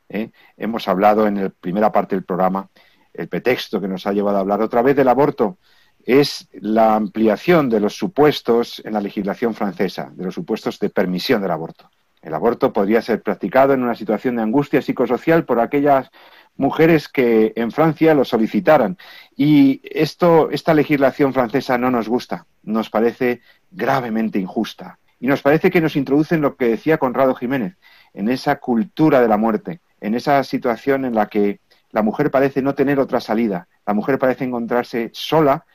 ¿eh? 0.08 0.32
Hemos 0.56 0.88
hablado 0.88 1.28
en 1.28 1.44
la 1.44 1.50
primera 1.50 1.92
parte 1.92 2.16
del 2.16 2.24
programa, 2.24 2.70
el 3.14 3.28
pretexto 3.28 3.82
que 3.82 3.90
nos 3.90 4.08
ha 4.08 4.14
llevado 4.14 4.38
a 4.38 4.42
hablar 4.42 4.62
otra 4.62 4.82
vez 4.82 4.96
del 4.96 5.10
aborto 5.10 5.58
es 6.06 6.48
la 6.54 6.96
ampliación 6.96 7.70
de 7.70 7.82
los 7.82 7.96
supuestos 7.96 8.82
en 8.86 8.94
la 8.94 9.02
legislación 9.02 9.54
francesa, 9.54 10.10
de 10.14 10.24
los 10.24 10.34
supuestos 10.34 10.80
de 10.80 10.90
permisión 10.90 11.42
del 11.42 11.52
aborto. 11.52 11.90
El 12.22 12.34
aborto 12.34 12.72
podría 12.72 13.02
ser 13.02 13.22
practicado 13.22 13.74
en 13.74 13.82
una 13.82 13.96
situación 13.96 14.36
de 14.36 14.44
angustia 14.44 14.82
psicosocial 14.82 15.44
por 15.44 15.60
aquellas 15.60 16.12
mujeres 16.56 17.08
que 17.08 17.54
en 17.56 17.72
Francia 17.72 18.14
lo 18.14 18.26
solicitaran. 18.26 18.98
Y 19.36 19.82
esto, 19.84 20.50
esta 20.52 20.74
legislación 20.74 21.34
francesa 21.34 21.78
no 21.78 21.90
nos 21.90 22.08
gusta, 22.08 22.46
nos 22.64 22.90
parece 22.90 23.42
gravemente 23.72 24.40
injusta. 24.40 25.00
Y 25.20 25.28
nos 25.28 25.42
parece 25.42 25.72
que 25.72 25.82
nos 25.82 25.96
introduce 25.96 26.36
en 26.36 26.42
lo 26.42 26.56
que 26.56 26.68
decía 26.68 26.98
Conrado 26.98 27.36
Jiménez, 27.36 27.78
en 28.14 28.30
esa 28.30 28.58
cultura 28.58 29.22
de 29.22 29.28
la 29.28 29.38
muerte, 29.38 29.82
en 30.00 30.16
esa 30.16 30.44
situación 30.44 31.06
en 31.06 31.16
la 31.16 31.28
que 31.28 31.60
la 31.92 32.02
mujer 32.02 32.32
parece 32.32 32.62
no 32.62 32.74
tener 32.74 33.00
otra 33.00 33.20
salida, 33.20 33.68
la 33.86 33.94
mujer 33.94 34.18
parece 34.18 34.46
encontrarse 34.46 35.10
sola, 35.14 35.66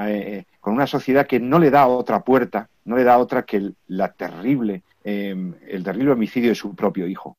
eh, 0.00 0.44
con 0.60 0.74
una 0.74 0.86
sociedad 0.88 1.26
que 1.26 1.38
no 1.38 1.58
le 1.58 1.70
da 1.70 1.86
otra 1.86 2.20
puerta 2.20 2.68
no 2.88 2.96
le 2.96 3.04
da 3.04 3.18
otra 3.18 3.44
que 3.44 3.72
la 3.86 4.12
terrible, 4.12 4.82
em, 5.04 5.54
el 5.68 5.84
terrible 5.84 6.12
homicidio 6.12 6.48
de 6.48 6.54
su 6.54 6.74
propio 6.74 7.06
hijo. 7.06 7.36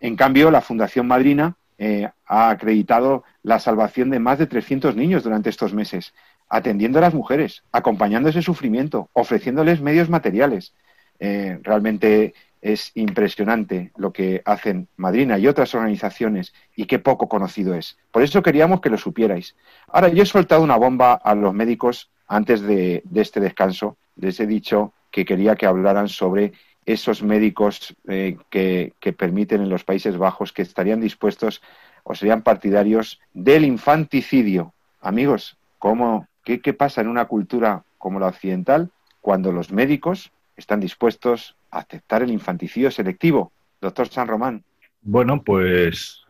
En 0.00 0.16
cambio, 0.16 0.50
la 0.50 0.60
Fundación 0.60 1.06
Madrina 1.06 1.56
eh, 1.78 2.08
ha 2.26 2.50
acreditado 2.50 3.24
la 3.42 3.58
salvación 3.58 4.10
de 4.10 4.18
más 4.18 4.38
de 4.38 4.46
300 4.46 4.94
niños 4.94 5.24
durante 5.24 5.48
estos 5.48 5.72
meses, 5.72 6.12
atendiendo 6.48 6.98
a 6.98 7.02
las 7.02 7.14
mujeres, 7.14 7.64
acompañando 7.72 8.28
ese 8.28 8.42
sufrimiento, 8.42 9.08
ofreciéndoles 9.14 9.80
medios 9.80 10.10
materiales. 10.10 10.74
Eh, 11.18 11.58
realmente 11.62 12.34
es 12.60 12.92
impresionante 12.94 13.92
lo 13.96 14.12
que 14.12 14.42
hacen 14.44 14.88
Madrina 14.96 15.38
y 15.38 15.48
otras 15.48 15.74
organizaciones 15.74 16.52
y 16.76 16.84
qué 16.84 16.98
poco 16.98 17.28
conocido 17.28 17.74
es. 17.74 17.96
Por 18.10 18.22
eso 18.22 18.42
queríamos 18.42 18.82
que 18.82 18.90
lo 18.90 18.98
supierais. 18.98 19.56
Ahora, 19.88 20.08
yo 20.08 20.22
he 20.22 20.26
soltado 20.26 20.62
una 20.62 20.76
bomba 20.76 21.14
a 21.14 21.34
los 21.34 21.54
médicos 21.54 22.11
antes 22.32 22.62
de, 22.62 23.02
este 23.14 23.40
descanso. 23.40 23.96
Les 24.16 24.40
he 24.40 24.46
dicho 24.46 24.92
que 25.10 25.24
quería 25.24 25.54
que 25.54 25.66
hablaran 25.66 26.08
sobre 26.08 26.52
esos 26.86 27.22
médicos 27.22 27.94
eh, 28.08 28.36
que, 28.50 28.92
permiten 29.16 29.60
en 29.60 29.68
los 29.68 29.84
Países 29.84 30.16
Bajos 30.16 30.52
que 30.52 30.62
estarían 30.62 31.00
dispuestos 31.00 31.62
o 32.04 32.14
serían 32.14 32.42
partidarios 32.42 33.20
del 33.34 33.64
infanticidio. 33.64 34.72
Amigos, 35.00 35.56
¿cómo, 35.78 36.26
qué, 36.44 36.60
¿qué 36.60 36.72
pasa 36.72 37.02
en 37.02 37.08
una 37.08 37.26
cultura 37.26 37.84
como 37.98 38.18
la 38.18 38.28
occidental 38.28 38.90
cuando 39.20 39.52
los 39.52 39.70
médicos 39.70 40.32
están 40.56 40.80
dispuestos 40.80 41.54
aceptar 41.70 42.22
el 42.22 42.30
infanticidio 42.30 42.90
selectivo. 42.90 43.52
Doctor 43.80 44.08
San 44.08 44.28
Román. 44.28 44.64
Bueno, 45.02 45.42
pues, 45.42 46.21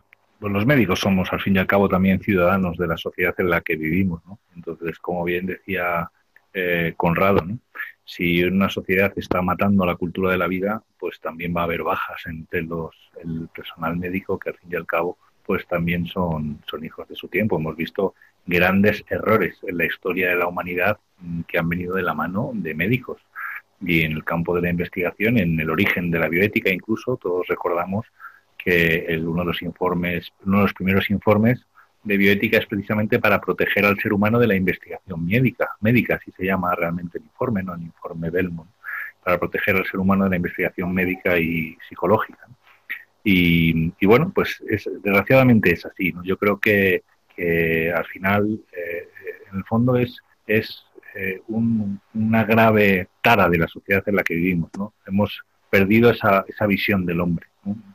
pues, 0.42 0.52
los 0.52 0.66
médicos 0.66 0.98
somos 0.98 1.32
al 1.32 1.40
fin 1.40 1.54
y 1.54 1.60
al 1.60 1.68
cabo 1.68 1.88
también 1.88 2.18
ciudadanos 2.18 2.76
de 2.76 2.88
la 2.88 2.96
sociedad 2.96 3.32
en 3.38 3.48
la 3.48 3.60
que 3.60 3.76
vivimos, 3.76 4.26
¿no? 4.26 4.40
Entonces, 4.56 4.98
como 4.98 5.22
bien 5.22 5.46
decía 5.46 6.10
eh, 6.52 6.94
Conrado, 6.96 7.42
¿no? 7.42 7.58
si 8.04 8.42
una 8.42 8.68
sociedad 8.68 9.12
está 9.14 9.40
matando 9.40 9.84
a 9.84 9.86
la 9.86 9.94
cultura 9.94 10.32
de 10.32 10.38
la 10.38 10.48
vida, 10.48 10.82
pues 10.98 11.20
también 11.20 11.54
va 11.56 11.60
a 11.60 11.64
haber 11.64 11.84
bajas 11.84 12.26
entre 12.26 12.62
los, 12.62 12.92
el 13.22 13.48
personal 13.54 13.96
médico 13.96 14.36
que 14.36 14.50
al 14.50 14.56
fin 14.56 14.68
y 14.72 14.74
al 14.74 14.84
cabo 14.84 15.16
pues 15.46 15.64
también 15.68 16.06
son, 16.06 16.60
son 16.68 16.84
hijos 16.84 17.06
de 17.06 17.14
su 17.14 17.28
tiempo. 17.28 17.56
Hemos 17.56 17.76
visto 17.76 18.16
grandes 18.44 19.04
errores 19.08 19.60
en 19.62 19.78
la 19.78 19.84
historia 19.84 20.30
de 20.30 20.36
la 20.36 20.48
humanidad 20.48 20.98
mm, 21.20 21.42
que 21.42 21.58
han 21.58 21.68
venido 21.68 21.94
de 21.94 22.02
la 22.02 22.14
mano 22.14 22.50
de 22.52 22.74
médicos 22.74 23.20
y 23.80 24.02
en 24.02 24.10
el 24.10 24.24
campo 24.24 24.56
de 24.56 24.62
la 24.62 24.70
investigación, 24.70 25.38
en 25.38 25.58
el 25.60 25.70
origen 25.70 26.10
de 26.10 26.18
la 26.18 26.28
bioética 26.28 26.70
incluso, 26.70 27.16
todos 27.16 27.46
recordamos 27.46 28.06
que 28.62 29.06
el, 29.08 29.26
uno 29.26 29.42
de 29.42 29.46
los 29.46 29.62
informes, 29.62 30.32
uno 30.44 30.58
de 30.58 30.62
los 30.64 30.74
primeros 30.74 31.10
informes 31.10 31.66
de 32.04 32.16
bioética 32.16 32.58
es 32.58 32.66
precisamente 32.66 33.18
para 33.18 33.40
proteger 33.40 33.84
al 33.84 33.98
ser 33.98 34.12
humano 34.12 34.38
de 34.38 34.46
la 34.46 34.54
investigación 34.54 35.24
médica, 35.24 35.70
médica, 35.80 36.16
así 36.16 36.32
se 36.32 36.44
llama 36.44 36.74
realmente 36.74 37.18
el 37.18 37.24
informe, 37.24 37.62
no 37.62 37.74
el 37.74 37.82
informe 37.82 38.30
Belmont, 38.30 38.70
para 39.22 39.38
proteger 39.38 39.76
al 39.76 39.86
ser 39.86 40.00
humano 40.00 40.24
de 40.24 40.30
la 40.30 40.36
investigación 40.36 40.92
médica 40.92 41.38
y 41.38 41.76
psicológica. 41.88 42.46
Y, 43.24 43.92
bueno, 44.04 44.32
pues 44.34 44.60
es, 44.68 44.88
desgraciadamente 45.00 45.72
es 45.72 45.86
así. 45.86 46.12
¿no? 46.12 46.24
Yo 46.24 46.36
creo 46.36 46.58
que, 46.58 47.04
que 47.36 47.92
al 47.92 48.04
final, 48.06 48.60
eh, 48.72 49.08
en 49.50 49.58
el 49.58 49.64
fondo 49.64 49.96
es, 49.96 50.18
es 50.46 50.84
eh, 51.14 51.40
una 51.46 52.44
grave 52.44 53.08
tara 53.22 53.48
de 53.48 53.58
la 53.58 53.68
sociedad 53.68 54.02
en 54.06 54.16
la 54.16 54.24
que 54.24 54.34
vivimos. 54.34 54.70
¿no? 54.76 54.94
Hemos 55.06 55.44
perdido 55.72 56.10
esa, 56.10 56.44
esa 56.46 56.66
visión 56.66 57.06
del 57.06 57.20
hombre 57.22 57.46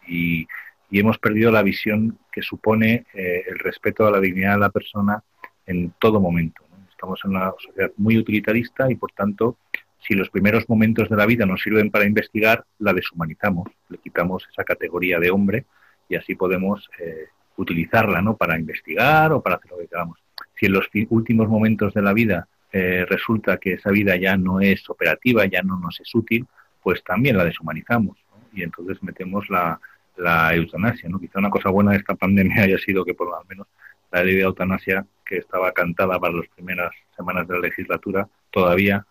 y, 0.08 0.48
hemos 0.90 1.20
perdido 1.20 1.52
la 1.52 1.62
visión 1.62 2.18
que 2.32 2.42
supone 2.42 3.06
eh, 3.14 3.44
el 3.48 3.60
respeto 3.60 4.08
a 4.08 4.12
la 4.12 4.20
dignidad 4.20 4.54
de 4.54 4.62
la 4.62 4.70
persona 4.70 5.22
en 5.66 5.94
todo 6.00 6.20
momento. 6.20 6.64
Estamos 6.90 7.20
en 7.24 7.32
una 7.32 7.52
sociedad 7.60 7.92
muy 7.98 8.18
utilitarista 8.18 8.90
y, 8.90 8.96
por 8.96 9.12
tanto, 9.12 9.58
si 10.00 10.16
los 10.16 10.30
primeros 10.30 10.68
momentos 10.70 11.10
de 11.10 11.18
la 11.18 11.26
vida 11.28 11.46
nos 11.46 11.62
sirven 11.62 11.92
para 11.92 12.06
investigar, 12.06 12.64
la 12.80 12.94
deshumanizamos, 12.94 13.70
le 13.90 13.98
quitamos 13.98 14.48
esa 14.52 14.64
categoría 14.64 15.20
de 15.20 15.30
hombre 15.30 15.66
y 16.10 16.16
así 16.16 16.34
podemos 16.36 16.90
eh, 17.00 17.28
utilizarla 17.58 18.22
¿no? 18.22 18.38
para 18.38 18.58
investigar 18.58 19.34
o 19.34 19.42
para 19.42 19.58
hacer 19.58 19.70
lo 19.72 19.78
que 19.78 19.88
queramos. 19.88 20.18
Si 20.56 20.66
en 20.66 20.72
los 20.72 20.88
últimos 21.10 21.48
momentos 21.50 21.94
de 21.94 22.02
la 22.02 22.14
vida 22.14 22.48
eh, 22.72 23.06
resulta 23.08 23.58
que 23.58 23.74
esa 23.74 23.92
vida 23.92 24.16
ya 24.16 24.38
no 24.38 24.62
es 24.62 24.90
operativa, 24.90 25.46
ya 25.46 25.62
no 25.62 25.78
nos 25.78 26.00
es 26.00 26.16
útil, 26.16 26.48
pues 26.88 27.04
también 27.04 27.36
la 27.36 27.44
deshumanizamos 27.44 28.18
y 28.54 28.64
entonces 28.64 29.04
metemos 29.04 29.50
la, 29.50 29.78
la 30.16 30.56
eutanasia. 30.56 31.10
¿no? 31.10 31.20
Quizá 31.20 31.38
una 31.40 31.50
cosa 31.50 31.68
buena 31.70 31.92
de 31.92 31.98
esta 31.98 32.16
pandemia 32.16 32.64
haya 32.64 32.78
sido 32.78 33.04
que 33.04 33.14
por 33.14 33.28
lo 33.28 33.44
menos 33.44 33.68
la 34.10 34.24
ley 34.24 34.36
de 34.36 34.44
eutanasia 34.44 35.06
que 35.26 35.40
estaba 35.40 35.74
cantada 35.74 36.18
para 36.18 36.36
las 36.36 36.48
primeras 36.48 36.92
semanas 37.18 37.46
de 37.46 37.56
la 37.56 37.60
legislatura 37.60 38.30
todavía 38.52 39.06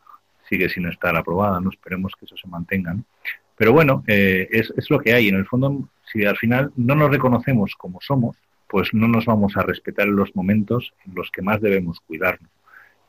sigue 0.49 0.70
sin 0.70 0.87
estar 0.87 1.14
aprobada. 1.14 1.61
¿no? 1.61 1.68
Esperemos 1.68 2.14
que 2.18 2.24
eso 2.24 2.35
se 2.39 2.49
mantenga. 2.49 2.97
Pero 3.59 3.74
bueno, 3.74 4.03
eh, 4.07 4.49
es, 4.51 4.72
es 4.74 4.89
lo 4.89 4.99
que 4.99 5.12
hay. 5.12 5.29
En 5.29 5.35
el 5.35 5.45
fondo, 5.45 5.87
si 6.11 6.24
al 6.24 6.39
final 6.39 6.72
no 6.77 6.95
nos 6.95 7.11
reconocemos 7.11 7.74
como 7.77 8.01
somos, 8.01 8.39
pues 8.68 8.95
no 8.95 9.07
nos 9.07 9.27
vamos 9.27 9.55
a 9.59 9.62
respetar 9.64 10.09
en 10.09 10.16
los 10.16 10.35
momentos 10.35 10.95
en 11.07 11.14
los 11.14 11.31
que 11.31 11.43
más 11.43 11.61
debemos 11.61 12.01
cuidarnos. 12.07 12.51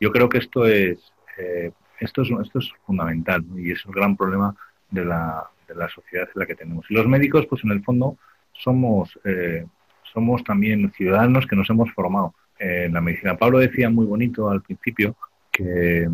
Yo 0.01 0.11
creo 0.11 0.28
que 0.28 0.39
esto 0.39 0.68
es, 0.68 0.99
eh, 1.38 1.72
esto 1.99 2.21
es, 2.21 2.29
esto 2.29 2.59
es 2.59 2.71
fundamental 2.85 3.43
y 3.55 3.71
es 3.71 3.85
un 3.85 3.91
gran 3.91 4.15
problema 4.15 4.55
de 4.89 5.05
la, 5.05 5.49
de 5.67 5.75
la 5.75 5.89
sociedad 5.89 6.27
en 6.33 6.39
la 6.39 6.45
que 6.45 6.55
tenemos. 6.55 6.85
Y 6.89 6.93
los 6.93 7.07
médicos, 7.07 7.45
pues 7.47 7.63
en 7.63 7.71
el 7.71 7.83
fondo, 7.83 8.17
somos, 8.53 9.19
eh, 9.23 9.65
somos 10.13 10.43
también 10.43 10.91
ciudadanos 10.91 11.45
que 11.45 11.55
nos 11.55 11.69
hemos 11.69 11.91
formado 11.93 12.33
en 12.59 12.93
la 12.93 13.01
medicina. 13.01 13.37
Pablo 13.37 13.59
decía 13.59 13.89
muy 13.89 14.05
bonito 14.05 14.49
al 14.49 14.61
principio 14.61 15.15
que, 15.51 16.09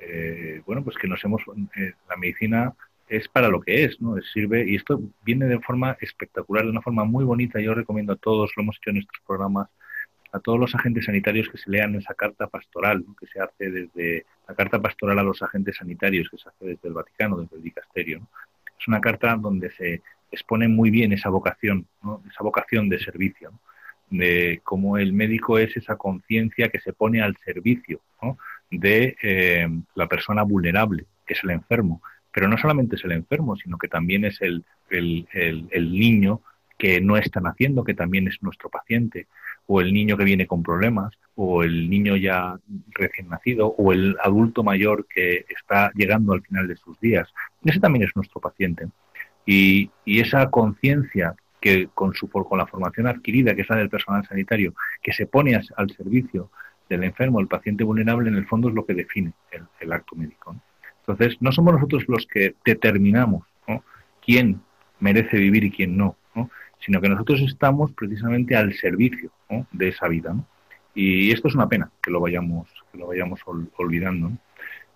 eh, 0.00 0.62
bueno, 0.66 0.82
pues 0.82 0.96
que 0.96 1.08
nos 1.08 1.22
hemos, 1.24 1.42
la 2.08 2.16
medicina 2.16 2.74
es 3.08 3.28
para 3.28 3.48
lo 3.48 3.60
que 3.60 3.84
es, 3.84 4.00
¿no? 4.00 4.16
Sirve, 4.32 4.64
y 4.68 4.76
esto 4.76 5.00
viene 5.24 5.46
de 5.46 5.58
forma 5.58 5.96
espectacular, 6.00 6.64
de 6.64 6.70
una 6.70 6.80
forma 6.80 7.04
muy 7.04 7.24
bonita. 7.24 7.60
Yo 7.60 7.74
recomiendo 7.74 8.12
a 8.12 8.16
todos, 8.16 8.52
lo 8.56 8.62
hemos 8.62 8.76
hecho 8.76 8.90
en 8.90 8.96
nuestros 8.96 9.20
programas, 9.26 9.68
a 10.32 10.38
todos 10.38 10.58
los 10.58 10.74
agentes 10.74 11.04
sanitarios 11.04 11.48
que 11.48 11.58
se 11.58 11.70
lean 11.70 11.94
esa 11.96 12.14
carta 12.14 12.46
pastoral, 12.46 13.04
que 13.18 13.26
se 13.26 13.40
hace 13.40 13.70
desde 13.70 14.26
la 14.48 14.54
carta 14.54 14.80
pastoral 14.80 15.18
a 15.18 15.22
los 15.22 15.42
agentes 15.42 15.76
sanitarios, 15.76 16.28
que 16.30 16.38
se 16.38 16.48
hace 16.48 16.66
desde 16.66 16.88
el 16.88 16.94
Vaticano, 16.94 17.38
desde 17.38 17.56
el 17.56 17.62
dicasterio. 17.62 18.20
Es 18.78 18.88
una 18.88 19.00
carta 19.00 19.36
donde 19.36 19.70
se 19.72 20.02
expone 20.30 20.68
muy 20.68 20.90
bien 20.90 21.12
esa 21.12 21.28
vocación, 21.28 21.86
esa 22.30 22.42
vocación 22.42 22.88
de 22.88 22.98
servicio, 23.00 23.52
de 24.08 24.60
cómo 24.64 24.98
el 24.98 25.12
médico 25.12 25.58
es 25.58 25.76
esa 25.76 25.96
conciencia 25.96 26.68
que 26.68 26.80
se 26.80 26.92
pone 26.92 27.22
al 27.22 27.36
servicio 27.44 28.00
de 28.70 29.16
eh, 29.22 29.68
la 29.94 30.06
persona 30.06 30.42
vulnerable, 30.42 31.06
que 31.26 31.34
es 31.34 31.44
el 31.44 31.50
enfermo. 31.50 32.02
Pero 32.32 32.46
no 32.46 32.56
solamente 32.56 32.94
es 32.94 33.04
el 33.04 33.12
enfermo, 33.12 33.56
sino 33.56 33.76
que 33.76 33.88
también 33.88 34.24
es 34.24 34.40
el, 34.40 34.64
el, 34.88 35.26
el 35.32 35.92
niño 35.92 36.40
que 36.80 36.98
no 37.02 37.18
están 37.18 37.46
haciendo, 37.46 37.84
que 37.84 37.92
también 37.92 38.26
es 38.26 38.42
nuestro 38.42 38.70
paciente, 38.70 39.26
o 39.66 39.82
el 39.82 39.92
niño 39.92 40.16
que 40.16 40.24
viene 40.24 40.46
con 40.46 40.62
problemas, 40.62 41.12
o 41.34 41.62
el 41.62 41.90
niño 41.90 42.16
ya 42.16 42.58
recién 42.94 43.28
nacido, 43.28 43.74
o 43.76 43.92
el 43.92 44.16
adulto 44.24 44.64
mayor 44.64 45.06
que 45.06 45.44
está 45.50 45.92
llegando 45.94 46.32
al 46.32 46.40
final 46.40 46.66
de 46.66 46.76
sus 46.76 46.98
días. 46.98 47.28
Ese 47.62 47.80
también 47.80 48.06
es 48.06 48.16
nuestro 48.16 48.40
paciente. 48.40 48.88
Y, 49.44 49.90
esa 50.06 50.50
conciencia 50.50 51.34
que 51.60 51.88
con, 51.92 52.14
su, 52.14 52.30
con 52.30 52.56
la 52.56 52.66
formación 52.66 53.06
adquirida, 53.06 53.54
que 53.54 53.60
es 53.60 53.68
del 53.68 53.90
personal 53.90 54.26
sanitario, 54.26 54.72
que 55.02 55.12
se 55.12 55.26
pone 55.26 55.60
al 55.76 55.90
servicio 55.90 56.50
del 56.88 57.04
enfermo, 57.04 57.40
el 57.40 57.46
paciente 57.46 57.84
vulnerable, 57.84 58.30
en 58.30 58.36
el 58.36 58.46
fondo 58.46 58.70
es 58.70 58.74
lo 58.74 58.86
que 58.86 58.94
define 58.94 59.34
el, 59.80 59.92
acto 59.92 60.16
médico. 60.16 60.56
Entonces, 61.00 61.36
no 61.40 61.52
somos 61.52 61.74
nosotros 61.74 62.04
los 62.08 62.26
que 62.26 62.54
determinamos 62.64 63.44
quién 64.24 64.62
merece 64.98 65.36
vivir 65.36 65.64
y 65.64 65.70
quién 65.70 65.96
no, 65.96 66.16
sino 66.80 67.00
que 67.00 67.08
nosotros 67.08 67.40
estamos 67.42 67.92
precisamente 67.92 68.56
al 68.56 68.72
servicio 68.74 69.30
de 69.72 69.88
esa 69.88 70.08
vida. 70.08 70.34
Y 70.94 71.30
esto 71.30 71.48
es 71.48 71.54
una 71.54 71.68
pena 71.68 71.90
que 72.02 72.10
lo 72.10 72.20
vayamos, 72.20 72.68
que 72.90 72.98
lo 72.98 73.08
vayamos 73.08 73.40
olvidando. 73.76 74.32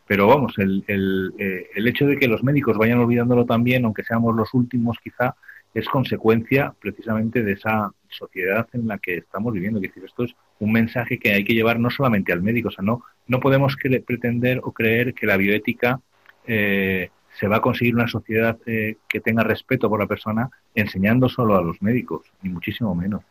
Pero 0.06 0.26
vamos, 0.26 0.58
el, 0.58 0.84
el, 0.86 1.32
eh, 1.38 1.68
el, 1.74 1.88
hecho 1.88 2.06
de 2.06 2.18
que 2.18 2.28
los 2.28 2.42
médicos 2.42 2.76
vayan 2.76 2.98
olvidándolo 2.98 3.46
también, 3.46 3.84
aunque 3.84 4.04
seamos 4.04 4.34
los 4.36 4.52
últimos 4.52 4.98
quizá, 5.02 5.34
es 5.72 5.88
consecuencia 5.88 6.74
precisamente 6.78 7.42
de 7.42 7.52
esa 7.52 7.90
sociedad 8.08 8.68
en 8.72 8.86
la 8.86 8.98
que 8.98 9.16
estamos 9.16 9.52
viviendo. 9.52 9.78
Es 9.78 9.88
decir, 9.88 10.04
esto 10.04 10.24
es 10.24 10.34
un 10.58 10.72
mensaje 10.72 11.18
que 11.18 11.32
hay 11.32 11.44
que 11.44 11.54
llevar 11.54 11.80
no 11.80 11.90
solamente 11.90 12.32
al 12.32 12.42
médico, 12.42 12.68
o 12.68 12.70
sea, 12.70 12.84
no, 12.84 13.02
no 13.26 13.40
podemos 13.40 13.76
pretender 14.06 14.60
o 14.62 14.72
creer 14.72 15.14
que 15.14 15.26
la 15.26 15.36
bioética 15.36 16.00
eh, 16.46 17.10
se 17.38 17.48
va 17.48 17.56
a 17.56 17.60
conseguir 17.60 17.94
una 17.94 18.08
sociedad 18.08 18.58
eh, 18.66 18.96
que 19.08 19.20
tenga 19.20 19.42
respeto 19.42 19.88
por 19.88 20.00
la 20.00 20.06
persona 20.06 20.50
enseñando 20.74 21.28
solo 21.28 21.56
a 21.56 21.62
los 21.62 21.80
médicos, 21.82 22.32
ni 22.42 22.50
muchísimo 22.50 22.94
menos. 22.94 23.22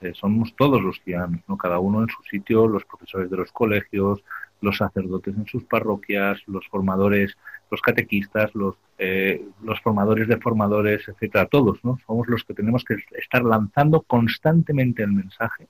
Eh, 0.00 0.12
somos 0.14 0.54
todos 0.56 0.82
los 0.82 1.00
ciudadanos, 1.04 1.40
¿no? 1.46 1.56
cada 1.56 1.78
uno 1.78 2.02
en 2.02 2.08
su 2.08 2.22
sitio, 2.24 2.66
los 2.66 2.84
profesores 2.84 3.30
de 3.30 3.36
los 3.36 3.52
colegios, 3.52 4.24
los 4.60 4.76
sacerdotes 4.76 5.36
en 5.36 5.46
sus 5.46 5.64
parroquias, 5.64 6.40
los 6.46 6.66
formadores, 6.68 7.36
los 7.70 7.80
catequistas, 7.80 8.52
los, 8.54 8.76
eh, 8.98 9.44
los 9.62 9.80
formadores 9.80 10.26
de 10.26 10.38
formadores, 10.38 11.06
etcétera, 11.06 11.46
todos, 11.46 11.84
¿no? 11.84 11.98
Somos 12.06 12.28
los 12.28 12.44
que 12.44 12.54
tenemos 12.54 12.84
que 12.84 12.96
estar 13.16 13.44
lanzando 13.44 14.02
constantemente 14.02 15.02
el 15.02 15.12
mensaje 15.12 15.68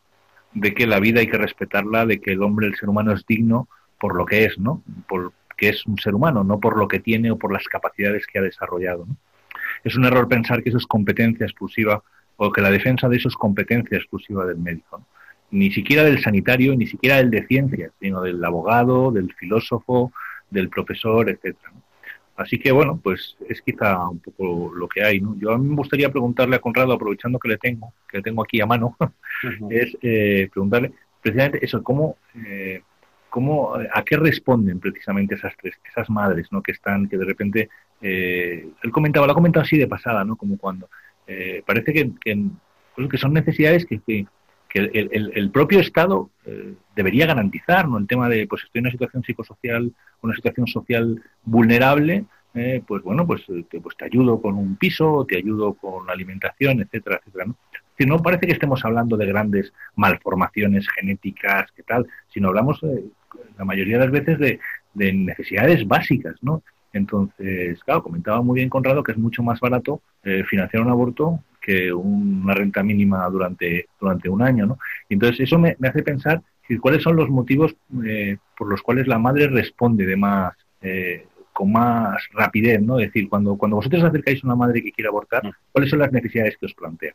de 0.54 0.74
que 0.74 0.86
la 0.86 1.00
vida 1.00 1.20
hay 1.20 1.28
que 1.28 1.38
respetarla, 1.38 2.06
de 2.06 2.20
que 2.20 2.32
el 2.32 2.42
hombre, 2.42 2.66
el 2.66 2.74
ser 2.74 2.88
humano 2.88 3.12
es 3.12 3.26
digno 3.26 3.68
por 3.98 4.14
lo 4.16 4.26
que 4.26 4.44
es, 4.44 4.58
¿no? 4.58 4.82
Por, 5.08 5.32
que 5.56 5.68
es 5.68 5.86
un 5.86 5.98
ser 5.98 6.14
humano, 6.14 6.44
no 6.44 6.60
por 6.60 6.76
lo 6.76 6.88
que 6.88 7.00
tiene 7.00 7.30
o 7.30 7.38
por 7.38 7.52
las 7.52 7.66
capacidades 7.68 8.26
que 8.26 8.38
ha 8.38 8.42
desarrollado. 8.42 9.06
Es 9.84 9.96
un 9.96 10.04
error 10.04 10.28
pensar 10.28 10.62
que 10.62 10.68
eso 10.68 10.78
es 10.78 10.86
competencia 10.86 11.46
exclusiva 11.46 12.02
o 12.36 12.52
que 12.52 12.60
la 12.60 12.70
defensa 12.70 13.08
de 13.08 13.16
eso 13.16 13.28
es 13.28 13.34
competencia 13.34 13.98
exclusiva 13.98 14.46
del 14.46 14.58
médico. 14.58 15.04
Ni 15.50 15.70
siquiera 15.70 16.02
del 16.04 16.20
sanitario, 16.20 16.74
ni 16.74 16.86
siquiera 16.86 17.16
del 17.16 17.30
de 17.30 17.46
ciencias, 17.46 17.92
sino 18.00 18.22
del 18.22 18.42
abogado, 18.44 19.10
del 19.10 19.32
filósofo, 19.34 20.12
del 20.50 20.68
profesor, 20.68 21.28
etcétera. 21.28 21.72
Así 22.36 22.58
que 22.58 22.72
bueno, 22.72 22.98
pues 23.02 23.36
es 23.48 23.60
quizá 23.60 24.08
un 24.08 24.18
poco 24.18 24.72
lo 24.74 24.88
que 24.88 25.04
hay. 25.04 25.20
¿no? 25.20 25.36
Yo 25.38 25.52
a 25.52 25.58
mí 25.58 25.68
me 25.68 25.76
gustaría 25.76 26.10
preguntarle 26.10 26.56
a 26.56 26.60
Conrado, 26.60 26.92
aprovechando 26.92 27.38
que 27.38 27.48
le 27.48 27.58
tengo, 27.58 27.92
que 28.08 28.18
le 28.18 28.22
tengo 28.22 28.42
aquí 28.42 28.60
a 28.60 28.66
mano, 28.66 28.96
es 29.70 29.96
eh, 30.02 30.48
preguntarle 30.52 30.92
precisamente 31.20 31.64
eso, 31.64 31.82
cómo, 31.82 32.16
eh, 32.46 32.82
cómo, 33.32 33.74
a 33.74 34.04
qué 34.04 34.18
responden 34.18 34.78
precisamente 34.78 35.36
esas 35.36 35.54
tres, 35.56 35.74
esas 35.90 36.10
madres, 36.10 36.48
¿no? 36.50 36.62
Que 36.62 36.72
están, 36.72 37.08
que 37.08 37.16
de 37.16 37.24
repente, 37.24 37.70
eh, 38.02 38.68
él 38.82 38.90
comentaba, 38.90 39.24
lo 39.24 39.32
ha 39.32 39.34
comentado 39.34 39.64
así 39.64 39.78
de 39.78 39.86
pasada, 39.86 40.22
¿no? 40.22 40.36
Como 40.36 40.58
cuando 40.58 40.90
eh, 41.26 41.62
parece 41.66 41.94
que, 41.94 42.10
pues 42.94 43.08
que, 43.08 43.16
son 43.16 43.32
necesidades 43.32 43.86
que, 43.86 44.02
que, 44.02 44.26
el, 44.74 45.32
el, 45.34 45.50
propio 45.50 45.80
Estado 45.80 46.28
eh, 46.44 46.74
debería 46.94 47.24
garantizar, 47.24 47.88
¿no? 47.88 47.96
El 47.96 48.06
tema 48.06 48.28
de, 48.28 48.46
pues 48.46 48.64
estoy 48.64 48.80
en 48.80 48.84
una 48.84 48.92
situación 48.92 49.24
psicosocial, 49.24 49.90
una 50.20 50.34
situación 50.34 50.66
social 50.66 51.22
vulnerable, 51.42 52.26
pues 52.86 53.02
bueno, 53.02 53.26
pues 53.26 53.46
te, 53.70 53.80
pues 53.80 53.96
te 53.96 54.04
ayudo 54.04 54.42
con 54.42 54.58
un 54.58 54.76
piso, 54.76 55.24
te 55.26 55.38
ayudo 55.38 55.72
con 55.72 56.06
la 56.06 56.12
alimentación, 56.12 56.82
etcétera, 56.82 57.16
etcétera, 57.16 57.46
¿no? 57.46 57.56
No 58.06 58.18
parece 58.20 58.46
que 58.46 58.52
estemos 58.52 58.84
hablando 58.84 59.16
de 59.16 59.26
grandes 59.26 59.72
malformaciones 59.94 60.88
genéticas, 60.88 61.70
¿qué 61.72 61.82
tal? 61.82 62.06
Sino 62.28 62.48
hablamos 62.48 62.80
la 63.62 63.66
mayoría 63.66 63.98
de 63.98 64.04
las 64.04 64.12
veces 64.12 64.38
de, 64.38 64.60
de 64.94 65.12
necesidades 65.12 65.86
básicas, 65.86 66.34
¿no? 66.42 66.62
Entonces, 66.92 67.82
claro, 67.84 68.02
comentaba 68.02 68.42
muy 68.42 68.56
bien 68.56 68.68
Conrado 68.68 69.02
que 69.02 69.12
es 69.12 69.18
mucho 69.18 69.42
más 69.42 69.60
barato 69.60 70.02
eh, 70.24 70.44
financiar 70.44 70.82
un 70.82 70.90
aborto 70.90 71.42
que 71.60 71.92
una 71.92 72.54
renta 72.54 72.82
mínima 72.82 73.26
durante, 73.30 73.86
durante 74.00 74.28
un 74.28 74.42
año, 74.42 74.66
¿no? 74.66 74.78
Y 75.08 75.14
entonces 75.14 75.40
eso 75.40 75.58
me, 75.58 75.76
me 75.78 75.88
hace 75.88 76.02
pensar 76.02 76.42
cuáles 76.80 77.02
son 77.02 77.16
los 77.16 77.28
motivos 77.28 77.74
eh, 78.04 78.36
por 78.56 78.68
los 78.68 78.82
cuales 78.82 79.06
la 79.06 79.18
madre 79.18 79.48
responde 79.48 80.06
de 80.06 80.16
más, 80.16 80.54
eh, 80.80 81.26
con 81.52 81.72
más 81.72 82.22
rapidez, 82.32 82.80
¿no? 82.80 82.98
Es 82.98 83.06
decir, 83.06 83.28
cuando, 83.28 83.56
cuando 83.56 83.76
vosotros 83.76 84.02
acercáis 84.04 84.42
a 84.42 84.46
una 84.46 84.56
madre 84.56 84.82
que 84.82 84.92
quiere 84.92 85.08
abortar, 85.08 85.42
¿cuáles 85.70 85.90
son 85.90 85.98
las 85.98 86.12
necesidades 86.12 86.56
que 86.56 86.66
os 86.66 86.74
plantea? 86.74 87.14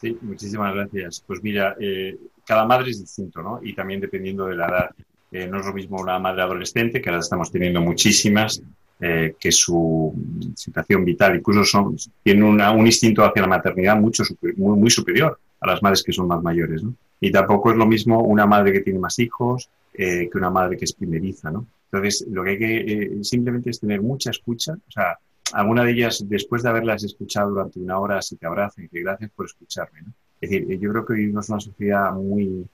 Sí, 0.00 0.18
muchísimas 0.20 0.74
gracias. 0.74 1.22
Pues 1.26 1.42
mira, 1.42 1.76
eh, 1.80 2.16
cada 2.44 2.66
madre 2.66 2.90
es 2.90 3.00
distinto, 3.00 3.42
¿no? 3.42 3.60
Y 3.62 3.72
también 3.74 4.00
dependiendo 4.00 4.46
de 4.46 4.56
la 4.56 4.66
edad. 4.66 4.90
No 5.32 5.60
es 5.60 5.66
lo 5.66 5.72
mismo 5.72 5.98
una 5.98 6.18
madre 6.18 6.42
adolescente, 6.42 7.00
que 7.00 7.08
ahora 7.08 7.20
estamos 7.20 7.50
teniendo 7.50 7.80
muchísimas, 7.80 8.62
eh, 9.04 9.34
que 9.36 9.50
su 9.50 10.14
situación 10.54 11.04
vital 11.04 11.34
incluso 11.34 11.64
son, 11.64 11.96
tiene 12.22 12.44
una, 12.44 12.70
un 12.70 12.86
instinto 12.86 13.24
hacia 13.24 13.42
la 13.42 13.48
maternidad 13.48 13.96
mucho 13.96 14.22
muy, 14.40 14.78
muy, 14.78 14.90
superior 14.90 15.40
a 15.60 15.66
las 15.66 15.82
madres 15.82 16.04
que 16.04 16.12
son 16.12 16.28
más 16.28 16.40
mayores. 16.40 16.84
¿no? 16.84 16.94
Y 17.18 17.32
tampoco 17.32 17.72
es 17.72 17.76
lo 17.76 17.84
mismo 17.84 18.22
una 18.22 18.46
madre 18.46 18.72
que 18.72 18.80
tiene 18.80 19.00
más 19.00 19.18
hijos 19.18 19.68
eh, 19.92 20.28
que 20.30 20.38
una 20.38 20.50
madre 20.50 20.76
que 20.76 20.84
es 20.84 20.92
primeriza. 20.92 21.50
¿no? 21.50 21.66
Entonces, 21.90 22.24
lo 22.30 22.44
que 22.44 22.50
hay 22.50 22.58
que 22.58 22.76
eh, 22.76 23.24
simplemente 23.24 23.70
es 23.70 23.80
tener 23.80 24.00
mucha 24.02 24.30
escucha. 24.30 24.74
O 24.74 24.90
sea, 24.92 25.18
alguna 25.52 25.82
de 25.82 25.90
ellas, 25.90 26.24
después 26.28 26.62
de 26.62 26.68
haberlas 26.68 27.02
escuchado 27.02 27.50
durante 27.50 27.80
una 27.80 27.98
hora, 27.98 28.22
se 28.22 28.36
te 28.36 28.46
abrazan 28.46 28.84
y 28.84 28.88
te 28.88 29.00
gracias 29.00 29.32
por 29.34 29.46
escucharme. 29.46 30.02
¿no? 30.02 30.12
Es 30.40 30.48
decir, 30.48 30.78
yo 30.78 30.90
creo 30.92 31.04
que 31.04 31.14
vivimos 31.14 31.48
una 31.48 31.58
sociedad 31.58 32.12
muy, 32.12 32.64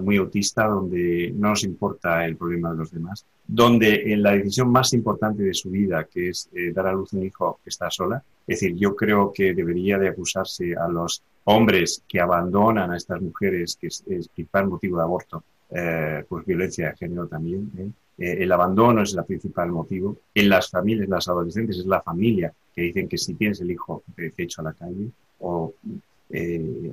muy 0.00 0.16
autista, 0.16 0.66
donde 0.66 1.32
no 1.36 1.50
nos 1.50 1.64
importa 1.64 2.24
el 2.26 2.36
problema 2.36 2.72
de 2.72 2.78
los 2.78 2.90
demás, 2.90 3.24
donde 3.46 4.12
en 4.12 4.22
la 4.22 4.32
decisión 4.32 4.70
más 4.70 4.92
importante 4.92 5.42
de 5.42 5.54
su 5.54 5.70
vida, 5.70 6.04
que 6.04 6.30
es 6.30 6.50
eh, 6.52 6.72
dar 6.72 6.88
a 6.88 6.92
luz 6.92 7.12
un 7.12 7.24
hijo 7.24 7.60
está 7.64 7.90
sola, 7.90 8.22
es 8.46 8.60
decir, 8.60 8.76
yo 8.76 8.96
creo 8.96 9.32
que 9.32 9.54
debería 9.54 9.98
de 9.98 10.08
acusarse 10.08 10.74
a 10.74 10.88
los 10.88 11.22
hombres 11.44 12.02
que 12.06 12.20
abandonan 12.20 12.90
a 12.90 12.96
estas 12.96 13.20
mujeres, 13.22 13.76
que 13.80 13.86
es 13.86 14.04
el 14.06 14.26
principal 14.34 14.68
motivo 14.68 14.98
de 14.98 15.02
aborto, 15.02 15.42
eh, 15.70 16.24
pues 16.28 16.44
violencia 16.44 16.90
de 16.90 16.96
género 16.96 17.26
también. 17.26 17.70
¿eh? 17.78 17.88
Eh, 18.18 18.42
el 18.42 18.52
abandono 18.52 19.02
es 19.02 19.14
el 19.14 19.24
principal 19.24 19.70
motivo. 19.70 20.18
En 20.34 20.48
las 20.48 20.70
familias, 20.70 21.08
las 21.08 21.28
adolescentes, 21.28 21.78
es 21.78 21.86
la 21.86 22.02
familia 22.02 22.52
que 22.74 22.82
dicen 22.82 23.08
que 23.08 23.16
si 23.16 23.34
tienes 23.34 23.60
el 23.60 23.70
hijo 23.70 24.02
te 24.14 24.32
echo 24.36 24.60
a 24.60 24.64
la 24.64 24.72
calle 24.72 25.08
o, 25.40 25.72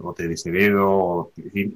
o 0.01 0.13
te 0.13 0.27
desheredo, 0.27 0.89
o, 0.89 1.31
en 1.37 1.51
fin, 1.51 1.75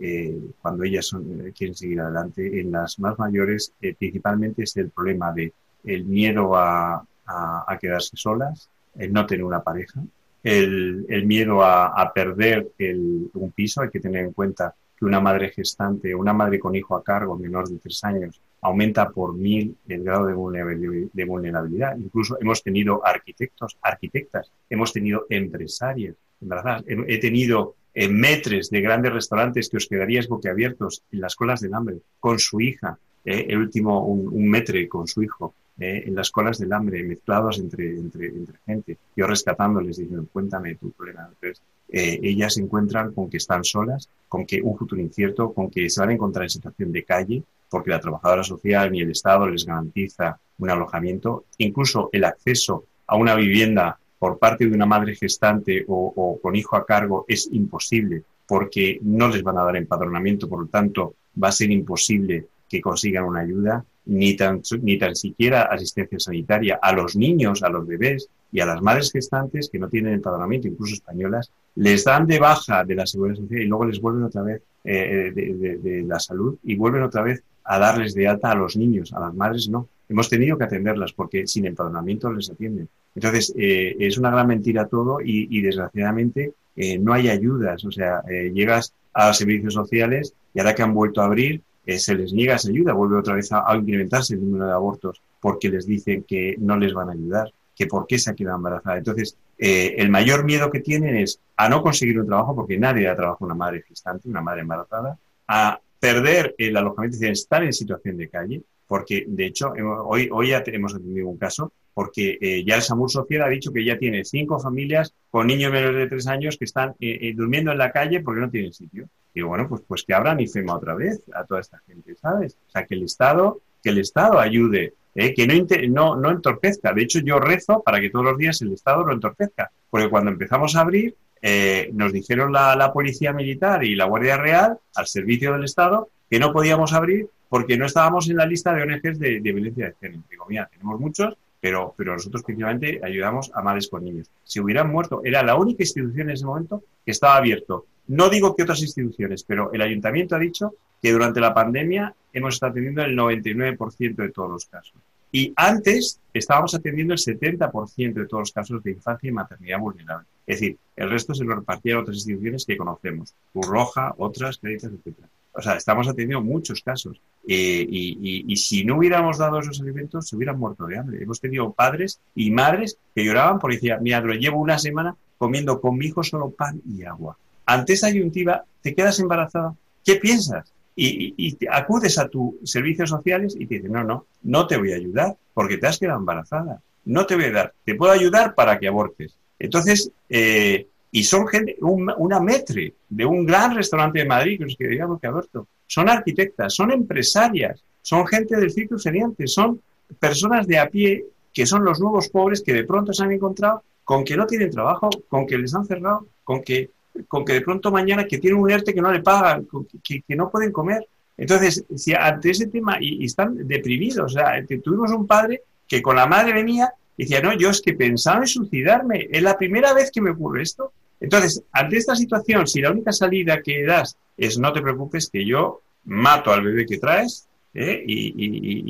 eh, 0.00 0.38
cuando 0.60 0.84
ellas 0.84 1.06
son, 1.06 1.22
eh, 1.40 1.52
quieren 1.56 1.74
seguir 1.74 2.00
adelante. 2.00 2.60
En 2.60 2.72
las 2.72 2.98
más 2.98 3.18
mayores, 3.18 3.72
eh, 3.80 3.94
principalmente 3.98 4.62
es 4.62 4.76
el 4.76 4.90
problema 4.90 5.32
de 5.32 5.52
el 5.84 6.04
miedo 6.04 6.56
a, 6.56 7.04
a, 7.26 7.64
a 7.66 7.78
quedarse 7.78 8.16
solas, 8.16 8.68
el 8.96 9.12
no 9.12 9.26
tener 9.26 9.44
una 9.44 9.62
pareja, 9.62 10.02
el, 10.42 11.06
el 11.08 11.26
miedo 11.26 11.62
a, 11.62 11.88
a 11.88 12.12
perder 12.12 12.68
el, 12.78 13.30
un 13.34 13.50
piso. 13.52 13.82
Hay 13.82 13.90
que 13.90 14.00
tener 14.00 14.24
en 14.24 14.32
cuenta 14.32 14.74
que 14.96 15.04
una 15.04 15.20
madre 15.20 15.50
gestante 15.50 16.12
una 16.14 16.32
madre 16.32 16.58
con 16.58 16.74
hijo 16.74 16.96
a 16.96 17.04
cargo 17.04 17.38
menor 17.38 17.68
de 17.68 17.78
tres 17.78 18.02
años 18.02 18.40
aumenta 18.60 19.08
por 19.10 19.34
mil 19.34 19.76
el 19.86 20.02
grado 20.02 20.26
de 20.26 21.24
vulnerabilidad. 21.24 21.96
Incluso 21.96 22.36
hemos 22.40 22.60
tenido 22.62 23.06
arquitectos, 23.06 23.78
arquitectas, 23.80 24.50
hemos 24.68 24.92
tenido 24.92 25.26
empresarias, 25.30 26.16
¿verdad? 26.40 26.84
He 26.88 27.18
tenido 27.20 27.76
en 27.98 28.14
metres 28.14 28.70
de 28.70 28.80
grandes 28.80 29.12
restaurantes 29.12 29.68
que 29.68 29.76
os 29.76 29.88
quedaríais 29.90 30.30
boquiabiertos 30.30 31.02
en 31.10 31.18
las 31.18 31.34
colas 31.34 31.58
del 31.58 31.74
hambre, 31.74 31.98
con 32.20 32.38
su 32.38 32.60
hija, 32.60 32.96
eh, 33.24 33.46
el 33.48 33.58
último 33.58 34.06
un, 34.06 34.28
un, 34.28 34.46
metre 34.48 34.86
con 34.86 35.08
su 35.08 35.20
hijo, 35.20 35.52
eh, 35.80 36.04
en 36.06 36.14
las 36.14 36.30
colas 36.30 36.58
del 36.58 36.72
hambre, 36.72 37.02
mezclados 37.02 37.58
entre, 37.58 37.90
entre, 37.90 38.26
entre 38.28 38.58
gente, 38.64 38.98
yo 39.16 39.26
rescatándoles, 39.26 39.96
diciendo, 39.96 40.24
cuéntame 40.32 40.76
tu 40.76 40.92
problema. 40.92 41.26
Entonces, 41.26 41.60
eh, 41.88 42.20
ellas 42.22 42.54
se 42.54 42.62
encuentran 42.62 43.12
con 43.12 43.28
que 43.28 43.38
están 43.38 43.64
solas, 43.64 44.08
con 44.28 44.46
que 44.46 44.62
un 44.62 44.78
futuro 44.78 45.02
incierto, 45.02 45.52
con 45.52 45.68
que 45.68 45.90
se 45.90 46.00
van 46.00 46.10
a 46.10 46.14
encontrar 46.14 46.44
en 46.44 46.50
situación 46.50 46.92
de 46.92 47.02
calle, 47.02 47.42
porque 47.68 47.90
la 47.90 47.98
trabajadora 47.98 48.44
social 48.44 48.92
ni 48.92 49.00
el 49.00 49.10
Estado 49.10 49.48
les 49.48 49.66
garantiza 49.66 50.38
un 50.58 50.70
alojamiento, 50.70 51.46
incluso 51.58 52.10
el 52.12 52.22
acceso 52.22 52.84
a 53.08 53.16
una 53.16 53.34
vivienda 53.34 53.98
por 54.18 54.38
parte 54.38 54.66
de 54.66 54.74
una 54.74 54.86
madre 54.86 55.14
gestante 55.14 55.84
o, 55.88 56.12
o, 56.14 56.40
con 56.40 56.56
hijo 56.56 56.76
a 56.76 56.84
cargo 56.84 57.24
es 57.28 57.48
imposible 57.52 58.24
porque 58.46 58.98
no 59.02 59.28
les 59.28 59.42
van 59.42 59.58
a 59.58 59.64
dar 59.64 59.76
empadronamiento, 59.76 60.48
por 60.48 60.62
lo 60.62 60.66
tanto 60.68 61.14
va 61.42 61.48
a 61.48 61.52
ser 61.52 61.70
imposible 61.70 62.46
que 62.68 62.80
consigan 62.80 63.24
una 63.24 63.40
ayuda, 63.40 63.84
ni 64.06 64.36
tan, 64.36 64.62
ni 64.82 64.98
tan 64.98 65.14
siquiera 65.14 65.62
asistencia 65.62 66.18
sanitaria 66.18 66.78
a 66.80 66.92
los 66.92 67.14
niños, 67.14 67.62
a 67.62 67.68
los 67.68 67.86
bebés 67.86 68.28
y 68.50 68.60
a 68.60 68.66
las 68.66 68.80
madres 68.80 69.12
gestantes 69.12 69.68
que 69.70 69.78
no 69.78 69.88
tienen 69.88 70.14
empadronamiento, 70.14 70.66
incluso 70.66 70.94
españolas, 70.94 71.52
les 71.74 72.04
dan 72.04 72.26
de 72.26 72.38
baja 72.38 72.84
de 72.84 72.94
la 72.94 73.06
seguridad 73.06 73.36
social 73.36 73.60
y 73.60 73.66
luego 73.66 73.84
les 73.84 74.00
vuelven 74.00 74.24
otra 74.24 74.42
vez 74.42 74.62
eh, 74.84 75.30
de, 75.34 75.54
de, 75.54 75.78
de 75.78 76.02
la 76.02 76.18
salud 76.18 76.56
y 76.64 76.74
vuelven 76.76 77.02
otra 77.02 77.22
vez 77.22 77.42
a 77.64 77.78
darles 77.78 78.14
de 78.14 78.26
alta 78.26 78.50
a 78.50 78.54
los 78.54 78.76
niños, 78.76 79.12
a 79.12 79.20
las 79.20 79.34
madres 79.34 79.68
no. 79.68 79.88
Hemos 80.08 80.28
tenido 80.28 80.56
que 80.56 80.64
atenderlas 80.64 81.12
porque 81.12 81.46
sin 81.46 81.66
empadronamiento 81.66 82.32
les 82.32 82.50
atienden. 82.50 82.88
Entonces, 83.14 83.52
eh, 83.56 83.96
es 83.98 84.16
una 84.16 84.30
gran 84.30 84.46
mentira 84.46 84.86
todo 84.86 85.18
y, 85.22 85.60
desgraciadamente 85.60 86.52
eh, 86.76 86.98
no 86.98 87.12
hay 87.12 87.28
ayudas. 87.28 87.84
O 87.84 87.90
sea, 87.90 88.22
eh, 88.28 88.50
llegas 88.54 88.94
a 89.12 89.34
servicios 89.34 89.74
sociales 89.74 90.34
y 90.54 90.60
ahora 90.60 90.74
que 90.74 90.82
han 90.82 90.94
vuelto 90.94 91.20
a 91.20 91.26
abrir, 91.26 91.60
eh, 91.84 91.98
se 91.98 92.14
les 92.14 92.32
niega 92.32 92.54
esa 92.54 92.68
ayuda, 92.68 92.92
vuelve 92.92 93.16
otra 93.16 93.34
vez 93.34 93.50
a, 93.52 93.64
incrementarse 93.76 94.34
el 94.34 94.40
número 94.40 94.66
de 94.66 94.72
abortos 94.72 95.20
porque 95.40 95.68
les 95.68 95.86
dicen 95.86 96.24
que 96.24 96.54
no 96.58 96.76
les 96.76 96.94
van 96.94 97.08
a 97.08 97.12
ayudar, 97.12 97.52
que 97.74 97.86
por 97.86 98.06
qué 98.06 98.18
se 98.18 98.30
ha 98.30 98.34
quedado 98.34 98.56
embarazada. 98.56 98.98
Entonces, 98.98 99.36
el 99.58 100.08
mayor 100.10 100.44
miedo 100.44 100.70
que 100.70 100.80
tienen 100.80 101.16
es 101.16 101.40
a 101.56 101.68
no 101.68 101.82
conseguir 101.82 102.20
un 102.20 102.26
trabajo, 102.26 102.54
porque 102.54 102.78
nadie 102.78 103.06
da 103.06 103.16
trabajo 103.16 103.44
a 103.44 103.46
una 103.46 103.54
madre 103.54 103.82
gestante, 103.82 104.28
una 104.28 104.40
madre 104.40 104.60
embarazada, 104.60 105.18
a 105.48 105.80
perder 105.98 106.54
el 106.58 106.76
alojamiento, 106.76 107.14
es 107.14 107.20
decir, 107.20 107.32
estar 107.32 107.62
en 107.64 107.72
situación 107.72 108.16
de 108.16 108.28
calle, 108.28 108.62
porque 108.88 109.24
de 109.28 109.46
hecho 109.46 109.72
hoy, 110.06 110.28
hoy 110.32 110.48
ya 110.48 110.62
hemos 110.66 110.94
atendido 110.94 111.28
un 111.28 111.38
caso 111.38 111.72
porque 111.94 112.38
eh, 112.40 112.64
ya 112.64 112.76
el 112.76 112.82
SAMUR 112.82 113.10
Social 113.10 113.42
ha 113.42 113.48
dicho 113.48 113.72
que 113.72 113.84
ya 113.84 113.98
tiene 113.98 114.24
cinco 114.24 114.58
familias 114.58 115.12
con 115.30 115.46
niños 115.46 115.72
menores 115.72 115.96
de 115.96 116.06
tres 116.06 116.26
años 116.28 116.56
que 116.56 116.64
están 116.64 116.90
eh, 117.00 117.18
eh, 117.22 117.34
durmiendo 117.34 117.72
en 117.72 117.78
la 117.78 117.90
calle 117.90 118.20
porque 118.20 118.40
no 118.40 118.50
tienen 118.50 118.72
sitio. 118.72 119.08
Y 119.34 119.42
bueno, 119.42 119.68
pues, 119.68 119.82
pues 119.86 120.04
que 120.04 120.14
abran 120.14 120.40
IFEMA 120.40 120.76
otra 120.76 120.94
vez 120.94 121.22
a 121.34 121.44
toda 121.44 121.60
esta 121.60 121.80
gente, 121.86 122.14
¿sabes? 122.14 122.56
O 122.68 122.70
sea, 122.70 122.86
que 122.86 122.94
el 122.94 123.02
Estado, 123.02 123.60
que 123.82 123.90
el 123.90 123.98
Estado 123.98 124.38
ayude, 124.38 124.94
que 125.12 125.88
no, 125.88 126.14
no, 126.14 126.16
no 126.20 126.30
entorpezca. 126.30 126.92
De 126.92 127.02
hecho, 127.02 127.18
yo 127.18 127.40
rezo 127.40 127.82
para 127.82 128.00
que 128.00 128.10
todos 128.10 128.24
los 128.24 128.38
días 128.38 128.62
el 128.62 128.72
Estado 128.72 129.04
lo 129.04 129.12
entorpezca, 129.12 129.70
porque 129.90 130.08
cuando 130.08 130.30
empezamos 130.30 130.76
a 130.76 130.82
abrir, 130.82 131.16
eh, 131.42 131.90
nos 131.92 132.12
dijeron 132.12 132.52
la, 132.52 132.74
la, 132.76 132.92
Policía 132.92 133.32
Militar 133.32 133.84
y 133.84 133.94
la 133.94 134.06
Guardia 134.06 134.36
Real, 134.36 134.78
al 134.94 135.06
servicio 135.06 135.52
del 135.52 135.64
Estado, 135.64 136.08
que 136.30 136.38
no 136.38 136.52
podíamos 136.52 136.92
abrir 136.92 137.28
porque 137.48 137.76
no 137.76 137.86
estábamos 137.86 138.28
en 138.28 138.36
la 138.36 138.46
lista 138.46 138.72
de 138.72 138.82
ONGs 138.82 139.18
de, 139.18 139.40
violencia 139.40 139.86
de 139.86 139.94
género. 140.00 140.22
Digo, 140.30 140.46
mira, 140.48 140.68
tenemos 140.70 141.00
muchos, 141.00 141.36
pero, 141.60 141.94
pero 141.96 142.12
nosotros 142.12 142.42
principalmente 142.42 143.00
ayudamos 143.02 143.50
a 143.54 143.62
madres 143.62 143.88
con 143.88 144.04
niños. 144.04 144.30
Si 144.44 144.60
hubieran 144.60 144.90
muerto, 144.90 145.22
era 145.24 145.42
la 145.42 145.56
única 145.56 145.82
institución 145.82 146.28
en 146.28 146.34
ese 146.34 146.46
momento 146.46 146.82
que 147.04 147.12
estaba 147.12 147.36
abierto. 147.36 147.86
No 148.08 148.28
digo 148.28 148.54
que 148.54 148.62
otras 148.62 148.82
instituciones, 148.82 149.42
pero 149.44 149.72
el 149.72 149.82
ayuntamiento 149.82 150.36
ha 150.36 150.38
dicho 150.38 150.74
que 151.02 151.12
durante 151.12 151.40
la 151.40 151.54
pandemia 151.54 152.14
hemos 152.32 152.54
estado 152.54 152.74
teniendo 152.74 153.02
el 153.02 153.16
99% 153.16 154.14
de 154.16 154.30
todos 154.30 154.50
los 154.50 154.66
casos. 154.66 154.94
Y 155.30 155.52
antes 155.56 156.20
estábamos 156.32 156.74
atendiendo 156.74 157.12
el 157.12 157.20
70% 157.20 158.14
de 158.14 158.26
todos 158.26 158.42
los 158.42 158.52
casos 158.52 158.82
de 158.82 158.92
infancia 158.92 159.28
y 159.28 159.32
maternidad 159.32 159.78
vulnerable. 159.78 160.26
Es 160.46 160.60
decir, 160.60 160.78
el 160.96 161.10
resto 161.10 161.34
se 161.34 161.44
lo 161.44 161.54
repartían 161.54 161.98
otras 161.98 162.16
instituciones 162.16 162.64
que 162.64 162.78
conocemos, 162.78 163.34
Cruz 163.52 163.68
otras, 164.16 164.56
Caritas, 164.58 164.90
etc. 164.90 165.16
O 165.58 165.62
sea, 165.62 165.74
estamos 165.74 166.06
atendiendo 166.06 166.40
muchos 166.40 166.80
casos. 166.82 167.20
Eh, 167.48 167.84
y, 167.90 168.56
si 168.56 168.84
no 168.84 168.96
hubiéramos 168.98 169.38
dado 169.38 169.58
esos 169.58 169.80
alimentos, 169.80 170.28
se 170.28 170.36
hubieran 170.36 170.56
muerto 170.56 170.86
de 170.86 170.96
hambre. 170.96 171.20
Hemos 171.20 171.40
tenido 171.40 171.72
padres 171.72 172.20
y 172.36 172.52
madres 172.52 172.96
que 173.12 173.24
lloraban 173.24 173.58
porque 173.58 173.76
decían, 173.76 174.00
mira, 174.00 174.20
lo 174.20 174.34
llevo 174.34 174.60
una 174.60 174.78
semana 174.78 175.16
comiendo 175.36 175.80
con 175.80 175.98
mi 175.98 176.06
hijo 176.06 176.22
solo 176.22 176.50
pan 176.50 176.80
y 176.86 177.02
agua. 177.02 177.36
Ante 177.66 177.94
esa 177.94 178.06
ayuntiva, 178.06 178.64
te 178.80 178.94
quedas 178.94 179.18
embarazada. 179.18 179.74
¿Qué 180.04 180.14
piensas? 180.14 180.72
y, 180.94 181.56
acudes 181.70 182.18
a 182.18 182.28
tus 182.28 182.54
servicios 182.64 183.10
sociales 183.10 183.56
y 183.58 183.66
te 183.66 183.76
dicen, 183.76 183.92
no, 183.92 184.04
no, 184.04 184.26
no 184.42 184.66
te 184.66 184.76
voy 184.76 184.92
a 184.92 184.96
ayudar 184.96 185.36
porque 185.54 185.78
te 185.78 185.88
has 185.88 185.98
quedado 185.98 186.20
embarazada. 186.20 186.80
No 187.04 187.26
te 187.26 187.34
voy 187.34 187.46
a 187.46 187.52
dar, 187.52 187.74
te 187.84 187.96
puedo 187.96 188.12
ayudar 188.12 188.54
para 188.54 188.78
que 188.78 188.86
abortes. 188.86 189.34
Entonces, 189.58 190.12
eh, 190.28 190.86
y 191.10 191.24
son 191.24 191.46
gente, 191.48 191.76
una 191.80 192.40
metre 192.40 192.94
de 193.08 193.24
un 193.24 193.46
gran 193.46 193.74
restaurante 193.74 194.20
de 194.20 194.24
Madrid, 194.26 194.58
que 194.58 194.64
es 194.64 194.76
que 195.20 195.26
aborto, 195.26 195.66
son 195.86 196.08
arquitectas, 196.08 196.74
son 196.74 196.90
empresarias, 196.90 197.82
son 198.02 198.26
gente 198.26 198.56
del 198.56 198.70
ciclo 198.70 198.98
seriante, 198.98 199.46
son 199.46 199.80
personas 200.18 200.66
de 200.66 200.78
a 200.78 200.88
pie 200.88 201.24
que 201.52 201.66
son 201.66 201.84
los 201.84 201.98
nuevos 201.98 202.28
pobres 202.28 202.62
que 202.62 202.72
de 202.72 202.84
pronto 202.84 203.12
se 203.12 203.22
han 203.24 203.32
encontrado 203.32 203.82
con 204.04 204.24
que 204.24 204.36
no 204.36 204.46
tienen 204.46 204.70
trabajo, 204.70 205.08
con 205.28 205.46
que 205.46 205.58
les 205.58 205.74
han 205.74 205.84
cerrado, 205.84 206.26
con 206.44 206.62
que 206.62 206.90
con 207.26 207.44
que 207.44 207.54
de 207.54 207.62
pronto 207.62 207.90
mañana 207.90 208.26
que 208.26 208.38
tienen 208.38 208.60
un 208.60 208.70
ERTE 208.70 208.94
que 208.94 209.00
no 209.00 209.10
le 209.10 209.20
pagan, 209.20 209.66
que, 210.04 210.22
que 210.22 210.36
no 210.36 210.50
pueden 210.50 210.70
comer. 210.70 211.06
Entonces, 211.36 211.84
si 211.96 212.14
ante 212.14 212.50
ese 212.50 212.66
tema 212.66 212.98
y, 213.00 213.24
están 213.24 213.66
deprimidos, 213.66 214.18
o 214.18 214.28
sea, 214.28 214.64
tuvimos 214.82 215.10
un 215.10 215.26
padre 215.26 215.62
que 215.86 216.02
con 216.02 216.16
la 216.16 216.26
madre 216.26 216.52
venía 216.52 216.92
y 217.18 217.24
decía, 217.24 217.42
no, 217.42 217.52
yo 217.52 217.68
es 217.70 217.82
que 217.82 217.94
pensaba 217.94 218.38
en 218.38 218.46
suicidarme, 218.46 219.28
es 219.30 219.42
la 219.42 219.58
primera 219.58 219.92
vez 219.92 220.10
que 220.12 220.22
me 220.22 220.30
ocurre 220.30 220.62
esto. 220.62 220.92
Entonces, 221.20 221.64
ante 221.72 221.96
esta 221.96 222.14
situación, 222.14 222.68
si 222.68 222.80
la 222.80 222.92
única 222.92 223.12
salida 223.12 223.60
que 223.60 223.84
das 223.84 224.16
es 224.36 224.56
no 224.56 224.72
te 224.72 224.80
preocupes 224.80 225.28
que 225.28 225.44
yo 225.44 225.82
mato 226.04 226.52
al 226.52 226.62
bebé 226.62 226.86
que 226.86 226.98
traes 226.98 227.48
¿eh? 227.74 228.04
y, 228.06 228.32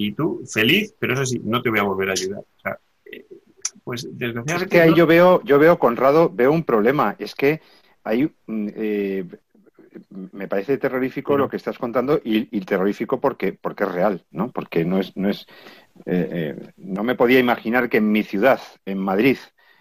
y, 0.07 0.13
tú 0.13 0.43
feliz, 0.47 0.95
pero 0.99 1.15
eso 1.15 1.25
sí, 1.25 1.41
no 1.43 1.63
te 1.63 1.71
voy 1.71 1.79
a 1.79 1.85
volver 1.85 2.11
a 2.11 2.13
ayudar. 2.13 2.41
O 2.41 2.61
sea, 2.63 2.79
eh, 3.11 3.25
pues 3.83 4.07
desgraciadamente... 4.11 4.65
Es 4.65 4.71
que 4.71 4.81
ahí 4.83 4.95
yo 4.95 5.07
veo, 5.07 5.43
yo 5.45 5.59
veo, 5.59 5.79
Conrado, 5.79 6.31
veo 6.31 6.53
un 6.53 6.65
problema. 6.65 7.17
Es 7.19 7.35
que 7.35 7.63
hay, 8.05 8.31
mm, 8.47 8.69
eh, 8.77 9.25
me 10.33 10.49
parece 10.49 10.79
terrorífico 10.79 11.37
lo 11.37 11.49
que 11.49 11.57
estás 11.57 11.79
contando 11.79 12.21
y, 12.23 12.45
terrorífico 12.61 13.21
porque, 13.21 13.53
porque 13.53 13.85
es 13.85 13.93
real, 13.93 14.25
¿no? 14.31 14.51
Porque 14.51 14.85
no 14.85 14.99
es, 14.99 15.17
no 15.17 15.29
es, 15.29 15.47
eh, 16.07 16.29
eh, 16.57 16.73
no 16.77 17.03
me 17.03 17.15
podía 17.15 17.39
imaginar 17.39 17.89
que 17.89 17.99
en 17.99 18.11
mi 18.11 18.23
ciudad, 18.23 18.61
en 18.85 18.99
Madrid, 18.99 19.39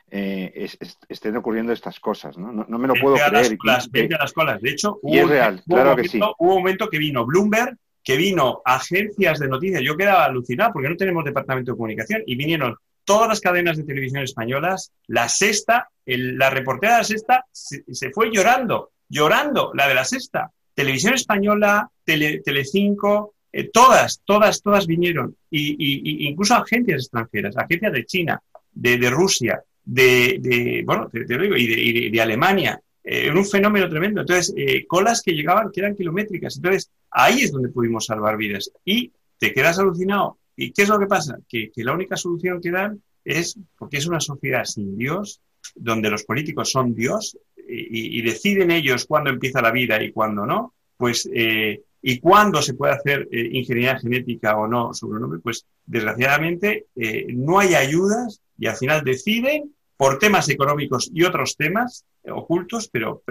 estén 0.10 1.36
ocurriendo 1.36 1.74
estas 1.74 2.00
cosas, 2.00 2.38
¿no? 2.38 2.52
No, 2.52 2.80
me 2.80 2.88
lo 2.88 2.94
puedo 2.96 3.16
creer. 3.16 3.58
Las, 3.66 3.90
las 3.92 4.34
colas. 4.34 4.62
De 4.62 4.70
hecho, 4.70 5.00
hubo, 5.02 5.14
es 5.14 5.28
real, 5.28 5.62
claro 5.68 5.96
que 5.98 6.08
sí. 6.08 6.18
Hubo 6.18 6.54
un 6.54 6.60
momento 6.60 6.90
que 6.90 6.98
vino 6.98 7.26
Bloomberg, 7.26 7.76
que 8.02 8.16
vino 8.16 8.62
agencias 8.64 9.38
de 9.38 9.50
noticias. 9.50 9.82
Yo 9.84 9.98
quedaba 9.98 10.24
alucinado 10.24 10.72
porque 10.72 10.88
no 10.88 10.96
tenemos 10.96 11.26
departamento 11.26 11.72
de 11.72 11.78
comunicación 11.78 12.24
y 12.26 12.38
vinieron 12.38 12.78
todas 13.08 13.30
las 13.30 13.40
cadenas 13.40 13.78
de 13.78 13.86
televisión 13.86 14.22
españolas, 14.22 14.92
la 15.08 15.30
sexta, 15.30 15.90
la 16.06 16.50
reportera 16.50 16.94
de 16.94 16.98
la 17.00 17.04
sexta 17.06 17.46
se, 17.52 18.12
fue 18.12 18.30
llorando, 18.32 18.92
llorando, 19.08 19.72
la 19.74 19.88
de 19.88 19.96
la 19.96 20.04
sexta. 20.04 20.52
Televisión 20.74 21.14
española, 21.14 21.90
Tele, 22.04 22.42
Telecinco, 22.44 23.36
eh, 23.52 23.70
todas, 23.72 24.22
todas, 24.26 24.62
todas 24.62 24.88
vinieron. 24.88 25.36
Y, 25.50 26.28
incluso 26.28 26.56
agencias 26.56 27.04
extranjeras, 27.04 27.58
agencias 27.58 27.94
de 27.94 28.06
China, 28.06 28.42
de, 28.72 29.10
Rusia, 29.10 29.62
de, 29.84 30.84
bueno, 30.86 31.10
te, 31.10 31.26
digo, 31.26 31.56
y 31.56 32.10
de, 32.10 32.22
Alemania. 32.22 32.80
Eh, 33.04 33.32
un 33.32 33.46
fenómeno 33.46 33.90
tremendo. 33.90 34.22
Entonces, 34.22 34.54
eh, 34.58 34.86
colas 34.86 35.22
que 35.22 35.32
llegaban, 35.32 35.72
que 35.72 35.80
eran 35.80 35.96
kilométricas. 35.96 36.58
Entonces, 36.58 36.92
ahí 37.10 37.44
es 37.44 37.54
donde 37.54 37.70
pudimos 37.70 38.06
salvar 38.06 38.36
vidas. 38.36 38.70
Y 38.84 39.12
te 39.40 39.54
quedas 39.54 39.80
alucinado 39.80 40.38
¿Y 40.58 40.72
qué 40.72 40.82
es 40.82 40.90
lo 40.90 41.00
que 41.00 41.06
pasa? 41.06 41.38
Que, 41.48 41.72
la 41.76 41.94
única 41.94 42.18
solución 42.18 42.60
que 42.60 42.72
dan 42.72 43.02
es, 43.24 43.58
porque 43.78 43.98
es 43.98 44.08
una 44.08 44.20
sociedad 44.20 44.66
sin 44.66 44.98
Dios, 44.98 45.40
donde 45.76 46.10
los 46.10 46.24
políticos 46.24 46.72
son 46.72 46.96
Dios 46.96 47.38
y, 47.70 48.22
deciden 48.22 48.72
ellos 48.72 49.06
cuándo 49.06 49.30
empieza 49.30 49.62
la 49.62 49.72
vida 49.72 50.02
y 50.02 50.12
cuándo 50.12 50.46
no, 50.46 50.74
pues, 50.98 51.30
eh, 51.32 51.82
y 52.10 52.20
cuándo 52.20 52.62
se 52.62 52.74
puede 52.74 52.94
hacer 52.94 53.28
eh, 53.34 53.50
ingeniería 53.52 54.00
genética 54.00 54.56
o 54.56 54.66
no 54.66 54.94
sobre 54.94 55.18
un 55.18 55.26
hombre, 55.26 55.42
pues 55.44 55.66
desgraciadamente 55.86 56.86
eh, 56.96 57.26
no 57.34 57.60
hay 57.60 57.76
ayudas 57.76 58.42
y 58.58 58.68
al 58.68 58.78
final 58.78 59.04
deciden 59.04 59.76
por 59.98 60.18
temas 60.18 60.48
económicos 60.48 61.12
y 61.14 61.26
otros 61.26 61.58
temas 61.58 62.06
ocultos, 62.30 62.90
pero, 62.90 63.22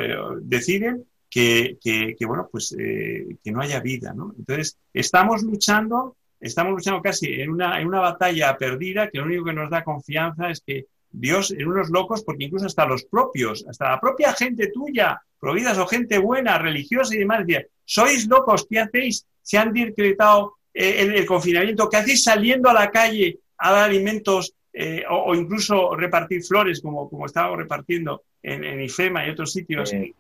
deciden 0.43 1.07
que, 1.31 1.79
bueno, 2.27 2.51
pues 2.53 2.74
que 2.77 3.53
no 3.53 3.62
haya 3.62 3.81
vida. 3.81 4.14
Entonces, 4.37 4.77
estamos 4.93 5.43
luchando 5.43 6.16
estamos 6.39 6.72
luchando 6.72 7.01
casi 7.01 7.33
en 7.41 7.51
una, 7.51 7.81
en 7.81 7.87
una 7.87 8.01
batalla 8.01 8.59
perdida 8.59 9.09
que 9.09 9.18
lo 9.18 9.24
único 9.24 9.45
que 9.45 9.55
nos 9.55 9.70
da 9.70 9.85
confianza 9.85 10.51
es 10.51 10.61
que 10.61 10.87
Dios 11.19 11.51
en 11.51 11.67
unos 11.67 11.91
locos, 11.91 12.23
porque 12.23 12.45
incluso 12.45 12.67
hasta 12.67 12.87
los 12.87 13.05
propios, 13.05 13.64
hasta 13.69 13.91
la 13.91 14.01
propia 14.01 14.33
gente 14.33 14.69
tuya, 14.69 15.21
providas 15.41 15.79
o 15.79 15.87
gente 15.87 16.19
buena, 16.19 16.59
religiosa 16.59 17.14
y 17.14 17.19
demás, 17.19 17.47
decía, 17.47 17.67
sois 17.85 18.27
locos, 18.27 18.67
¿qué 18.69 18.81
hacéis? 18.81 19.27
Se 19.43 19.59
han 19.59 19.73
decretado 19.73 20.57
eh, 20.75 21.14
el, 21.17 21.27
confinamiento, 21.27 21.89
¿qué 21.89 21.99
hacéis 21.99 22.25
saliendo 22.25 22.69
a 22.69 22.75
la 22.75 22.91
calle 22.91 23.39
a 23.59 23.73
dar 23.73 23.85
alimentos 23.85 24.55
eh, 24.73 25.05
o, 25.09 25.35
incluso 25.35 25.95
repartir 25.97 26.43
flores, 26.43 26.83
como, 26.83 27.09
como 27.09 27.27
estábamos 27.27 27.59
repartiendo 27.59 28.23
en, 28.43 28.62
en 28.62 28.83
IFEMA 28.83 29.27
y 29.27 29.31
otros 29.31 29.53
sitios, 29.53 29.93
eh, 29.93 30.12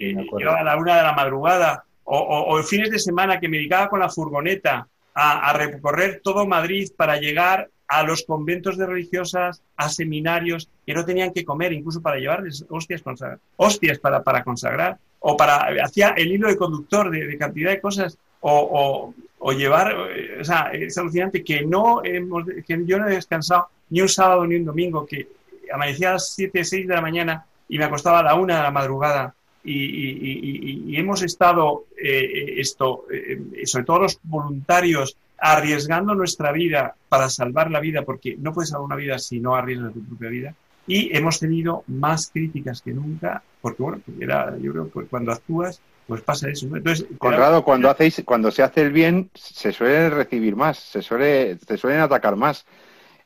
a 0.48 0.64
la 0.64 0.76
una 0.78 0.96
de 0.96 1.02
la 1.02 1.12
madrugada, 1.12 1.84
o, 2.04 2.18
o, 2.18 2.58
o 2.58 2.62
fines 2.62 2.90
de 2.90 2.98
semana 2.98 3.38
que 3.38 3.48
me 3.48 3.58
dedicaba 3.58 3.90
con 3.90 4.00
la 4.00 4.08
furgoneta 4.08 4.88
a, 5.16 5.52
recorrer 5.54 6.20
todo 6.22 6.46
Madrid 6.46 6.90
para 6.96 7.16
llegar 7.16 7.70
a 7.88 8.02
los 8.02 8.24
conventos 8.24 8.76
de 8.76 8.86
religiosas, 8.86 9.62
a 9.76 9.88
seminarios 9.88 10.68
que 10.84 10.94
no 10.94 11.04
tenían 11.04 11.32
que 11.32 11.44
comer, 11.44 11.72
incluso 11.72 12.02
para 12.02 12.18
llevarles 12.18 12.64
hostias, 12.68 13.02
para, 13.02 14.44
consagrar, 14.44 14.98
o 15.20 15.36
para, 15.36 15.68
hacía 15.84 16.10
el 16.10 16.32
hilo 16.32 16.48
de 16.48 16.56
conductor 16.56 17.10
de, 17.10 17.38
cantidad 17.38 17.70
de 17.70 17.80
cosas, 17.80 18.18
o, 18.40 19.12
llevar, 19.56 19.94
o 20.40 20.44
sea, 20.44 20.70
es 20.72 20.98
alucinante 20.98 21.44
que 21.44 21.64
no 21.64 22.04
hemos, 22.04 22.44
que 22.66 22.84
yo 22.84 22.98
no 22.98 23.08
he 23.08 23.14
descansado 23.14 23.68
ni 23.90 24.00
un 24.00 24.08
sábado 24.08 24.46
ni 24.46 24.56
un 24.56 24.64
domingo, 24.64 25.06
que 25.06 25.28
amanecía 25.72 26.10
a 26.10 26.12
las 26.14 26.34
7, 26.34 26.64
6 26.64 26.88
de 26.88 26.94
la 26.94 27.00
mañana 27.00 27.46
y 27.68 27.78
me 27.78 27.84
acostaba 27.84 28.20
a 28.20 28.22
la 28.22 28.34
1 28.34 28.54
de 28.54 28.62
la 28.62 28.70
madrugada. 28.70 29.34
Y, 29.64 30.96
hemos 30.96 31.22
estado, 31.22 31.86
eh, 32.00 32.54
esto, 32.58 33.04
eh, 33.10 33.66
sobre 33.66 33.84
todo 33.84 33.98
los 34.00 34.20
voluntarios, 34.22 35.16
arriesgando 35.38 36.14
nuestra 36.14 36.52
vida 36.52 36.94
para 37.08 37.28
salvar 37.28 37.70
la 37.70 37.80
vida, 37.80 38.02
porque 38.02 38.36
no 38.38 38.52
puedes 38.52 38.70
salvar 38.70 38.86
una 38.86 38.96
vida 38.96 39.18
si 39.18 39.40
no 39.40 39.54
arriesgas 39.54 39.94
tu 39.94 40.04
propia 40.04 40.30
vida. 40.30 40.54
Y 40.86 41.16
hemos 41.16 41.40
tenido 41.40 41.82
más 41.88 42.30
críticas 42.32 42.80
que 42.80 42.92
nunca, 42.92 43.42
porque 43.60 43.82
bueno, 43.82 44.00
era, 44.20 44.56
yo 44.58 44.72
creo 44.72 44.90
que 44.90 45.06
cuando 45.06 45.32
actúas, 45.32 45.80
pues 46.06 46.22
pasa 46.22 46.48
eso. 46.48 46.66
Entonces, 46.66 47.06
Conrado, 47.18 47.64
cuando 47.64 47.90
hacéis, 47.90 48.22
cuando 48.24 48.50
se 48.50 48.62
hace 48.62 48.82
el 48.82 48.92
bien, 48.92 49.30
se 49.34 49.72
suele 49.72 50.10
recibir 50.10 50.54
más, 50.54 50.78
se 50.78 51.02
suele, 51.02 51.58
se 51.58 51.76
suelen 51.76 52.00
atacar 52.00 52.36
más. 52.36 52.64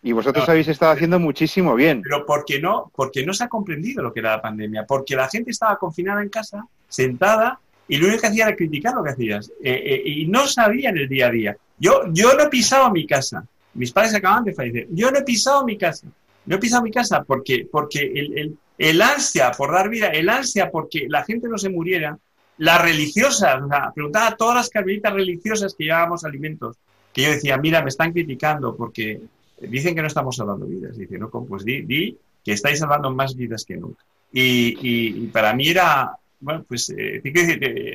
Y 0.03 0.13
vosotros 0.13 0.49
habéis 0.49 0.69
estado 0.69 0.93
haciendo 0.93 1.19
muchísimo 1.19 1.75
bien. 1.75 2.01
Pero 2.01 2.25
¿por 2.25 2.47
qué 2.47 2.59
no? 2.59 2.91
Porque 2.95 3.25
no 3.25 3.35
se 3.35 3.45
ha 3.45 3.49
comprendido 3.49 4.03
lo 4.03 4.15
que 4.15 4.21
era 4.21 4.31
la 4.37 4.41
pandemia. 4.41 4.87
Porque 4.87 5.15
la 5.15 5.29
gente 5.29 5.51
estaba 5.51 5.77
confinada 5.77 6.23
en 6.23 6.31
casa, 6.31 6.67
sentada, 6.89 7.61
y 7.87 7.99
lo 7.99 8.07
único 8.07 8.23
que 8.23 8.29
hacía 8.29 8.47
era 8.47 8.57
criticar 8.57 8.95
lo 8.95 9.05
que 9.05 9.11
hacías. 9.11 9.51
Eh, 9.63 9.83
eh, 9.85 10.03
y 10.07 10.27
no 10.27 10.47
sabían 10.47 10.97
el 10.97 11.07
día 11.07 11.27
a 11.27 11.31
día. 11.31 11.57
Yo, 11.81 12.03
yo 12.13 12.35
no 12.35 12.45
he 12.45 12.49
pisado 12.49 12.91
mi 12.91 13.07
casa. 13.07 13.45
Mis 13.75 13.91
padres 13.91 14.15
acaban 14.15 14.45
de 14.45 14.55
fallecer. 14.55 14.87
Yo 14.91 15.11
no 15.11 15.19
he 15.19 15.23
pisado 15.23 15.65
mi 15.65 15.77
casa. 15.77 16.07
No 16.47 16.57
he 16.57 16.59
pisado 16.59 16.83
mi 16.83 16.93
casa 16.93 17.25
porque, 17.25 17.67
porque 17.71 18.01
el, 18.01 18.39
el, 18.39 18.59
el 18.79 19.03
ansia 19.03 19.51
por 19.51 19.73
dar 19.73 19.89
vida, 19.89 20.09
el 20.09 20.29
ansia 20.29 20.71
porque 20.71 21.07
la 21.09 21.25
gente 21.25 21.49
no 21.49 21.59
se 21.59 21.71
muriera, 21.71 22.19
las 22.59 22.83
religiosas, 22.83 23.63
o 23.63 23.69
sea, 23.69 23.91
preguntaba 23.95 24.29
a 24.29 24.37
todas 24.37 24.57
las 24.57 24.69
carmelitas 24.69 25.15
religiosas 25.15 25.75
que 25.75 25.85
llevábamos 25.85 26.25
alimentos, 26.25 26.77
que 27.13 27.23
yo 27.23 27.31
decía, 27.31 27.57
mira, 27.57 27.83
me 27.83 27.89
están 27.89 28.13
criticando 28.13 28.77
porque 28.77 29.21
dicen 29.61 29.95
que 29.95 30.03
no 30.03 30.09
estamos 30.09 30.37
salvando 30.37 30.67
vidas. 30.67 30.97
Dice, 30.97 31.19
no, 31.19 31.31
pues 31.31 31.65
di, 31.65 32.19
que 32.45 32.53
estáis 32.53 32.79
salvando 32.79 33.11
más 33.11 33.35
vidas 33.35 33.65
que 33.65 33.77
nunca. 33.77 34.05
Y, 34.33 34.77
y, 34.81 35.27
para 35.29 35.55
mí 35.55 35.69
era, 35.69 36.13
bueno, 36.39 36.65
pues, 36.69 36.91
eh, 36.97 37.21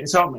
eso, 0.04 0.34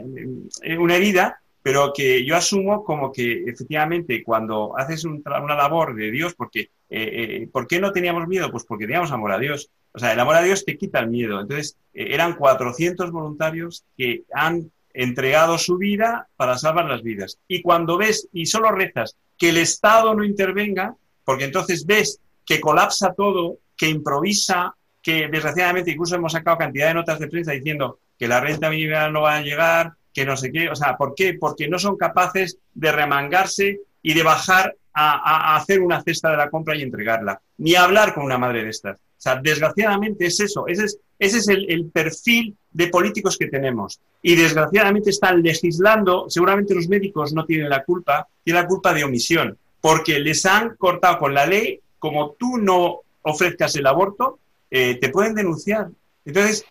una 0.78 0.96
herida, 0.96 1.40
pero 1.66 1.92
que 1.92 2.24
yo 2.24 2.36
asumo 2.36 2.84
como 2.84 3.10
que 3.10 3.42
efectivamente 3.42 4.22
cuando 4.22 4.78
haces 4.78 5.04
una 5.04 5.56
labor 5.56 5.96
de 5.96 6.12
Dios, 6.12 6.32
porque, 6.36 6.60
eh, 6.60 6.68
eh, 6.88 7.48
¿por 7.50 7.66
qué 7.66 7.80
no 7.80 7.90
teníamos 7.90 8.28
miedo? 8.28 8.52
Pues 8.52 8.62
porque 8.62 8.84
teníamos 8.86 9.10
amor 9.10 9.32
a 9.32 9.38
Dios. 9.40 9.68
O 9.90 9.98
sea, 9.98 10.12
el 10.12 10.20
amor 10.20 10.36
a 10.36 10.42
Dios 10.42 10.64
te 10.64 10.78
quita 10.78 11.00
el 11.00 11.08
miedo. 11.08 11.40
Entonces, 11.40 11.76
eh, 11.92 12.06
eran 12.10 12.36
400 12.36 13.10
voluntarios 13.10 13.84
que 13.98 14.22
han 14.32 14.70
entregado 14.94 15.58
su 15.58 15.76
vida 15.76 16.28
para 16.36 16.56
salvar 16.56 16.84
las 16.84 17.02
vidas. 17.02 17.40
Y 17.48 17.62
cuando 17.62 17.98
ves 17.98 18.28
y 18.32 18.46
solo 18.46 18.70
rezas 18.70 19.16
que 19.36 19.48
el 19.48 19.56
Estado 19.56 20.14
no 20.14 20.22
intervenga, 20.22 20.94
porque 21.24 21.46
entonces 21.46 21.84
ves 21.84 22.20
que 22.44 22.60
colapsa 22.60 23.12
todo, 23.12 23.58
que 23.76 23.88
improvisa, 23.88 24.76
que 25.02 25.26
desgraciadamente 25.26 25.90
incluso 25.90 26.14
hemos 26.14 26.30
sacado 26.30 26.58
cantidad 26.58 26.86
de 26.86 26.94
notas 26.94 27.18
de 27.18 27.26
prensa 27.26 27.50
diciendo 27.50 27.98
que 28.16 28.28
la 28.28 28.38
renta 28.38 28.70
mínima 28.70 29.10
no 29.10 29.22
va 29.22 29.34
a 29.34 29.42
llegar, 29.42 29.94
que 30.16 30.24
no 30.24 30.34
sé 30.34 30.50
qué, 30.50 30.70
o 30.70 30.74
sea, 30.74 30.96
¿por 30.96 31.14
qué? 31.14 31.34
Porque 31.34 31.68
no 31.68 31.78
son 31.78 31.98
capaces 31.98 32.56
de 32.72 32.90
remangarse 32.90 33.82
y 34.00 34.14
de 34.14 34.22
bajar 34.22 34.74
a, 34.94 35.56
hacer 35.56 35.80
una 35.80 36.02
cesta 36.02 36.30
de 36.30 36.38
la 36.38 36.48
compra 36.48 36.74
y 36.74 36.80
entregarla, 36.80 37.38
ni 37.58 37.74
hablar 37.74 38.14
con 38.14 38.24
una 38.24 38.38
madre 38.38 38.64
de 38.64 38.70
estas. 38.70 38.96
O 38.96 39.18
sea, 39.18 39.36
desgraciadamente 39.36 40.24
es 40.24 40.40
eso, 40.40 40.66
ese 40.68 40.86
es, 40.86 40.98
ese 41.18 41.36
es 41.36 41.48
el, 41.48 41.90
perfil 41.92 42.56
de 42.70 42.88
políticos 42.88 43.36
que 43.36 43.48
tenemos. 43.48 44.00
Y 44.22 44.36
desgraciadamente 44.36 45.10
están 45.10 45.42
legislando, 45.42 46.30
seguramente 46.30 46.74
los 46.74 46.88
médicos 46.88 47.34
no 47.34 47.44
tienen 47.44 47.68
la 47.68 47.84
culpa, 47.84 48.26
tienen 48.42 48.62
la 48.62 48.68
culpa 48.68 48.94
de 48.94 49.04
omisión, 49.04 49.58
porque 49.82 50.18
les 50.18 50.46
han 50.46 50.76
cortado 50.76 51.18
con 51.18 51.34
la 51.34 51.44
ley, 51.44 51.78
como 51.98 52.30
tú 52.30 52.56
no 52.56 53.00
ofrezcas 53.20 53.76
el 53.76 53.86
aborto, 53.86 54.38
eh, 54.70 54.96
te 54.98 55.10
pueden 55.10 55.34
denunciar. 55.34 55.88
Entonces, 56.24 56.64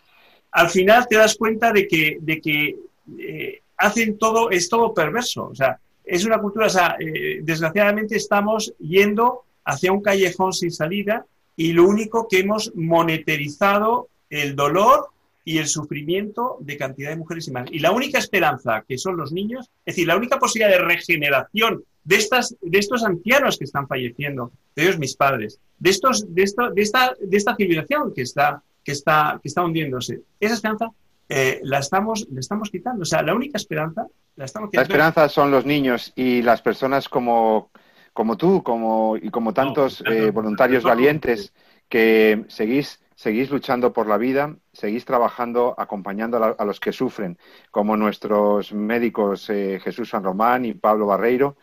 al 0.52 0.72
final 0.72 1.06
te 1.08 1.18
das 1.18 1.36
cuenta 1.36 1.72
de 1.72 1.88
que, 1.88 2.18
de 2.20 2.42
que 2.42 2.76
eh, 3.20 3.62
hacen 3.78 4.18
todo, 4.18 4.50
es 4.52 4.70
todo 4.70 4.94
perverso. 4.94 5.50
O 5.52 5.56
sea, 5.56 5.80
es 6.04 6.26
una 6.26 6.40
cultura, 6.40 6.68
eh, 7.00 7.40
desgraciadamente 7.42 8.16
estamos 8.16 8.74
yendo 8.80 9.44
hacia 9.64 9.92
un 9.92 10.02
callejón 10.02 10.54
sin 10.54 10.72
salida 10.72 11.26
y 11.56 11.74
lo 11.74 11.86
único 11.86 12.28
que 12.28 12.40
hemos 12.40 12.74
monetarizado 12.76 14.10
el 14.30 14.56
dolor 14.56 15.10
y 15.44 15.60
el 15.60 15.68
sufrimiento 15.68 16.58
de 16.60 16.78
cantidad 16.78 17.12
de 17.12 17.18
mujeres 17.18 17.48
y 17.48 17.52
más. 17.52 17.72
Y 17.72 17.80
la 17.80 17.92
única 17.92 18.18
esperanza 18.18 18.84
que 18.88 18.98
son 18.98 19.16
los 19.16 19.32
niños, 19.32 19.70
es 19.86 19.96
decir, 19.96 20.08
la 20.08 20.18
única 20.18 20.40
posibilidad 20.40 20.78
de 20.78 20.84
regeneración 20.84 21.84
de, 22.04 22.16
estas, 22.16 22.56
de 22.62 22.80
estos 22.80 23.04
ancianos 23.04 23.58
que 23.58 23.66
están 23.66 23.88
falleciendo, 23.88 24.52
de 24.76 24.84
ellos 24.84 24.98
mis 24.98 25.16
padres, 25.16 25.60
de, 25.78 25.90
estos, 25.92 26.34
de, 26.34 26.44
esto, 26.44 26.72
de, 26.72 26.82
esta, 26.82 27.16
de 27.20 27.38
esta 27.38 27.56
civilización 27.56 28.14
que 28.14 28.24
está, 28.24 28.62
que, 28.84 28.92
está, 28.92 29.40
que 29.42 29.48
está 29.48 29.64
hundiéndose, 29.64 30.22
esa 30.40 30.56
esperanza 30.56 30.92
eh, 31.30 31.60
la, 31.64 31.80
estamos, 31.80 32.28
la 32.32 32.40
estamos 32.40 32.70
quitando. 32.70 33.04
O 33.04 33.06
sea, 33.06 33.22
la 33.22 33.34
única 33.34 33.58
esperanza 33.58 34.08
la 34.36 34.46
estamos 34.46 34.70
quitando. 34.70 34.88
La 34.88 34.94
esperanza 34.94 35.30
son 35.30 35.52
los 35.52 35.66
niños 35.66 36.14
y 36.16 36.42
las 36.42 36.62
personas 36.62 37.10
como, 37.10 37.72
como 38.14 38.38
tú 38.38 38.64
como, 38.64 39.18
y 39.18 39.30
como 39.30 39.54
tantos 39.54 40.04
eh, 40.06 40.32
voluntarios 40.32 40.84
valientes 40.84 41.54
que 41.90 42.46
seguís, 42.48 43.00
seguís 43.16 43.50
luchando 43.50 43.94
por 43.94 44.08
la 44.08 44.18
vida, 44.18 44.56
seguís 44.74 45.06
trabajando, 45.06 45.76
acompañando 45.78 46.56
a, 46.58 46.66
los 46.66 46.80
que 46.80 46.92
sufren, 46.92 47.38
como 47.72 47.98
nuestros 47.98 48.74
médicos 48.74 49.50
eh, 49.50 49.80
Jesús 49.84 50.10
San 50.10 50.24
Román 50.24 50.66
y 50.66 50.74
Pablo 50.74 51.08
Barreiro, 51.08 51.58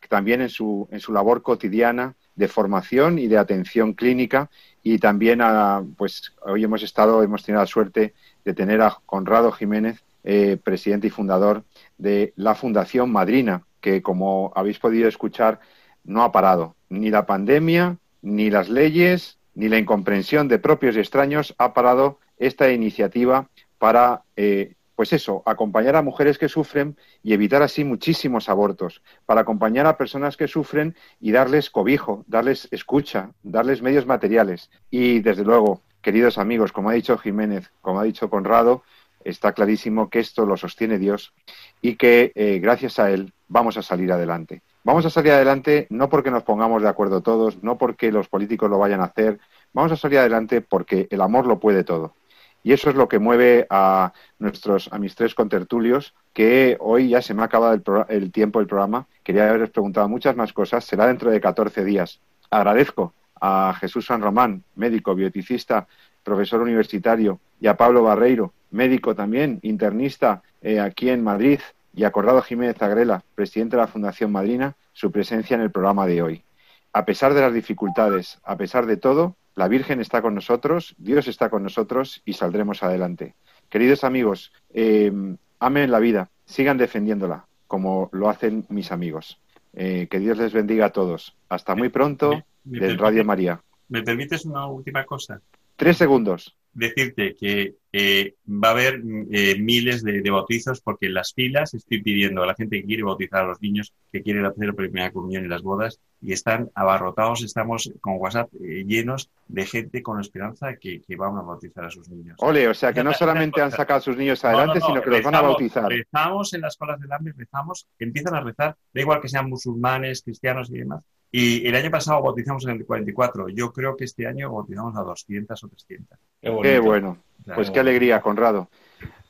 que 0.00 0.08
también 0.08 0.40
en 0.40 0.48
su, 0.48 0.88
en 0.90 1.00
su 1.00 1.12
labor 1.12 1.42
cotidiana 1.42 2.14
de 2.34 2.48
formación 2.48 3.18
y 3.18 3.28
de 3.28 3.38
atención 3.38 3.94
clínica 3.94 4.50
y 4.82 4.98
también 4.98 5.40
a, 5.40 5.82
pues 5.96 6.34
hoy 6.42 6.62
hemos 6.62 6.82
estado, 6.82 7.22
hemos 7.22 7.42
tenido 7.44 7.60
la 7.60 7.66
suerte 7.66 8.14
de 8.46 8.54
tener 8.54 8.80
a 8.80 9.00
Conrado 9.04 9.50
Jiménez, 9.50 10.04
eh, 10.22 10.56
presidente 10.62 11.08
y 11.08 11.10
fundador 11.10 11.64
de 11.98 12.32
la 12.36 12.54
Fundación 12.54 13.10
Madrina, 13.10 13.64
que 13.80 14.02
como 14.02 14.52
habéis 14.54 14.78
podido 14.78 15.08
escuchar, 15.08 15.58
no 16.04 16.22
ha 16.22 16.30
parado. 16.30 16.76
Ni 16.88 17.10
la 17.10 17.26
pandemia, 17.26 17.98
ni 18.22 18.48
las 18.48 18.68
leyes, 18.68 19.38
ni 19.56 19.68
la 19.68 19.78
incomprensión 19.78 20.46
de 20.46 20.60
propios 20.60 20.94
y 20.94 21.00
extraños 21.00 21.54
ha 21.58 21.74
parado 21.74 22.20
esta 22.38 22.70
iniciativa 22.70 23.48
para, 23.78 24.22
eh, 24.36 24.74
pues 24.94 25.12
eso, 25.12 25.42
acompañar 25.44 25.96
a 25.96 26.02
mujeres 26.02 26.38
que 26.38 26.48
sufren 26.48 26.96
y 27.24 27.32
evitar 27.32 27.62
así 27.62 27.82
muchísimos 27.82 28.48
abortos, 28.48 29.02
para 29.26 29.40
acompañar 29.40 29.86
a 29.86 29.96
personas 29.96 30.36
que 30.36 30.46
sufren 30.46 30.94
y 31.20 31.32
darles 31.32 31.68
cobijo, 31.68 32.22
darles 32.28 32.68
escucha, 32.70 33.30
darles 33.42 33.82
medios 33.82 34.06
materiales. 34.06 34.70
Y 34.88 35.18
desde 35.18 35.42
luego, 35.42 35.82
queridos 36.06 36.38
amigos, 36.38 36.70
como 36.70 36.88
ha 36.88 36.92
dicho 36.92 37.18
Jiménez, 37.18 37.72
como 37.80 37.98
ha 37.98 38.04
dicho 38.04 38.30
Conrado, 38.30 38.84
está 39.24 39.50
clarísimo 39.50 40.08
que 40.08 40.20
esto 40.20 40.46
lo 40.46 40.56
sostiene 40.56 41.00
Dios 41.00 41.34
y 41.82 41.96
que 41.96 42.30
eh, 42.36 42.60
gracias 42.60 43.00
a 43.00 43.10
Él 43.10 43.32
vamos 43.48 43.76
a 43.76 43.82
salir 43.82 44.12
adelante. 44.12 44.62
Vamos 44.84 45.04
a 45.04 45.10
salir 45.10 45.32
adelante 45.32 45.88
no 45.90 46.08
porque 46.08 46.30
nos 46.30 46.44
pongamos 46.44 46.80
de 46.80 46.88
acuerdo 46.88 47.22
todos, 47.22 47.60
no 47.64 47.76
porque 47.76 48.12
los 48.12 48.28
políticos 48.28 48.70
lo 48.70 48.78
vayan 48.78 49.00
a 49.00 49.06
hacer, 49.06 49.40
vamos 49.72 49.90
a 49.90 49.96
salir 49.96 50.20
adelante 50.20 50.60
porque 50.60 51.08
el 51.10 51.20
amor 51.22 51.48
lo 51.48 51.58
puede 51.58 51.82
todo. 51.82 52.14
Y 52.62 52.72
eso 52.72 52.88
es 52.88 52.94
lo 52.94 53.08
que 53.08 53.18
mueve 53.18 53.66
a 53.68 54.12
nuestros 54.38 54.88
a 54.92 55.00
mis 55.00 55.16
tres 55.16 55.34
contertulios, 55.34 56.14
que 56.32 56.76
hoy 56.78 57.08
ya 57.08 57.20
se 57.20 57.34
me 57.34 57.42
ha 57.42 57.46
acabado 57.46 57.74
el, 57.74 57.82
el 58.10 58.30
tiempo 58.30 58.60
del 58.60 58.68
programa. 58.68 59.08
Quería 59.24 59.48
haberos 59.48 59.70
preguntado 59.70 60.08
muchas 60.08 60.36
más 60.36 60.52
cosas. 60.52 60.84
Será 60.84 61.08
dentro 61.08 61.32
de 61.32 61.40
14 61.40 61.84
días. 61.84 62.20
Agradezco 62.48 63.12
a 63.40 63.74
Jesús 63.78 64.06
San 64.06 64.22
Román, 64.22 64.62
médico, 64.74 65.14
bioticista, 65.14 65.86
profesor 66.22 66.60
universitario, 66.60 67.40
y 67.60 67.66
a 67.66 67.76
Pablo 67.76 68.02
Barreiro, 68.02 68.52
médico 68.70 69.14
también, 69.14 69.60
internista 69.62 70.42
eh, 70.60 70.80
aquí 70.80 71.10
en 71.10 71.22
Madrid, 71.22 71.60
y 71.94 72.04
a 72.04 72.12
Corrado 72.12 72.42
Jiménez 72.42 72.80
Agrela, 72.82 73.24
presidente 73.34 73.76
de 73.76 73.82
la 73.82 73.88
Fundación 73.88 74.30
Madrina, 74.30 74.76
su 74.92 75.10
presencia 75.10 75.54
en 75.54 75.62
el 75.62 75.70
programa 75.70 76.06
de 76.06 76.22
hoy. 76.22 76.44
A 76.92 77.06
pesar 77.06 77.32
de 77.32 77.40
las 77.40 77.54
dificultades, 77.54 78.38
a 78.44 78.56
pesar 78.56 78.86
de 78.86 78.98
todo, 78.98 79.34
la 79.54 79.68
Virgen 79.68 80.00
está 80.00 80.20
con 80.20 80.34
nosotros, 80.34 80.94
Dios 80.98 81.26
está 81.26 81.48
con 81.48 81.62
nosotros 81.62 82.22
y 82.26 82.34
saldremos 82.34 82.82
adelante. 82.82 83.34
Queridos 83.70 84.04
amigos, 84.04 84.52
eh, 84.74 85.10
amen 85.58 85.90
la 85.90 85.98
vida, 85.98 86.28
sigan 86.44 86.76
defendiéndola, 86.76 87.46
como 87.66 88.10
lo 88.12 88.28
hacen 88.28 88.66
mis 88.68 88.92
amigos. 88.92 89.40
Eh, 89.78 90.08
que 90.10 90.18
Dios 90.18 90.38
les 90.38 90.52
bendiga 90.52 90.86
a 90.86 90.90
todos. 90.90 91.36
Hasta 91.50 91.74
muy 91.74 91.90
pronto 91.90 92.42
del 92.66 92.98
Radio 92.98 93.24
María. 93.24 93.60
¿Me 93.88 94.02
permites 94.02 94.44
una 94.44 94.66
última 94.66 95.04
cosa? 95.04 95.40
Tres 95.76 95.96
segundos. 95.96 96.56
Decirte 96.72 97.34
que 97.34 97.76
eh, 97.90 98.34
va 98.46 98.68
a 98.68 98.70
haber 98.72 99.00
eh, 99.30 99.58
miles 99.58 100.02
de, 100.02 100.30
bautizos 100.30 100.82
porque 100.82 101.06
en 101.06 101.14
las 101.14 101.32
filas 101.32 101.72
estoy 101.72 102.02
pidiendo 102.02 102.42
a 102.42 102.46
la 102.46 102.54
gente 102.54 102.80
que 102.80 102.86
quiere 102.86 103.02
bautizar 103.02 103.44
a 103.44 103.46
los 103.46 103.62
niños, 103.62 103.94
que 104.12 104.22
quiere 104.22 104.46
hacer 104.46 104.66
la 104.66 104.72
primera 104.74 105.10
comunión 105.10 105.44
en 105.44 105.48
las 105.48 105.62
bodas, 105.62 106.00
y 106.20 106.32
están 106.32 106.70
abarrotados, 106.74 107.42
estamos 107.42 107.90
con 108.02 108.16
WhatsApp 108.18 108.50
eh, 108.60 108.84
llenos 108.86 109.30
de 109.48 109.64
gente 109.64 110.02
con 110.02 110.20
esperanza 110.20 110.76
que, 110.76 111.00
que 111.00 111.16
van 111.16 111.38
a 111.38 111.42
bautizar 111.42 111.86
a 111.86 111.90
sus 111.90 112.10
niños. 112.10 112.36
Ole, 112.40 112.68
o 112.68 112.74
sea 112.74 112.92
que 112.92 113.02
no 113.02 113.14
solamente 113.14 113.62
han 113.62 113.70
sacado 113.70 113.98
a 113.98 114.02
sus 114.02 114.16
niños 114.16 114.44
adelante, 114.44 114.80
sino 114.82 115.00
que 115.00 115.10
los 115.10 115.22
van 115.22 115.34
a 115.36 115.40
bautizar. 115.40 115.88
Rezamos 115.88 116.52
en 116.52 116.60
las 116.60 116.74
escuelas 116.74 117.00
del 117.00 117.12
hambre, 117.12 117.32
rezamos, 117.34 117.86
empiezan 117.98 118.34
a 118.34 118.40
rezar, 118.40 118.76
da 118.92 119.00
igual 119.00 119.22
que 119.22 119.28
sean 119.28 119.48
musulmanes, 119.48 120.22
cristianos 120.22 120.68
y 120.68 120.78
demás, 120.78 121.02
y 121.38 121.66
el 121.66 121.74
año 121.74 121.90
pasado 121.90 122.22
bautizamos 122.22 122.64
en 122.64 122.70
el 122.70 122.86
44. 122.86 123.50
Yo 123.50 123.70
creo 123.70 123.94
que 123.94 124.04
este 124.04 124.26
año 124.26 124.50
bautizamos 124.50 124.96
a 124.96 125.02
200 125.02 125.64
o 125.64 125.68
300. 125.68 126.18
Qué, 126.62 126.78
bueno. 126.78 127.18
Pues 127.54 127.70
qué 127.70 127.80
alegría, 127.80 128.22
Conrado. 128.22 128.70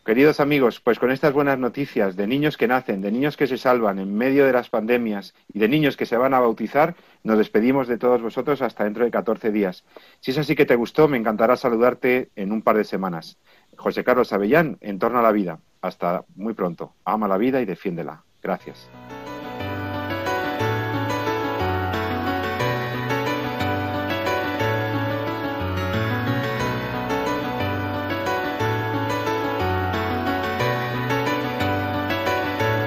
Queridos 0.05 0.39
amigos, 0.39 0.81
pues 0.81 1.01
con 1.01 1.11
estas 1.11 1.33
buenas 1.33 1.59
noticias 1.59 2.15
de 2.15 2.29
niños 2.29 2.57
que 2.57 2.69
nacen, 2.69 3.01
de 3.01 3.11
niños 3.11 3.37
que 3.37 3.49
se 3.49 3.59
salvan 3.59 3.99
en 3.99 4.17
medio 4.17 4.47
de 4.47 4.53
las 4.53 4.71
pandemias 4.71 5.35
y 5.53 5.59
de 5.59 5.67
niños 5.67 5.97
que 5.97 6.07
se 6.07 6.17
van 6.17 6.33
a 6.33 6.39
bautizar, 6.39 6.95
nos 7.25 7.39
despedimos 7.39 7.89
de 7.89 7.99
todos 7.99 8.23
vosotros 8.23 8.63
hasta 8.63 8.85
dentro 8.85 9.05
de 9.05 9.11
14 9.11 9.51
días. 9.51 9.83
Si 10.21 10.31
es 10.31 10.39
así 10.39 10.55
que 10.55 10.65
te 10.65 10.77
gustó, 10.77 11.09
me 11.09 11.17
encantará 11.17 11.57
saludarte 11.57 12.31
en 12.37 12.53
un 12.53 12.63
par 12.63 12.77
de 12.77 12.85
semanas. 12.85 13.37
José 13.77 14.05
Carlos 14.05 14.33
Avellán, 14.33 14.79
En 14.81 15.01
torno 15.01 15.19
a 15.19 15.23
la 15.23 15.33
vida. 15.33 15.59
Hasta 15.81 16.25
muy 16.37 16.55
pronto. 16.55 16.93
Ama 17.05 17.27
la 17.27 17.37
vida 17.37 17.61
y 17.61 17.65
defiéndela. 17.65 18.23
Gracias. 18.41 18.89